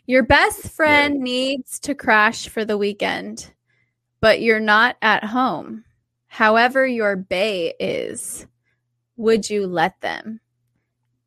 Your 0.04 0.22
best 0.22 0.68
friend 0.68 1.18
needs 1.18 1.80
to 1.80 1.94
crash 1.94 2.50
for 2.50 2.66
the 2.66 2.76
weekend, 2.76 3.50
but 4.20 4.42
you're 4.42 4.60
not 4.60 4.96
at 5.00 5.24
home. 5.24 5.86
However, 6.26 6.86
your 6.86 7.16
bay 7.16 7.72
is. 7.80 8.46
Would 9.20 9.50
you 9.50 9.66
let 9.66 10.00
them? 10.00 10.40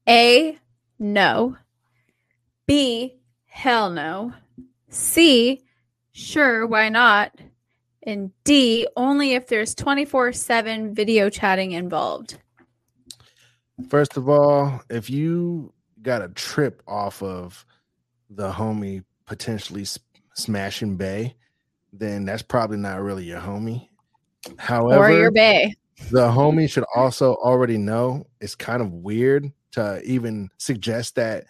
A. 0.09 0.57
No. 0.97 1.57
B. 2.65 3.19
Hell 3.45 3.91
no. 3.91 4.33
C. 4.89 5.61
Sure, 6.11 6.65
why 6.65 6.89
not? 6.89 7.39
And 8.01 8.31
D. 8.45 8.87
Only 8.97 9.33
if 9.33 9.45
there's 9.45 9.75
24 9.75 10.33
7 10.33 10.95
video 10.95 11.29
chatting 11.29 11.73
involved. 11.73 12.39
First 13.89 14.17
of 14.17 14.27
all, 14.27 14.81
if 14.89 15.07
you 15.11 15.71
got 16.01 16.23
a 16.23 16.29
trip 16.29 16.81
off 16.87 17.21
of 17.21 17.63
the 18.27 18.51
homie 18.51 19.03
potentially 19.27 19.85
smashing 20.33 20.97
Bay, 20.97 21.35
then 21.91 22.25
that's 22.25 22.41
probably 22.41 22.77
not 22.77 23.03
really 23.03 23.25
your 23.25 23.39
homie. 23.39 23.87
However, 24.57 25.05
or 25.05 25.11
your 25.11 25.31
bay. 25.31 25.75
The 26.11 26.29
homie 26.29 26.69
should 26.69 26.85
also 26.95 27.35
already 27.35 27.77
know 27.77 28.25
it's 28.41 28.55
kind 28.55 28.81
of 28.81 28.91
weird 28.91 29.51
to 29.71 30.01
even 30.03 30.49
suggest 30.57 31.15
that 31.15 31.45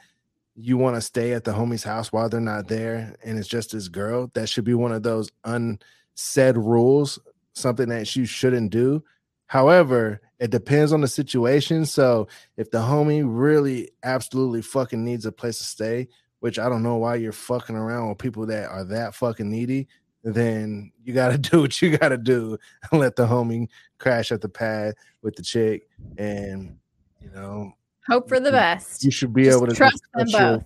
you 0.55 0.77
want 0.77 0.95
to 0.95 1.01
stay 1.01 1.33
at 1.33 1.43
the 1.43 1.51
homie's 1.51 1.83
house 1.83 2.11
while 2.11 2.29
they're 2.29 2.39
not 2.39 2.67
there 2.67 3.15
and 3.23 3.37
it's 3.37 3.47
just 3.47 3.71
his 3.71 3.89
girl. 3.89 4.29
That 4.33 4.49
should 4.49 4.65
be 4.65 4.73
one 4.73 4.91
of 4.91 5.03
those 5.03 5.31
unsaid 5.43 6.57
rules, 6.57 7.19
something 7.53 7.89
that 7.89 8.15
you 8.15 8.25
shouldn't 8.25 8.71
do. 8.71 9.03
However, 9.47 10.21
it 10.39 10.51
depends 10.51 10.93
on 10.93 11.01
the 11.01 11.07
situation. 11.07 11.85
So 11.85 12.27
if 12.57 12.69
the 12.71 12.79
homie 12.79 13.23
really 13.25 13.91
absolutely 14.03 14.61
fucking 14.61 15.03
needs 15.03 15.25
a 15.25 15.31
place 15.31 15.57
to 15.59 15.63
stay, 15.63 16.07
which 16.39 16.59
I 16.59 16.67
don't 16.69 16.83
know 16.83 16.97
why 16.97 17.15
you're 17.15 17.31
fucking 17.31 17.75
around 17.75 18.09
with 18.09 18.17
people 18.17 18.45
that 18.47 18.69
are 18.69 18.83
that 18.85 19.15
fucking 19.15 19.49
needy, 19.49 19.87
then 20.23 20.91
you 21.03 21.13
got 21.13 21.29
to 21.29 21.37
do 21.49 21.61
what 21.61 21.81
you 21.81 21.97
got 21.97 22.09
to 22.09 22.17
do 22.17 22.57
and 22.91 22.99
let 23.01 23.15
the 23.15 23.25
homie 23.25 23.67
crash 23.99 24.31
at 24.31 24.41
the 24.41 24.49
pad 24.49 24.95
with 25.21 25.35
the 25.35 25.43
chick. 25.43 25.87
And, 26.17 26.77
you 27.19 27.29
know, 27.31 27.73
Hope 28.07 28.27
for 28.27 28.39
the 28.39 28.51
best. 28.51 29.03
you 29.03 29.11
should 29.11 29.33
be 29.33 29.45
Just 29.45 29.57
able 29.57 29.67
to 29.67 29.75
trust 29.75 30.01
them 30.13 30.27
both. 30.31 30.65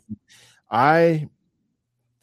I 0.72 1.30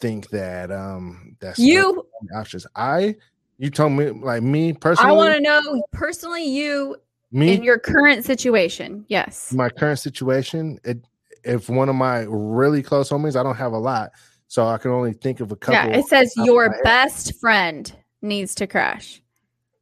think 0.00 0.28
that 0.30 0.70
um 0.72 1.36
that's 1.40 1.58
You, 1.58 2.06
options. 2.36 2.66
I 2.74 3.14
you 3.58 3.70
told 3.70 3.92
me 3.92 4.10
like 4.10 4.42
me 4.42 4.72
personally. 4.72 5.10
I 5.12 5.14
want 5.14 5.34
to 5.34 5.40
know 5.40 5.84
personally, 5.92 6.44
you 6.44 6.96
me 7.30 7.54
in 7.54 7.62
your 7.62 7.78
current 7.78 8.24
situation. 8.24 9.04
Yes. 9.08 9.52
my 9.52 9.68
current 9.68 10.00
situation. 10.00 10.78
It 10.84 10.98
if 11.44 11.68
one 11.68 11.88
of 11.88 11.94
my 11.94 12.26
really 12.28 12.82
close 12.82 13.10
homies, 13.10 13.36
I 13.38 13.42
don't 13.42 13.56
have 13.56 13.72
a 13.72 13.78
lot, 13.78 14.10
so 14.48 14.66
I 14.66 14.78
can 14.78 14.90
only 14.90 15.12
think 15.12 15.40
of 15.40 15.52
a 15.52 15.56
couple. 15.56 15.90
Yeah. 15.90 15.98
It 15.98 16.06
says 16.06 16.32
your 16.36 16.80
best 16.84 17.38
friend 17.40 17.92
needs 18.22 18.54
to 18.56 18.66
crash, 18.66 19.22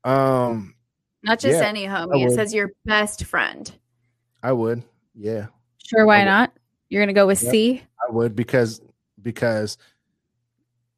um, 0.04 0.74
not 1.22 1.38
just 1.38 1.60
Yeah, 1.60 1.66
any 1.68 1.84
homie. 1.84 2.26
It 2.26 2.32
says 2.32 2.52
your 2.54 2.70
best 2.84 3.24
friend. 3.24 3.72
I 4.42 4.52
would, 4.52 4.82
yeah, 5.14 5.46
Sure, 5.84 6.06
why 6.06 6.24
not? 6.24 6.52
You're 6.88 7.02
gonna 7.02 7.12
go 7.12 7.26
with 7.26 7.42
Yep. 7.42 7.50
C. 7.50 7.82
I 8.08 8.12
would 8.12 8.34
because 8.34 8.80
because 9.20 9.78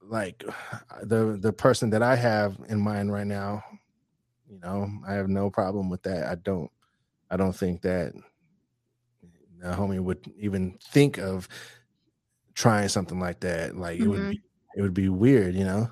like 0.03 0.45
the 1.03 1.37
the 1.41 1.53
person 1.53 1.91
that 1.91 2.03
I 2.03 2.17
have 2.17 2.57
in 2.69 2.81
mind 2.81 3.13
right 3.13 3.27
now, 3.27 3.65
you 4.49 4.59
know, 4.61 4.91
I 5.07 5.15
have 5.15 5.29
no 5.29 5.51
problem 5.51 5.91
with 5.91 6.03
that. 6.03 6.27
I 6.27 6.37
don't 6.37 6.71
I 7.31 7.37
don't 7.37 7.55
think 7.55 7.83
that 7.83 8.13
the 9.59 9.69
homie 9.69 10.01
would 10.01 10.33
even 10.39 10.79
think 10.93 11.19
of 11.19 11.49
trying 12.55 12.89
something 12.89 13.19
like 13.21 13.41
that. 13.41 13.77
Like 13.77 14.01
it 14.01 14.07
would 14.07 14.21
Mhm. 14.21 14.31
be 14.31 14.43
it 14.77 14.83
would 14.83 14.95
be 14.95 15.09
weird, 15.09 15.55
you 15.55 15.65
know? 15.65 15.89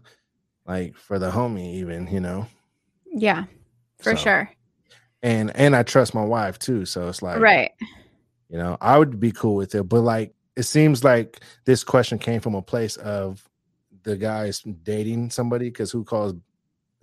Like 0.67 0.97
for 0.97 1.19
the 1.19 1.31
homie 1.31 1.75
even, 1.75 2.07
you 2.09 2.21
know. 2.21 2.47
Yeah, 3.07 3.45
for 3.99 4.17
So, 4.17 4.23
sure. 4.23 4.51
And 5.23 5.55
and 5.57 5.77
I 5.77 5.83
trust 5.85 6.15
my 6.15 6.25
wife 6.25 6.59
too, 6.59 6.85
so 6.85 7.09
it's 7.09 7.23
like 7.23 7.39
right. 7.41 7.71
you 8.49 8.59
know, 8.59 8.77
I 8.81 8.99
would 8.99 9.21
be 9.21 9.31
cool 9.33 9.55
with 9.57 9.75
it, 9.75 9.85
but 9.85 10.01
like 10.01 10.35
it 10.57 10.65
seems 10.65 11.03
like 11.05 11.41
this 11.65 11.83
question 11.85 12.19
came 12.19 12.41
from 12.41 12.55
a 12.55 12.63
place 12.63 12.97
of 12.97 13.49
the 14.03 14.17
guys 14.17 14.61
dating 14.83 15.31
somebody 15.31 15.67
because 15.69 15.91
who 15.93 16.03
calls 16.05 16.35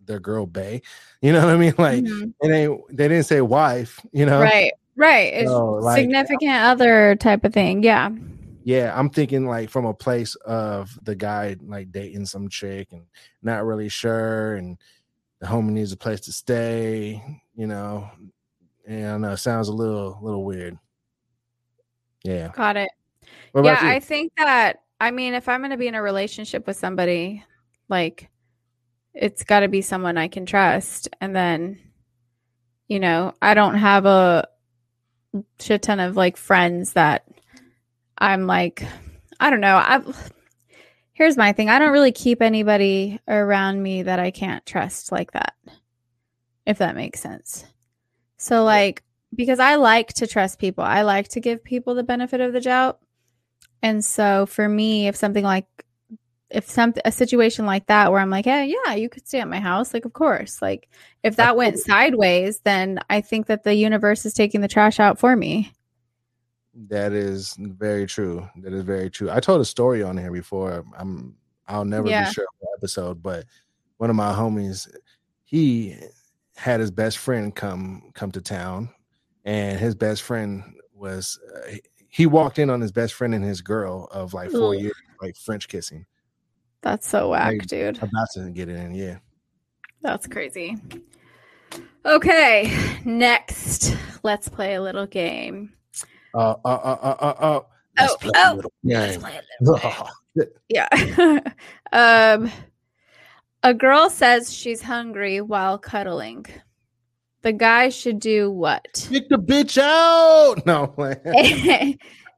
their 0.06 0.20
girl 0.20 0.46
Bay? 0.46 0.82
You 1.22 1.34
know 1.34 1.46
what 1.46 1.54
I 1.56 1.58
mean? 1.58 1.74
Like 1.78 2.04
Mhm. 2.04 2.34
it 2.42 2.50
ain't 2.52 2.82
they 2.98 3.08
didn't 3.08 3.26
say 3.26 3.42
wife, 3.42 4.00
you 4.12 4.26
know? 4.26 4.40
Right. 4.42 4.72
Right. 4.96 5.34
It's 5.34 5.50
So, 5.50 5.66
like- 5.76 5.98
significant 6.00 6.52
other 6.62 7.16
type 7.16 7.44
of 7.46 7.54
thing. 7.54 7.84
Yeah. 7.84 8.10
Yeah, 8.70 8.94
I'm 8.96 9.10
thinking 9.10 9.48
like 9.48 9.72
from 9.72 9.88
a 9.88 9.96
place 9.96 10.36
of 10.46 10.96
the 11.02 11.16
guy 11.16 11.56
like 11.66 11.92
dating 11.92 12.28
some 12.28 12.50
chick 12.50 12.90
and 12.92 13.02
not 13.42 13.66
really 13.66 13.90
sure, 13.90 14.58
and 14.58 14.78
the 15.40 15.48
homie 15.48 15.72
needs 15.72 15.92
a 15.92 15.98
place 15.98 16.20
to 16.22 16.32
stay, 16.32 17.20
you 17.56 17.66
know. 17.66 18.08
And 18.88 19.26
it 19.26 19.38
sounds 19.38 19.70
a 19.70 19.74
little 19.74 20.20
little 20.22 20.46
weird. 20.46 20.78
Yeah. 22.24 22.50
Got 22.50 22.78
it. 22.78 22.92
Yeah. 23.56 23.80
I 23.82 24.00
think 24.00 24.34
that 24.38 24.84
I 25.02 25.10
mean, 25.10 25.34
if 25.34 25.50
I'm 25.50 25.62
going 25.62 25.72
to 25.72 25.78
be 25.78 25.88
in 25.88 25.96
a 25.96 26.02
relationship 26.04 26.68
with 26.68 26.78
somebody, 26.78 27.44
like 27.88 28.30
it's 29.16 29.44
got 29.44 29.62
to 29.62 29.68
be 29.68 29.82
someone 29.82 30.16
I 30.16 30.28
can 30.28 30.46
trust, 30.46 31.10
and 31.20 31.36
then, 31.36 31.80
you 32.88 33.00
know, 33.00 33.34
I 33.42 33.56
don't 33.56 33.78
have 33.78 34.06
a 34.06 34.48
shit 35.60 35.82
ton 35.82 36.00
of 36.00 36.16
like 36.16 36.38
friends 36.38 36.94
that 36.94 37.24
I'm 38.20 38.46
like, 38.46 38.86
I 39.40 39.50
don't 39.50 39.62
know. 39.62 39.78
I 39.78 40.02
here's 41.14 41.38
my 41.38 41.52
thing. 41.52 41.70
I 41.70 41.80
don't 41.80 41.92
really 41.92 42.12
keep 42.12 42.42
anybody 42.42 43.20
around 43.28 43.82
me 43.82 44.04
that 44.04 44.20
I 44.20 44.32
can't 44.32 44.66
trust 44.66 45.12
like 45.12 45.32
that. 45.32 45.56
If 46.66 46.78
that 46.78 46.96
makes 46.96 47.20
sense. 47.20 47.66
So 48.38 48.64
like 48.64 49.04
because 49.36 49.60
I 49.60 49.76
like 49.76 50.14
to 50.14 50.28
trust 50.28 50.60
people. 50.60 50.84
I 50.84 51.04
like 51.04 51.30
to 51.30 51.40
give 51.40 51.64
people 51.64 51.96
the 51.96 52.04
benefit 52.04 52.42
of 52.42 52.54
the 52.54 52.62
doubt. 52.62 53.00
And 53.82 54.04
so 54.04 54.46
for 54.46 54.68
me, 54.68 55.08
if 55.08 55.16
something 55.16 55.44
like 55.44 55.68
if 56.50 56.68
some 56.68 56.94
a 57.06 57.12
situation 57.12 57.66
like 57.66 57.86
that 57.88 58.12
where 58.12 58.20
I'm 58.20 58.32
like, 58.32 58.46
hey, 58.46 58.74
yeah, 58.86 58.96
you 58.96 59.08
could 59.08 59.28
stay 59.28 59.40
at 59.40 59.48
my 59.48 59.60
house, 59.60 59.94
like 59.94 60.06
of 60.06 60.14
course. 60.14 60.62
Like 60.62 60.90
if 61.24 61.36
that 61.36 61.56
went 61.56 61.80
sideways, 61.80 62.60
then 62.62 63.00
I 63.10 63.22
think 63.22 63.48
that 63.48 63.64
the 63.64 63.76
universe 63.76 64.26
is 64.26 64.34
taking 64.34 64.62
the 64.62 64.68
trash 64.68 65.00
out 65.00 65.20
for 65.20 65.36
me. 65.36 65.72
That 66.74 67.14
is 67.14 67.56
very 67.58 68.06
true. 68.06 68.48
That 68.58 68.74
is 68.74 68.84
very 68.84 69.10
true. 69.10 69.30
I 69.32 69.40
told 69.40 69.62
a 69.62 69.66
story 69.66 70.04
on 70.04 70.18
here 70.18 70.32
before. 70.32 70.86
I'm 70.98 71.36
I'll 71.68 71.86
never 71.86 72.10
Yeah. 72.10 72.26
be 72.26 72.32
sure 72.34 72.46
of 72.46 72.60
the 72.62 72.68
episode, 72.78 73.22
but 73.22 73.46
one 73.98 74.10
of 74.10 74.16
my 74.16 74.32
homies, 74.34 74.90
he 75.44 75.96
had 76.56 76.80
his 76.80 76.92
best 76.92 77.18
friend 77.18 77.56
come 77.56 78.12
come 78.14 78.32
to 78.32 78.42
town, 78.42 78.90
and 79.46 79.80
his 79.80 79.96
best 79.96 80.22
friend 80.24 80.64
was 80.94 81.40
uh, 81.56 81.76
he 82.08 82.26
walked 82.26 82.60
in 82.60 82.70
on 82.70 82.82
his 82.82 82.92
best 82.92 83.14
friend 83.14 83.34
and 83.36 83.44
his 83.44 83.62
girl 83.62 84.08
of 84.12 84.34
like 84.34 84.50
four 84.52 84.74
Ugh. 84.76 84.82
years, 84.82 84.96
like 85.22 85.36
French 85.38 85.68
kissing, 85.68 86.06
That's 86.82 87.08
so 87.08 87.30
whack, 87.30 87.54
Like, 87.60 87.68
dude. 87.68 87.98
About 87.98 88.28
to 88.34 88.50
get 88.52 88.68
it 88.70 88.76
in, 88.78 88.96
yeah. 88.96 89.20
That's 90.02 90.28
crazy. 90.28 90.78
Okay, 92.06 93.00
next, 93.06 93.96
let's 94.24 94.50
play 94.50 94.76
a 94.76 94.82
little 94.82 95.06
game. 95.06 95.74
Uh, 96.34 96.56
uh, 96.64 96.68
uh, 96.68 96.98
uh, 97.02 97.16
uh, 97.20 97.36
uh. 97.40 97.60
Let's 97.98 98.14
Oh, 98.14 98.18
play 98.18 98.32
oh, 98.36 98.54
a 98.54 98.56
little 98.56 98.74
game. 98.86 99.24
a 99.26 99.42
little. 99.62 100.10
Yeah. 100.70 101.40
um, 101.92 102.52
a 103.64 103.74
girl 103.74 104.10
says 104.10 104.54
she's 104.54 104.82
hungry 104.82 105.42
while 105.42 105.78
cuddling. 105.78 106.46
The 107.42 107.54
guy 107.54 107.90
should 107.90 108.20
do 108.20 108.52
what? 108.52 109.08
Kick 109.10 109.30
the 109.30 109.38
bitch 109.38 109.78
out. 109.78 110.66
No, 110.66 110.94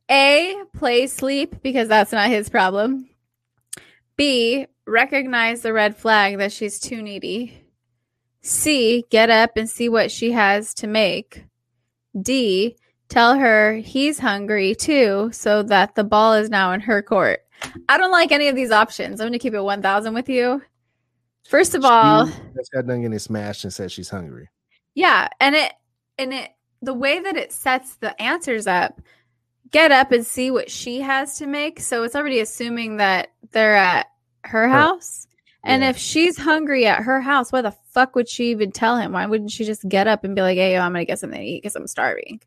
A, 0.10 0.64
play 0.76 1.08
sleep 1.08 1.62
because 1.64 1.88
that's 1.88 2.12
not 2.12 2.30
his 2.30 2.50
problem. 2.50 3.10
B, 4.18 4.68
recognize 4.86 5.62
the 5.62 5.74
red 5.74 5.96
flag 5.96 6.38
that 6.38 6.52
she's 6.52 6.80
too 6.80 7.02
needy. 7.02 7.64
C, 8.42 9.06
get 9.10 9.30
up 9.30 9.58
and 9.58 9.70
see 9.70 9.90
what 9.90 10.12
she 10.12 10.32
has 10.32 10.74
to 10.76 10.88
make. 10.88 11.46
D, 12.20 12.76
tell 13.12 13.36
her 13.38 13.76
he's 13.76 14.18
hungry 14.18 14.74
too 14.74 15.30
so 15.34 15.62
that 15.64 15.94
the 15.96 16.04
ball 16.04 16.34
is 16.34 16.50
now 16.50 16.72
in 16.72 16.80
her 16.82 17.02
court. 17.02 17.42
I 17.90 17.98
don't 17.98 18.12
like 18.12 18.32
any 18.32 18.48
of 18.48 18.56
these 18.56 18.72
options. 18.72 19.20
I'm 19.22 19.26
going 19.28 19.34
to 19.38 19.40
keep 19.40 19.54
it 19.54 19.62
1000 19.62 20.14
with 20.14 20.28
you. 20.30 20.62
First 21.48 21.76
of 21.76 21.84
all, 21.86 22.26
She 22.28 22.34
just 22.56 22.72
got 22.72 22.88
done 22.88 23.02
getting 23.02 23.20
smashed 23.20 23.64
and 23.66 23.74
said 23.74 23.92
she's 23.92 24.10
hungry. 24.10 24.50
yeah, 24.96 25.28
and 25.40 25.54
it 25.56 25.74
and 26.18 26.34
it 26.34 26.50
the 26.82 26.94
way 26.94 27.20
that 27.20 27.38
it 27.38 27.52
sets 27.52 27.96
the 27.98 28.20
answers 28.22 28.66
up, 28.66 29.00
get 29.70 29.92
up 29.92 30.12
and 30.12 30.26
see 30.26 30.50
what 30.50 30.72
she 30.72 31.02
has 31.02 31.38
to 31.38 31.46
make. 31.48 31.80
So 31.80 32.04
it's 32.04 32.16
already 32.16 32.40
assuming 32.40 32.98
that 32.98 33.30
they're 33.52 33.76
at 33.76 34.08
her 34.46 34.68
house. 34.68 35.28
And 35.64 35.84
Yeah. 35.84 35.90
if 35.92 35.98
she's 35.98 36.38
hungry 36.40 36.88
at 36.88 37.04
her 37.04 37.22
house, 37.22 37.52
why 37.52 37.62
the 37.62 37.76
fuck 37.92 38.16
would 38.16 38.28
she 38.28 38.50
even 38.50 38.72
tell 38.72 38.98
him? 38.98 39.12
Why 39.12 39.28
wouldn't 39.28 39.52
she 39.52 39.64
just 39.64 39.88
get 39.88 40.08
up 40.08 40.24
and 40.24 40.36
be 40.36 40.42
like, 40.42 40.58
"Hey, 40.58 40.74
yo, 40.74 40.80
I'm 40.82 40.92
gonna 40.94 41.06
get 41.06 41.20
something 41.20 41.40
to 41.40 41.46
eat 41.46 41.62
because 41.62 41.76
I'm 41.76 41.86
starving"? 41.88 42.42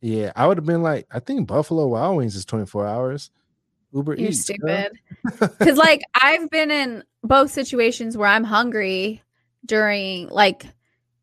Yeah, 0.00 0.32
I 0.36 0.46
would 0.46 0.58
have 0.58 0.66
been 0.66 0.82
like, 0.82 1.06
I 1.10 1.20
think 1.20 1.46
Buffalo 1.48 1.86
Wild 1.88 2.16
Wings 2.16 2.36
is 2.36 2.44
24 2.44 2.86
hours. 2.86 3.30
Uber 3.92 4.14
You're 4.14 4.30
Eats. 4.30 4.42
stupid. 4.42 4.92
Because 5.40 5.76
like 5.76 6.02
I've 6.14 6.48
been 6.50 6.70
in 6.70 7.04
both 7.22 7.50
situations 7.50 8.16
where 8.16 8.28
I'm 8.28 8.44
hungry 8.44 9.22
during 9.64 10.28
like 10.28 10.66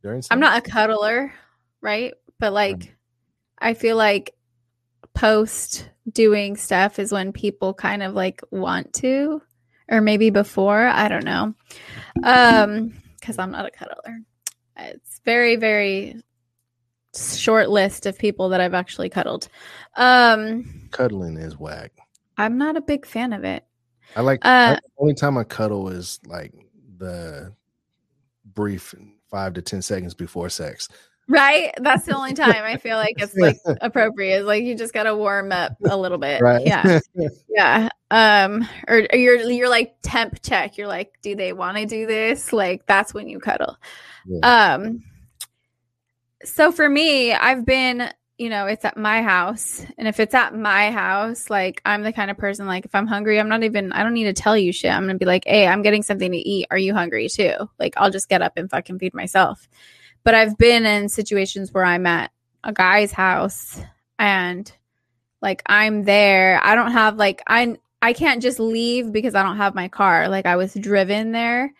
During 0.01 0.21
I'm 0.29 0.39
not 0.39 0.57
a 0.57 0.69
cuddler, 0.69 1.33
right? 1.81 2.13
But 2.39 2.53
like 2.53 2.95
I 3.57 3.73
feel 3.73 3.95
like 3.95 4.35
post 5.13 5.89
doing 6.11 6.57
stuff 6.57 6.99
is 6.99 7.11
when 7.11 7.31
people 7.31 7.73
kind 7.73 8.03
of 8.03 8.13
like 8.13 8.41
want 8.51 8.93
to 8.93 9.41
or 9.89 10.01
maybe 10.01 10.29
before, 10.29 10.85
I 10.85 11.07
don't 11.07 11.25
know. 11.25 11.53
Um 12.23 12.93
cuz 13.21 13.39
I'm 13.39 13.51
not 13.51 13.65
a 13.65 13.71
cuddler. 13.71 14.19
It's 14.77 15.21
very 15.23 15.55
very 15.55 16.21
short 17.15 17.69
list 17.69 18.05
of 18.05 18.17
people 18.17 18.49
that 18.49 18.61
I've 18.61 18.73
actually 18.73 19.09
cuddled. 19.09 19.47
Um 19.95 20.87
cuddling 20.91 21.37
is 21.37 21.57
whack. 21.57 21.91
I'm 22.37 22.57
not 22.57 22.75
a 22.77 22.81
big 22.81 23.05
fan 23.05 23.33
of 23.33 23.43
it. 23.43 23.63
I 24.15 24.21
like 24.21 24.45
Uh, 24.45 24.47
I- 24.49 24.73
the 24.75 24.81
only 24.99 25.13
time 25.13 25.37
I 25.37 25.43
cuddle 25.43 25.89
is 25.89 26.19
like 26.25 26.53
the 26.97 27.53
brief 28.53 28.93
five 29.29 29.53
to 29.53 29.61
ten 29.61 29.81
seconds 29.81 30.13
before 30.13 30.49
sex. 30.49 30.87
Right? 31.27 31.73
That's 31.81 32.05
the 32.05 32.15
only 32.15 32.33
time 32.33 32.63
I 32.63 32.77
feel 32.77 32.97
like 32.97 33.15
it's 33.17 33.35
like 33.35 33.57
appropriate. 33.81 34.37
It's 34.39 34.45
like 34.47 34.63
you 34.63 34.75
just 34.75 34.93
got 34.93 35.03
to 35.03 35.15
warm 35.15 35.51
up 35.51 35.73
a 35.89 35.97
little 35.97 36.19
bit. 36.19 36.39
Right. 36.41 36.65
Yeah. 36.65 36.99
Yeah. 37.49 37.89
Um 38.11 38.67
or, 38.87 39.07
or 39.11 39.17
you're 39.17 39.39
you're 39.49 39.69
like 39.69 39.95
temp 40.03 40.41
check. 40.43 40.77
You're 40.77 40.87
like 40.87 41.13
do 41.21 41.35
they 41.35 41.51
want 41.53 41.77
to 41.77 41.85
do 41.85 42.05
this? 42.05 42.51
Like 42.53 42.85
that's 42.85 43.13
when 43.13 43.27
you 43.29 43.39
cuddle. 43.39 43.77
Um 44.43 45.03
so 46.43 46.71
for 46.71 46.87
me, 46.87 47.33
I've 47.33 47.65
been, 47.65 48.09
you 48.37 48.49
know, 48.49 48.65
it's 48.67 48.83
at 48.85 48.97
my 48.97 49.21
house. 49.21 49.85
And 49.97 50.07
if 50.07 50.19
it's 50.19 50.33
at 50.33 50.53
my 50.55 50.91
house, 50.91 51.49
like 51.49 51.81
I'm 51.85 52.03
the 52.03 52.11
kind 52.13 52.29
of 52.29 52.37
person 52.37 52.67
like 52.67 52.85
if 52.85 52.93
I'm 52.93 53.07
hungry, 53.07 53.39
I'm 53.39 53.49
not 53.49 53.63
even 53.63 53.91
I 53.93 54.03
don't 54.03 54.13
need 54.13 54.25
to 54.25 54.33
tell 54.33 54.57
you 54.57 54.71
shit. 54.71 54.91
I'm 54.91 55.03
going 55.03 55.15
to 55.15 55.19
be 55.19 55.25
like, 55.25 55.45
"Hey, 55.45 55.67
I'm 55.67 55.81
getting 55.81 56.03
something 56.03 56.31
to 56.31 56.37
eat. 56.37 56.67
Are 56.71 56.77
you 56.77 56.93
hungry 56.93 57.29
too?" 57.29 57.53
Like 57.79 57.93
I'll 57.97 58.11
just 58.11 58.29
get 58.29 58.41
up 58.41 58.57
and 58.57 58.69
fucking 58.69 58.99
feed 58.99 59.13
myself. 59.13 59.67
But 60.23 60.35
I've 60.35 60.57
been 60.57 60.85
in 60.85 61.07
situations 61.09 61.73
where 61.73 61.85
I'm 61.85 62.05
at 62.05 62.31
a 62.63 62.73
guy's 62.73 63.11
house 63.11 63.79
and 64.19 64.71
like 65.41 65.61
I'm 65.67 66.03
there. 66.03 66.59
I 66.63 66.75
don't 66.75 66.91
have 66.91 67.15
like 67.17 67.41
I 67.47 67.77
I 68.01 68.13
can't 68.13 68.41
just 68.41 68.59
leave 68.59 69.11
because 69.11 69.35
I 69.35 69.43
don't 69.43 69.57
have 69.57 69.75
my 69.75 69.87
car. 69.87 70.27
Like 70.29 70.45
I 70.45 70.57
was 70.57 70.73
driven 70.73 71.31
there 71.31 71.73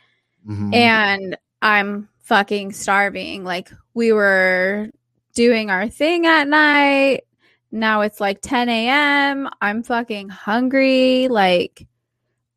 Mhm. 0.47 0.73
and 0.73 1.37
I'm 1.61 2.07
fucking 2.25 2.73
starving. 2.73 3.43
Like 3.43 3.71
we 3.93 4.11
were 4.11 4.89
doing 5.33 5.69
our 5.69 5.87
thing 5.87 6.25
at 6.25 6.47
night. 6.47 7.21
Now 7.71 8.01
it's 8.01 8.19
like 8.19 8.39
10 8.41 8.67
a.m. 8.67 9.47
I'm 9.61 9.83
fucking 9.83 10.29
hungry. 10.29 11.27
Like, 11.27 11.87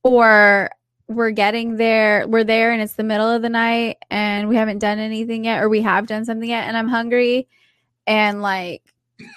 or 0.03 0.71
we're 1.07 1.31
getting 1.31 1.77
there, 1.77 2.27
we're 2.27 2.45
there 2.45 2.73
and 2.73 2.81
it's 2.81 2.95
the 2.95 3.05
middle 3.05 3.29
of 3.29 3.43
the 3.43 3.49
night 3.49 3.99
and 4.11 4.49
we 4.49 4.57
haven't 4.57 4.79
done 4.79 4.99
anything 4.99 5.45
yet, 5.45 5.63
or 5.63 5.69
we 5.69 5.83
have 5.83 6.07
done 6.07 6.25
something 6.25 6.49
yet 6.49 6.67
and 6.67 6.77
I'm 6.77 6.89
hungry. 6.89 7.47
And 8.07 8.41
like, 8.41 8.83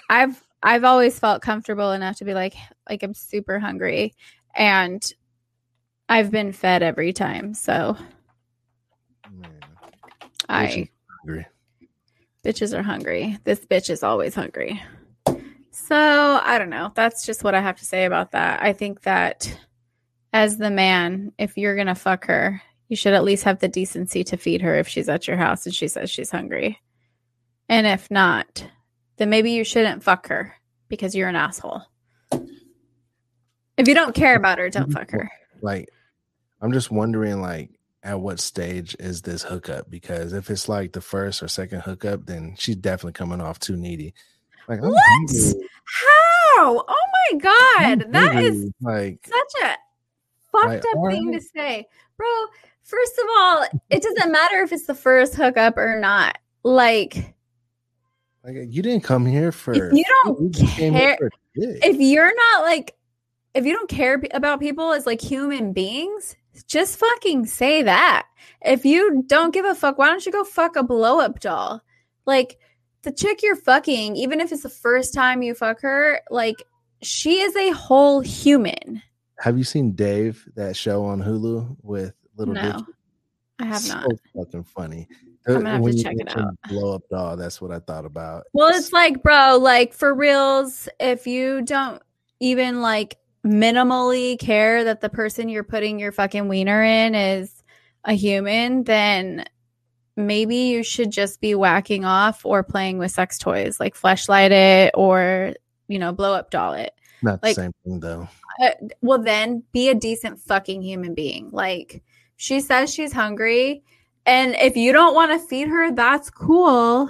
I've, 0.08 0.42
I've 0.62 0.84
always 0.84 1.18
felt 1.18 1.42
comfortable 1.42 1.92
enough 1.92 2.16
to 2.18 2.24
be 2.24 2.32
like, 2.32 2.54
like 2.88 3.02
I'm 3.02 3.14
super 3.14 3.58
hungry 3.58 4.14
and 4.54 5.02
I've 6.08 6.30
been 6.30 6.52
fed 6.52 6.82
every 6.82 7.12
time. 7.12 7.52
So 7.52 7.96
I, 10.48 10.66
Bitches. 10.66 10.88
hungry. 11.20 11.46
bitches 12.44 12.78
are 12.78 12.82
hungry. 12.82 13.38
This 13.44 13.60
bitch 13.60 13.90
is 13.90 14.02
always 14.02 14.34
hungry. 14.34 14.82
So 15.70 15.96
I 16.42 16.58
don't 16.58 16.70
know. 16.70 16.92
That's 16.94 17.24
just 17.24 17.44
what 17.44 17.54
I 17.54 17.60
have 17.60 17.76
to 17.76 17.84
say 17.84 18.04
about 18.04 18.32
that. 18.32 18.62
I 18.62 18.72
think 18.72 19.02
that 19.02 19.58
as 20.32 20.58
the 20.58 20.70
man, 20.70 21.32
if 21.38 21.56
you're 21.56 21.76
gonna 21.76 21.94
fuck 21.94 22.26
her, 22.26 22.60
you 22.88 22.96
should 22.96 23.14
at 23.14 23.24
least 23.24 23.44
have 23.44 23.58
the 23.58 23.68
decency 23.68 24.22
to 24.24 24.36
feed 24.36 24.60
her 24.60 24.74
if 24.74 24.86
she's 24.86 25.08
at 25.08 25.26
your 25.26 25.38
house 25.38 25.64
and 25.64 25.74
she 25.74 25.88
says 25.88 26.10
she's 26.10 26.30
hungry. 26.30 26.78
And 27.68 27.86
if 27.86 28.10
not, 28.10 28.66
then 29.16 29.30
maybe 29.30 29.52
you 29.52 29.64
shouldn't 29.64 30.02
fuck 30.02 30.28
her 30.28 30.54
because 30.88 31.14
you're 31.14 31.28
an 31.28 31.36
asshole. 31.36 31.82
If 33.78 33.88
you 33.88 33.94
don't 33.94 34.14
care 34.14 34.36
about 34.36 34.58
her, 34.58 34.68
don't 34.68 34.90
mm-hmm. 34.90 34.92
fuck 34.92 35.10
her. 35.12 35.30
Like, 35.62 35.88
I'm 36.60 36.72
just 36.72 36.90
wondering, 36.90 37.40
like, 37.40 37.70
at 38.02 38.20
what 38.20 38.40
stage 38.40 38.96
is 38.98 39.22
this 39.22 39.42
hookup? 39.42 39.88
Because 39.90 40.32
if 40.32 40.50
it's 40.50 40.68
like 40.68 40.92
the 40.92 41.00
first 41.00 41.42
or 41.42 41.48
second 41.48 41.80
hookup, 41.80 42.26
then 42.26 42.54
she's 42.58 42.76
definitely 42.76 43.12
coming 43.12 43.40
off 43.40 43.58
too 43.58 43.76
needy. 43.76 44.14
Like, 44.68 44.80
I'm 44.80 44.90
What? 44.90 45.02
hungry. 45.04 45.68
How? 45.84 46.84
Oh 46.88 47.30
my 47.32 47.38
god, 47.38 48.04
I'm 48.04 48.12
that 48.12 48.36
is 48.36 48.70
like 48.80 49.20
such 49.26 49.62
a 49.64 49.76
fucked 50.50 50.66
Like, 50.66 50.84
up 50.96 51.10
thing 51.10 51.32
to 51.32 51.40
say. 51.40 51.86
Bro, 52.16 52.28
first 52.82 53.18
of 53.18 53.24
all, 53.36 53.66
it 53.90 54.02
doesn't 54.02 54.30
matter 54.32 54.62
if 54.62 54.72
it's 54.72 54.86
the 54.86 54.94
first 54.94 55.34
hookup 55.34 55.76
or 55.76 55.98
not. 55.98 56.38
Like, 56.62 57.34
like 58.44 58.56
you 58.68 58.82
didn't 58.82 59.02
come 59.04 59.26
here 59.26 59.52
for 59.52 59.74
you 59.74 60.04
don't 60.24 60.40
you 60.40 60.50
just 60.50 60.76
came 60.76 60.94
here 60.94 61.16
care, 61.16 61.30
if 61.54 61.96
you're 61.98 62.34
not 62.34 62.62
like, 62.62 62.94
if 63.54 63.64
you 63.64 63.72
don't 63.72 63.88
care 63.88 64.22
about 64.32 64.60
people 64.60 64.92
as 64.92 65.06
like 65.06 65.20
human 65.20 65.72
beings, 65.72 66.36
just 66.66 66.98
fucking 66.98 67.46
say 67.46 67.82
that. 67.82 68.26
If 68.64 68.84
you 68.84 69.24
don't 69.26 69.52
give 69.52 69.64
a 69.64 69.74
fuck, 69.74 69.98
why 69.98 70.06
don't 70.06 70.24
you 70.24 70.32
go 70.32 70.44
fuck 70.44 70.76
a 70.76 70.82
blow 70.82 71.20
up 71.20 71.40
doll? 71.40 71.82
Like, 72.26 72.58
the 73.02 73.12
chick 73.12 73.42
you're 73.42 73.56
fucking, 73.56 74.16
even 74.16 74.40
if 74.40 74.52
it's 74.52 74.62
the 74.62 74.68
first 74.68 75.12
time 75.12 75.42
you 75.42 75.54
fuck 75.54 75.80
her, 75.80 76.20
like, 76.30 76.62
she 77.02 77.40
is 77.40 77.56
a 77.56 77.70
whole 77.70 78.20
human. 78.20 79.02
Have 79.38 79.58
you 79.58 79.64
seen 79.64 79.92
Dave 79.92 80.48
that 80.54 80.76
show 80.76 81.04
on 81.04 81.20
Hulu 81.20 81.76
with 81.82 82.14
Lil 82.36 82.48
No, 82.48 82.62
Dicky? 82.62 82.84
I 83.58 83.64
have 83.64 83.80
so 83.80 83.94
not. 83.94 84.10
fucking 84.36 84.64
funny. 84.64 85.08
I'm 85.46 85.54
gonna 85.54 85.70
have 85.70 85.80
When 85.80 85.96
to 85.96 86.02
check 86.02 86.14
it 86.16 86.36
out. 86.36 86.54
Blow 86.68 86.94
up 86.94 87.02
doll. 87.10 87.36
That's 87.36 87.60
what 87.60 87.72
I 87.72 87.80
thought 87.80 88.04
about. 88.04 88.44
Well, 88.52 88.68
it's 88.68 88.92
like, 88.92 89.22
bro, 89.22 89.58
like 89.60 89.92
for 89.92 90.14
reals, 90.14 90.88
if 91.00 91.26
you 91.26 91.62
don't 91.62 92.00
even 92.38 92.80
like 92.80 93.18
minimally 93.46 94.38
care 94.38 94.84
that 94.84 95.00
the 95.00 95.08
person 95.08 95.48
you're 95.48 95.64
putting 95.64 95.98
your 95.98 96.12
fucking 96.12 96.48
wiener 96.48 96.82
in 96.82 97.14
is 97.14 97.62
a 98.04 98.12
human, 98.12 98.84
then 98.84 99.44
maybe 100.16 100.56
you 100.56 100.82
should 100.82 101.10
just 101.10 101.40
be 101.40 101.54
whacking 101.54 102.04
off 102.04 102.44
or 102.44 102.62
playing 102.62 102.98
with 102.98 103.10
sex 103.10 103.38
toys, 103.38 103.80
like 103.80 103.94
fleshlight 103.94 104.50
it 104.50 104.92
or, 104.94 105.54
you 105.88 105.98
know, 105.98 106.12
blow 106.12 106.34
up 106.34 106.50
doll 106.50 106.74
it. 106.74 106.92
not 107.22 107.42
like- 107.42 107.56
the 107.56 107.62
same 107.62 107.72
thing 107.84 108.00
though. 108.00 108.28
Uh, 108.60 108.70
well, 109.00 109.18
then 109.18 109.62
be 109.72 109.88
a 109.88 109.94
decent 109.94 110.38
fucking 110.38 110.82
human 110.82 111.14
being. 111.14 111.48
Like, 111.52 112.02
she 112.36 112.60
says 112.60 112.92
she's 112.92 113.12
hungry. 113.12 113.82
And 114.26 114.54
if 114.56 114.76
you 114.76 114.92
don't 114.92 115.14
want 115.14 115.32
to 115.32 115.46
feed 115.48 115.68
her, 115.68 115.90
that's 115.92 116.28
cool. 116.30 117.08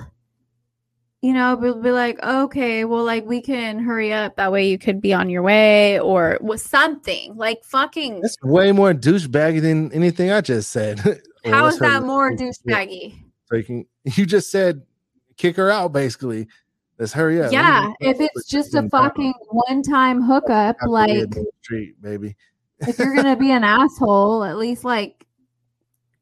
You 1.23 1.33
know, 1.33 1.55
we'll 1.55 1.81
be 1.81 1.93
like, 1.93 2.21
okay, 2.21 2.85
well, 2.85 3.05
like 3.05 3.25
we 3.25 3.41
can 3.41 3.79
hurry 3.79 4.13
up. 4.13 4.37
That 4.37 4.51
way 4.51 4.69
you 4.69 4.77
could 4.77 5.01
be 5.01 5.15
on 5.15 5.31
your 5.31 5.43
way 5.43 6.01
or 6.01 6.37
with 6.41 6.61
something 6.61 7.37
like 7.37 7.65
fucking. 7.65 8.21
That's 8.21 8.37
way 8.43 8.73
more 8.73 8.93
douchebaggy 8.93 9.63
than 9.63 9.93
anything 9.93 10.33
I 10.33 10.41
just 10.41 10.71
said. 10.71 10.99
How 11.45 11.67
is 11.67 11.79
that 11.79 12.03
more 12.03 12.33
douchebaggy? 12.33 13.23
Freaking, 13.51 13.87
you 14.05 14.27
just 14.27 14.51
said 14.51 14.83
kick 15.37 15.57
her 15.57 15.71
out, 15.71 15.93
basically. 15.93 16.49
Let's 16.99 17.13
hurry 17.13 17.41
up. 17.41 17.53
Yeah, 17.53 17.93
if 18.01 18.21
it's 18.21 18.49
just 18.49 18.75
a 18.75 18.89
fucking 18.89 19.35
one 19.49 19.83
time 19.83 20.23
hookup, 20.23 20.77
like 20.87 21.33
treat, 21.63 22.01
baby. 22.03 22.37
if 22.81 22.99
you're 22.99 23.15
gonna 23.15 23.37
be 23.37 23.51
an 23.51 23.65
asshole, 23.65 24.45
at 24.45 24.57
least 24.57 24.85
like 24.85 25.27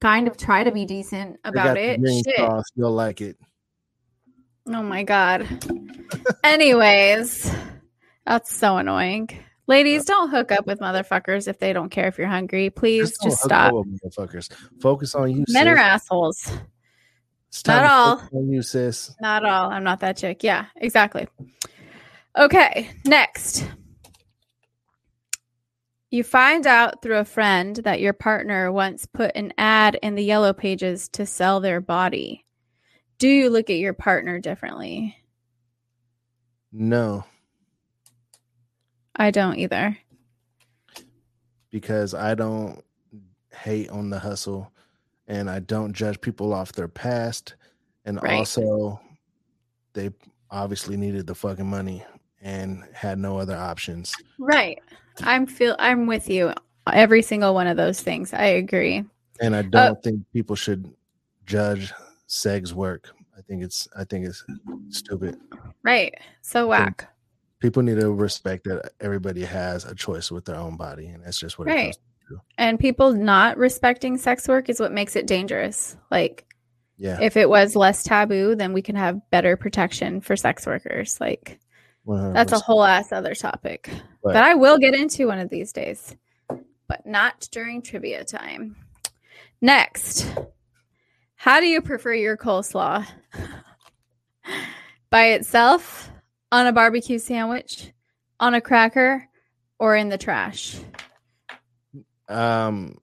kind 0.01 0.28
of 0.28 0.36
try 0.36 0.62
to 0.64 0.70
be 0.70 0.85
decent 0.85 1.39
about 1.44 1.77
it. 1.77 2.01
Shit. 2.24 2.36
Sauce, 2.36 2.64
you'll 2.77 2.93
like 2.93 3.20
it. 3.20 3.36
Oh 4.66 4.82
my 4.82 5.03
god. 5.03 5.47
Anyways, 6.45 7.51
that's 8.27 8.55
so 8.55 8.77
annoying. 8.77 9.31
Ladies, 9.66 10.05
don't 10.05 10.31
hook 10.31 10.51
up 10.51 10.66
with 10.66 10.81
motherfuckers 10.81 11.47
if 11.47 11.59
they 11.59 11.73
don't 11.73 11.91
care 11.91 12.09
if 12.09 12.19
you're 12.19 12.27
hungry. 12.27 12.70
Please 12.70 13.11
just, 13.11 13.23
just 13.23 13.43
stop. 13.43 13.73
Motherfuckers. 13.73 14.53
Focus 14.81 15.15
on 15.15 15.31
you. 15.31 15.45
Men 15.49 15.66
sis. 15.66 15.73
are 15.73 15.77
assholes. 15.77 16.53
Not 17.66 17.85
all. 17.85 18.23
On 18.32 18.49
you, 18.49 18.62
sis. 18.62 19.15
Not 19.20 19.45
all. 19.45 19.70
I'm 19.70 19.85
not 19.85 20.01
that 20.01 20.16
chick. 20.16 20.43
Yeah, 20.43 20.66
exactly. 20.77 21.28
Okay, 22.37 22.91
next. 23.05 23.65
You 26.11 26.24
find 26.24 26.66
out 26.66 27.03
through 27.03 27.19
a 27.19 27.24
friend 27.24 27.77
that 27.77 28.01
your 28.01 28.12
partner 28.12 28.73
once 28.73 29.07
put 29.07 29.31
an 29.37 29.53
ad 29.57 29.97
in 30.03 30.16
the 30.16 30.24
yellow 30.24 30.53
pages 30.53 31.09
to 31.11 31.27
sell 31.27 31.61
their 31.61 31.81
body. 31.81 32.45
Do 33.20 33.28
you 33.28 33.51
look 33.51 33.68
at 33.68 33.76
your 33.76 33.92
partner 33.92 34.38
differently? 34.38 35.14
No. 36.72 37.24
I 39.14 39.30
don't 39.30 39.59
either. 39.59 39.98
Because 41.70 42.14
I 42.14 42.34
don't 42.34 42.82
hate 43.52 43.90
on 43.90 44.09
the 44.09 44.18
hustle 44.18 44.72
and 45.28 45.51
I 45.51 45.59
don't 45.59 45.92
judge 45.92 46.18
people 46.22 46.55
off 46.55 46.72
their 46.72 46.88
past. 46.88 47.56
And 48.06 48.22
right. 48.22 48.38
also, 48.38 48.98
they 49.92 50.10
obviously 50.51 50.97
needed 50.97 51.26
the 51.26 51.34
fucking 51.34 51.68
money 51.68 52.02
and 52.40 52.84
had 52.94 53.18
no 53.18 53.38
other 53.38 53.55
options. 53.55 54.14
Right. 54.38 54.80
I'm 55.20 55.47
feel 55.47 55.76
I'm 55.78 56.06
with 56.06 56.30
you. 56.30 56.55
Every 56.90 57.20
single 57.20 57.52
one 57.52 57.66
of 57.66 57.76
those 57.76 58.01
things. 58.01 58.32
I 58.32 58.44
agree. 58.44 59.05
And 59.42 59.55
I 59.55 59.60
don't 59.60 59.98
uh, 59.98 60.01
think 60.02 60.22
people 60.32 60.56
should 60.56 60.90
judge 61.44 61.92
sex 62.31 62.73
work. 62.73 63.11
I 63.36 63.43
think 63.43 63.62
it's 63.62 63.89
I 63.97 64.05
think 64.05 64.27
it's 64.27 64.44
stupid. 64.90 65.36
Right. 65.82 66.15
So 66.43 66.69
whack. 66.69 67.09
People 67.59 67.82
need 67.82 68.01
to 68.01 68.12
respect 68.12 68.65
that 68.65 68.93
everybody 69.01 69.44
has 69.44 69.85
a 69.85 69.94
choice 69.94 70.31
with 70.31 70.44
their 70.47 70.57
own 70.57 70.77
body, 70.77 71.09
and 71.09 71.23
that's 71.24 71.39
just 71.39 71.59
what 71.59 71.69
right. 71.69 71.97
And 72.57 72.78
people 72.78 73.12
not 73.12 73.59
respecting 73.59 74.16
sex 74.16 74.47
work 74.47 74.69
is 74.69 74.78
what 74.78 74.93
makes 74.93 75.16
it 75.16 75.27
dangerous. 75.27 75.97
Like, 76.11 76.47
yeah, 76.97 77.19
if 77.20 77.36
it 77.36 77.51
was 77.51 77.74
less 77.74 78.05
taboo, 78.05 78.55
then 78.55 78.73
we 78.73 78.82
can 78.82 78.94
have 78.94 79.20
better 79.31 79.57
protection 79.57 80.20
for 80.20 80.36
sex 80.36 80.65
workers. 80.65 81.20
Like, 81.20 81.59
100%. 82.07 82.32
That's 82.32 82.52
a 82.52 82.59
whole 82.61 82.85
ass 82.85 83.12
other 83.12 83.35
topic 83.35 83.90
but, 84.23 84.35
that 84.35 84.44
I 84.44 84.55
will 84.55 84.78
get 84.78 84.94
into 84.94 85.27
one 85.27 85.40
of 85.40 85.51
these 85.51 85.73
days, 85.73 86.16
but 86.86 87.05
not 87.05 87.48
during 87.51 87.82
trivia 87.82 88.24
time. 88.24 88.77
Next, 89.61 90.27
how 91.41 91.59
do 91.59 91.67
you 91.67 91.81
prefer 91.81 92.12
your 92.12 92.37
coleslaw? 92.37 93.07
By 95.11 95.29
itself, 95.29 96.11
on 96.53 96.67
a 96.67 96.73
barbecue 96.73 97.19
sandwich, 97.19 97.93
on 98.39 98.53
a 98.53 98.61
cracker, 98.61 99.27
or 99.79 99.97
in 99.97 100.11
the 100.11 100.19
trash? 100.19 100.77
Um, 102.29 102.99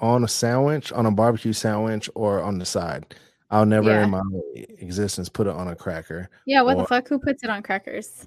on 0.00 0.24
a 0.24 0.28
sandwich, 0.28 0.90
on 0.90 1.06
a 1.06 1.12
barbecue 1.12 1.52
sandwich, 1.52 2.10
or 2.16 2.42
on 2.42 2.58
the 2.58 2.64
side. 2.64 3.14
I'll 3.48 3.64
never 3.64 3.90
yeah. 3.90 4.02
in 4.02 4.10
my 4.10 4.22
existence 4.56 5.28
put 5.28 5.46
it 5.46 5.54
on 5.54 5.68
a 5.68 5.76
cracker. 5.76 6.30
Yeah, 6.46 6.62
what 6.62 6.78
or, 6.78 6.82
the 6.82 6.88
fuck? 6.88 7.06
Who 7.06 7.20
puts 7.20 7.44
it 7.44 7.48
on 7.48 7.62
crackers? 7.62 8.26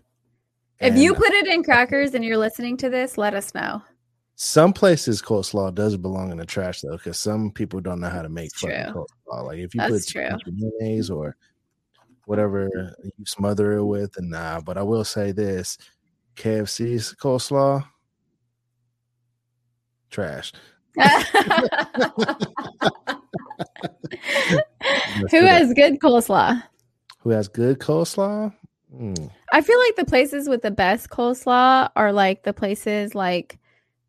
If 0.80 0.96
you 0.96 1.14
put 1.14 1.30
it 1.30 1.48
in 1.48 1.62
crackers 1.62 2.14
and 2.14 2.24
you're 2.24 2.38
listening 2.38 2.78
to 2.78 2.90
this, 2.90 3.18
let 3.18 3.34
us 3.34 3.54
know. 3.54 3.82
Some 4.44 4.74
places 4.74 5.22
coleslaw 5.22 5.76
does 5.76 5.96
belong 5.98 6.32
in 6.32 6.40
the 6.40 6.48
trash 6.48 6.82
though, 6.82 6.98
because 6.98 7.20
some 7.20 7.52
people 7.52 7.80
don't 7.80 8.00
know 8.00 8.10
how 8.10 8.24
to 8.24 8.30
make 8.30 8.52
fucking 8.56 8.92
coleslaw. 8.92 9.46
Like 9.46 9.60
if 9.60 9.76
you 9.76 9.82
That's 9.82 10.12
put 10.12 10.44
mayonnaise 10.52 11.12
or 11.12 11.36
whatever 12.26 12.68
you 13.04 13.12
smother 13.24 13.74
it 13.74 13.86
with, 13.86 14.18
and 14.18 14.32
nah. 14.32 14.60
But 14.60 14.80
I 14.80 14.82
will 14.82 15.04
say 15.04 15.32
this: 15.32 15.78
KFC's 16.38 17.14
coleslaw, 17.22 17.86
trash. 20.10 20.54
Who 25.30 25.46
has 25.46 25.72
good 25.76 26.00
coleslaw? 26.00 26.64
Who 27.20 27.30
has 27.30 27.48
good 27.48 27.78
coleslaw? 27.78 28.52
Mm. 28.92 29.30
I 29.54 29.62
feel 29.62 29.78
like 29.78 29.98
the 29.98 30.06
places 30.06 30.50
with 30.50 30.64
the 30.64 30.72
best 30.72 31.12
coleslaw 31.12 31.92
are 31.96 32.12
like 32.12 32.42
the 32.42 32.54
places 32.54 33.14
like 33.14 33.60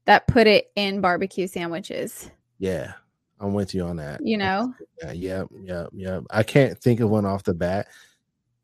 that 0.06 0.26
put 0.26 0.46
it 0.46 0.70
in 0.76 1.00
barbecue 1.00 1.46
sandwiches. 1.46 2.30
Yeah, 2.58 2.92
I'm 3.40 3.54
with 3.54 3.74
you 3.74 3.84
on 3.84 3.96
that. 3.96 4.24
You 4.24 4.38
know? 4.38 4.74
Yeah, 5.02 5.12
yep, 5.12 5.48
yep, 5.62 5.88
yep. 5.92 6.22
I 6.30 6.42
can't 6.42 6.78
think 6.78 7.00
of 7.00 7.10
one 7.10 7.26
off 7.26 7.44
the 7.44 7.54
bat. 7.54 7.88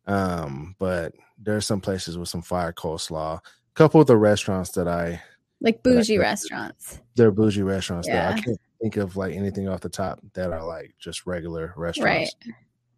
Um, 0.07 0.75
but 0.79 1.13
there's 1.39 1.67
some 1.67 1.81
places 1.81 2.17
with 2.17 2.29
some 2.29 2.43
fire 2.43 2.73
coleslaw. 2.73 3.39
A 3.39 3.41
couple 3.75 4.01
of 4.01 4.07
the 4.07 4.17
restaurants 4.17 4.71
that 4.73 4.89
I 4.89 5.21
like 5.61 5.83
bougie 5.83 6.19
I, 6.19 6.23
restaurants. 6.23 7.01
They're 7.15 7.31
bougie 7.31 7.63
restaurants. 7.63 8.09
Yeah. 8.09 8.31
I 8.31 8.41
can't 8.41 8.59
think 8.81 8.97
of 8.97 9.17
like 9.17 9.35
anything 9.35 9.69
off 9.69 9.81
the 9.81 9.89
top 9.89 10.21
that 10.35 10.53
are 10.53 10.65
like 10.65 10.95
just 10.99 11.27
regular 11.27 11.75
restaurants. 11.77 12.35
Right. 12.47 12.55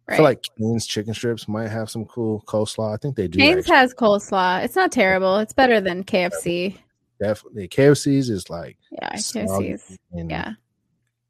Right. 0.07 0.15
I 0.15 0.17
feel 0.17 0.23
like 0.23 0.43
Cane's 0.57 0.87
chicken 0.87 1.13
strips 1.13 1.47
might 1.47 1.69
have 1.69 1.89
some 1.89 2.05
cool 2.05 2.43
coleslaw. 2.47 2.93
I 2.93 2.97
think 2.97 3.15
they 3.15 3.27
do. 3.27 3.39
Cane's 3.39 3.67
has 3.67 3.93
coleslaw. 3.93 4.63
It's 4.63 4.75
not 4.75 4.91
terrible. 4.91 5.37
It's 5.37 5.53
better 5.53 5.79
than 5.79 6.03
KFC. 6.03 6.77
Definitely. 7.21 7.67
KFC's 7.67 8.29
is 8.29 8.49
like 8.49 8.77
yeah, 8.91 9.13
KFC's. 9.13 9.97
Yeah. 10.13 10.53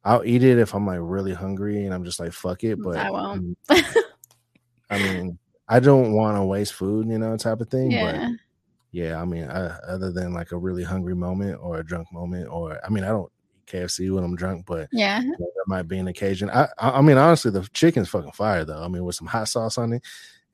I'll 0.04 0.24
eat 0.24 0.42
it 0.42 0.58
if 0.58 0.74
I'm 0.74 0.86
like 0.86 0.98
really 1.00 1.34
hungry 1.34 1.84
and 1.84 1.94
I'm 1.94 2.04
just 2.04 2.18
like 2.18 2.32
fuck 2.32 2.64
it. 2.64 2.80
But 2.82 2.96
I 2.96 3.10
won't. 3.10 3.58
I 4.90 4.98
mean, 4.98 5.38
I 5.68 5.80
don't 5.80 6.12
want 6.12 6.36
to 6.36 6.44
waste 6.44 6.72
food, 6.74 7.08
you 7.08 7.18
know, 7.18 7.36
type 7.36 7.60
of 7.60 7.68
thing. 7.68 7.90
Yeah. 7.90 8.28
But 8.28 8.30
yeah, 8.90 9.20
I 9.20 9.24
mean, 9.24 9.44
I, 9.44 9.66
other 9.86 10.10
than 10.10 10.32
like 10.32 10.52
a 10.52 10.56
really 10.56 10.82
hungry 10.82 11.14
moment 11.14 11.58
or 11.60 11.78
a 11.78 11.84
drunk 11.84 12.12
moment, 12.12 12.48
or 12.50 12.78
I 12.84 12.88
mean, 12.88 13.04
I 13.04 13.08
don't 13.08 13.30
KFC 13.66 14.14
when 14.14 14.24
I'm 14.24 14.36
drunk, 14.36 14.64
but 14.66 14.88
yeah, 14.92 15.20
you 15.20 15.30
know, 15.30 15.36
there 15.38 15.64
might 15.66 15.88
be 15.88 15.98
an 15.98 16.08
occasion. 16.08 16.50
I, 16.50 16.68
I, 16.78 16.90
I 16.90 17.00
mean, 17.02 17.18
honestly, 17.18 17.50
the 17.50 17.68
chicken's 17.72 18.08
fucking 18.08 18.32
fire 18.32 18.64
though. 18.64 18.82
I 18.82 18.88
mean, 18.88 19.04
with 19.04 19.14
some 19.14 19.26
hot 19.26 19.48
sauce 19.48 19.78
on 19.78 19.92
it 19.92 20.02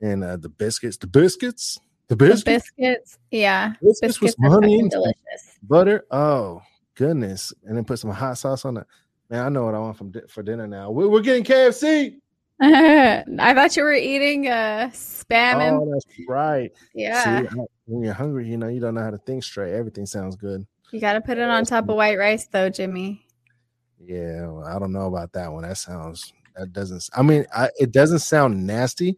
and 0.01 0.23
uh, 0.23 0.37
the 0.37 0.49
biscuits, 0.49 0.97
the 0.97 1.07
biscuits, 1.07 1.79
the 2.09 2.15
biscuits, 2.15 2.43
the 2.43 2.81
biscuits, 2.83 3.17
yeah, 3.31 3.73
biscuits, 3.81 3.99
biscuits 4.01 4.35
with 4.37 4.51
honey 4.51 4.79
and 4.79 4.91
delicious 4.91 5.59
butter. 5.63 6.05
Oh 6.11 6.61
goodness, 6.95 7.53
and 7.63 7.77
then 7.77 7.85
put 7.85 7.99
some 7.99 8.09
hot 8.09 8.37
sauce 8.37 8.65
on 8.65 8.77
it. 8.77 8.87
Man, 9.29 9.45
I 9.45 9.49
know 9.49 9.65
what 9.65 9.75
I 9.75 9.79
want 9.79 9.97
from 9.97 10.13
for 10.27 10.43
dinner 10.43 10.67
now. 10.67 10.91
We're, 10.91 11.07
we're 11.07 11.21
getting 11.21 11.43
KFC. 11.43 12.15
I 12.61 13.53
thought 13.53 13.77
you 13.77 13.83
were 13.83 13.93
eating 13.93 14.47
uh 14.47 14.89
spam. 14.91 15.61
And... 15.61 15.77
Oh, 15.77 15.91
that's 15.93 16.05
right. 16.27 16.71
Yeah. 16.93 17.47
See, 17.47 17.57
when 17.85 18.03
you're 18.03 18.13
hungry, 18.13 18.47
you 18.47 18.57
know 18.57 18.67
you 18.67 18.81
don't 18.81 18.95
know 18.95 19.03
how 19.03 19.11
to 19.11 19.19
think 19.19 19.43
straight. 19.43 19.73
Everything 19.73 20.05
sounds 20.05 20.35
good. 20.35 20.65
You 20.91 20.99
got 20.99 21.13
to 21.13 21.21
put 21.21 21.37
it 21.37 21.47
on 21.47 21.65
top 21.65 21.87
of 21.87 21.95
white 21.95 22.17
rice, 22.17 22.47
though, 22.47 22.69
Jimmy. 22.69 23.25
Yeah, 24.03 24.47
well, 24.47 24.65
I 24.65 24.79
don't 24.79 24.91
know 24.91 25.05
about 25.05 25.31
that 25.33 25.51
one. 25.51 25.63
That 25.63 25.77
sounds 25.77 26.33
that 26.55 26.73
doesn't. 26.73 27.09
I 27.13 27.21
mean, 27.21 27.45
I, 27.55 27.69
it 27.79 27.91
doesn't 27.91 28.19
sound 28.19 28.65
nasty, 28.65 29.17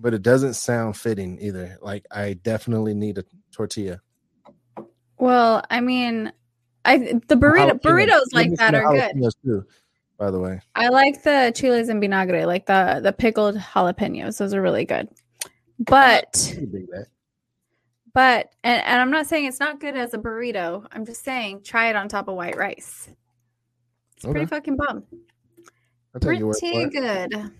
but 0.00 0.14
it 0.14 0.22
doesn't 0.22 0.54
sound 0.54 0.96
fitting 0.96 1.38
either. 1.40 1.78
Like 1.82 2.06
I 2.10 2.34
definitely 2.34 2.94
need 2.94 3.18
a 3.18 3.24
tortilla. 3.52 4.00
Well, 5.18 5.62
I 5.70 5.80
mean, 5.80 6.32
I 6.84 6.98
the 7.28 7.36
burrito 7.36 7.80
burritos 7.80 8.32
like 8.32 8.54
that 8.56 8.74
are 8.74 8.92
good. 8.92 9.30
Too, 9.44 9.64
by 10.18 10.30
the 10.30 10.40
way, 10.40 10.60
I 10.74 10.88
like 10.88 11.22
the 11.22 11.52
chiles 11.54 11.88
and 11.88 12.02
vinagre, 12.02 12.46
like 12.46 12.66
the 12.66 13.00
the 13.02 13.12
pickled 13.12 13.56
jalapenos. 13.56 14.38
Those 14.38 14.54
are 14.54 14.62
really 14.62 14.86
good. 14.86 15.08
But 15.78 16.56
but 18.14 18.52
and, 18.64 18.82
and 18.84 19.00
I'm 19.00 19.10
not 19.10 19.26
saying 19.26 19.46
it's 19.46 19.60
not 19.60 19.80
good 19.80 19.96
as 19.96 20.14
a 20.14 20.18
burrito. 20.18 20.86
I'm 20.92 21.04
just 21.04 21.22
saying 21.22 21.62
try 21.62 21.90
it 21.90 21.96
on 21.96 22.08
top 22.08 22.28
of 22.28 22.34
white 22.34 22.56
rice. 22.56 23.10
It's 24.16 24.24
okay. 24.24 24.32
pretty 24.32 24.46
fucking 24.46 24.76
bomb. 24.76 25.04
Pretty 26.20 26.40
good. 26.90 27.52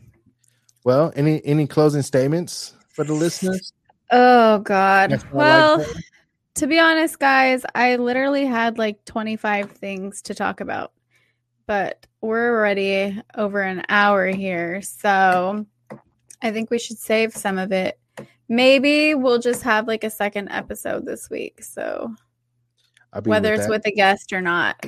Well, 0.85 1.13
any 1.15 1.45
any 1.45 1.67
closing 1.67 2.03
statements 2.03 2.75
for 2.89 3.05
the 3.05 3.13
listeners? 3.13 3.73
Oh 4.11 4.59
God. 4.61 5.23
Well, 5.33 5.79
like 5.79 5.87
to 6.57 6.67
be 6.67 6.79
honest, 6.79 7.19
guys, 7.19 7.65
I 7.75 7.97
literally 7.97 8.45
had 8.45 8.79
like 8.79 9.05
25 9.05 9.71
things 9.73 10.23
to 10.23 10.35
talk 10.35 10.61
about, 10.61 10.93
but 11.67 12.07
we're 12.21 12.51
already 12.51 13.21
over 13.37 13.63
an 13.63 13.83
hour 13.89 14.27
here. 14.27 14.83
So 14.83 15.65
I 16.43 16.51
think 16.51 16.71
we 16.71 16.79
should 16.79 16.99
save 16.99 17.37
some 17.37 17.59
of 17.59 17.73
it. 17.73 17.99
Maybe 18.49 19.15
we'll 19.15 19.39
just 19.39 19.63
have 19.63 19.87
like 19.87 20.03
a 20.03 20.11
second 20.11 20.49
episode 20.51 21.07
this 21.07 21.31
week. 21.31 21.63
So 21.63 22.15
whether 23.25 23.51
with 23.53 23.61
it's 23.61 23.67
that. 23.67 23.71
with 23.71 23.87
a 23.87 23.93
guest 23.93 24.33
or 24.33 24.41
not. 24.41 24.85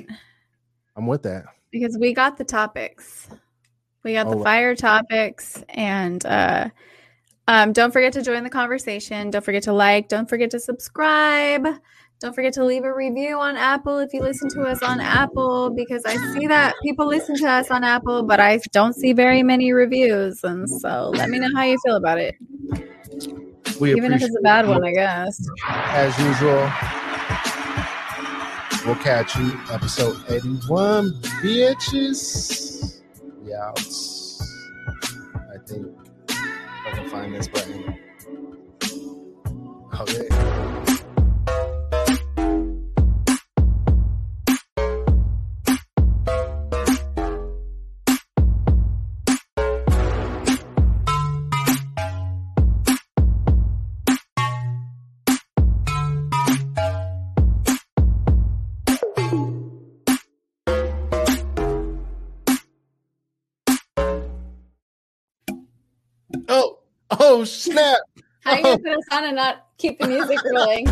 I'm 0.97 1.07
with 1.07 1.23
that. 1.23 1.45
Because 1.71 1.97
we 1.99 2.13
got 2.13 2.37
the 2.37 2.45
topics. 2.45 3.29
We 4.03 4.15
got 4.15 4.27
oh, 4.27 4.37
the 4.37 4.45
fire 4.45 4.75
topics 4.75 5.63
and 5.69 6.25
uh 6.27 6.71
um 7.49 7.73
don't 7.73 7.93
forget 7.93 8.13
to 8.15 8.23
join 8.23 8.45
the 8.45 8.51
conversation. 8.51 9.31
Don't 9.31 9.45
forget 9.45 9.65
to 9.65 9.73
like, 9.73 10.09
don't 10.09 10.29
forget 10.29 10.51
to 10.53 10.61
subscribe. 10.61 11.67
Don't 12.23 12.35
forget 12.37 12.53
to 12.53 12.65
leave 12.65 12.85
a 12.85 12.95
review 12.95 13.41
on 13.41 13.57
Apple 13.57 13.99
if 13.99 14.15
you 14.15 14.21
listen 14.21 14.49
to 14.51 14.63
us 14.63 14.81
on 14.81 15.01
Apple 15.01 15.71
because 15.71 16.05
I 16.05 16.15
see 16.33 16.47
that 16.47 16.73
people 16.81 17.09
listen 17.09 17.35
to 17.39 17.49
us 17.49 17.69
on 17.69 17.83
Apple, 17.83 18.23
but 18.23 18.39
I 18.39 18.61
don't 18.71 18.93
see 18.93 19.13
very 19.13 19.43
many 19.43 19.73
reviews. 19.73 20.45
And 20.45 20.71
so 20.71 21.11
let 21.13 21.31
me 21.31 21.41
know 21.41 21.49
how 21.53 21.65
you 21.65 21.77
feel 21.85 21.97
about 21.97 22.19
it. 22.19 22.37
We 23.81 23.97
Even 23.97 24.13
if 24.13 24.23
it's 24.23 24.37
a 24.37 24.43
bad 24.43 24.69
one, 24.69 24.85
I 24.85 24.93
guess. 24.93 25.45
As 25.69 26.17
usual, 26.21 26.71
we'll 28.87 29.03
catch 29.03 29.35
you 29.35 29.59
episode 29.73 30.17
81, 30.29 31.15
bitches. 31.43 33.02
Out. 33.51 33.79
I 35.53 35.59
think 35.67 35.87
I 36.29 36.91
can 36.95 37.11
find 37.11 37.35
this 37.35 37.49
button. 37.49 37.99
Okay. 40.01 40.72
Oh 67.43 67.45
snap! 67.45 67.99
How 68.45 68.53
are 68.53 68.57
you 68.59 68.63
gonna 68.63 68.79
put 68.79 68.93
us 68.93 69.05
on 69.11 69.25
and 69.25 69.35
not 69.35 69.67
keep 69.77 69.99
the 69.99 70.07
music 70.07 70.39
rolling? 70.45 70.87